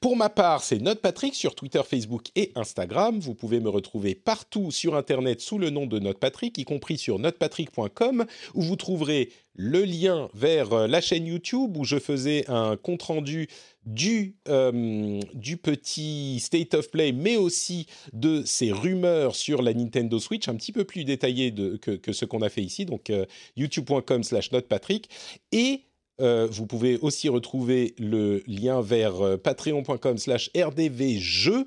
[0.00, 3.20] Pour ma part, c'est Note Patrick sur Twitter, Facebook et Instagram.
[3.20, 6.98] Vous pouvez me retrouver partout sur Internet sous le nom de Note Patrick, y compris
[6.98, 8.24] sur notepatrick.com,
[8.54, 13.48] où vous trouverez le lien vers euh, la chaîne YouTube où je faisais un compte-rendu
[13.84, 20.18] du, euh, du petit State of Play, mais aussi de ces rumeurs sur la Nintendo
[20.18, 23.26] Switch, un petit peu plus détaillé que, ce qu'on a fait ici, donc euh,
[23.56, 25.08] youtube.com slash notepatrick.
[25.50, 25.82] Et
[26.18, 31.66] vous pouvez aussi retrouver le lien vers patreon.com slash rdvjeux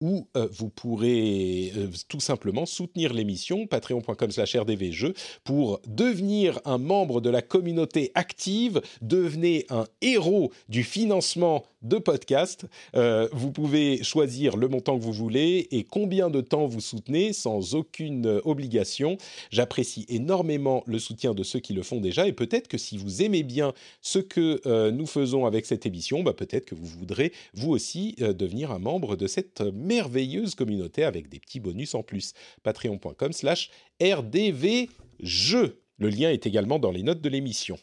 [0.00, 5.14] où euh, vous pourrez euh, tout simplement soutenir l'émission, patreon.com slash rdvjeux,
[5.44, 12.66] pour devenir un membre de la communauté active, devenez un héros du financement de podcast.
[12.94, 17.32] Euh, vous pouvez choisir le montant que vous voulez et combien de temps vous soutenez
[17.32, 19.16] sans aucune obligation.
[19.50, 23.22] J'apprécie énormément le soutien de ceux qui le font déjà et peut-être que si vous
[23.22, 27.70] aimez bien ce que nous faisons avec cette émission, bah peut-être que vous voudrez vous
[27.70, 32.32] aussi devenir un membre de cette merveilleuse communauté avec des petits bonus en plus.
[32.62, 33.70] Patreon.com slash
[34.02, 35.80] rdvjeux.
[35.98, 37.78] Le lien est également dans les notes de l'émission.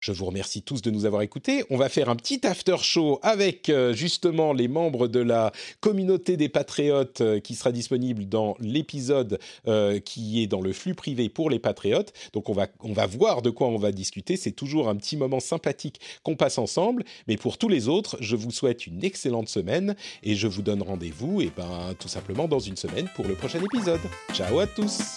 [0.00, 1.62] Je vous remercie tous de nous avoir écoutés.
[1.68, 6.38] On va faire un petit after show avec euh, justement les membres de la communauté
[6.38, 11.28] des patriotes euh, qui sera disponible dans l'épisode euh, qui est dans le flux privé
[11.28, 12.14] pour les patriotes.
[12.32, 14.38] Donc on va, on va voir de quoi on va discuter.
[14.38, 17.04] C'est toujours un petit moment sympathique qu'on passe ensemble.
[17.28, 20.82] Mais pour tous les autres, je vous souhaite une excellente semaine et je vous donne
[20.82, 24.00] rendez-vous et ben, tout simplement dans une semaine pour le prochain épisode.
[24.32, 25.16] Ciao à tous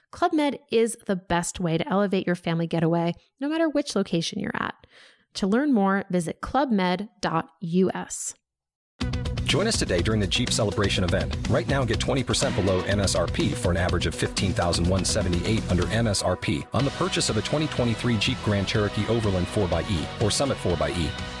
[0.11, 4.39] Club Med is the best way to elevate your family getaway, no matter which location
[4.39, 4.75] you're at.
[5.35, 7.07] To learn more, visit clubmed.us.
[9.45, 11.35] Join us today during the Jeep Celebration event.
[11.49, 16.91] Right now, get 20% below MSRP for an average of 15178 under MSRP on the
[16.91, 21.40] purchase of a 2023 Jeep Grand Cherokee Overland 4xE or Summit 4xE.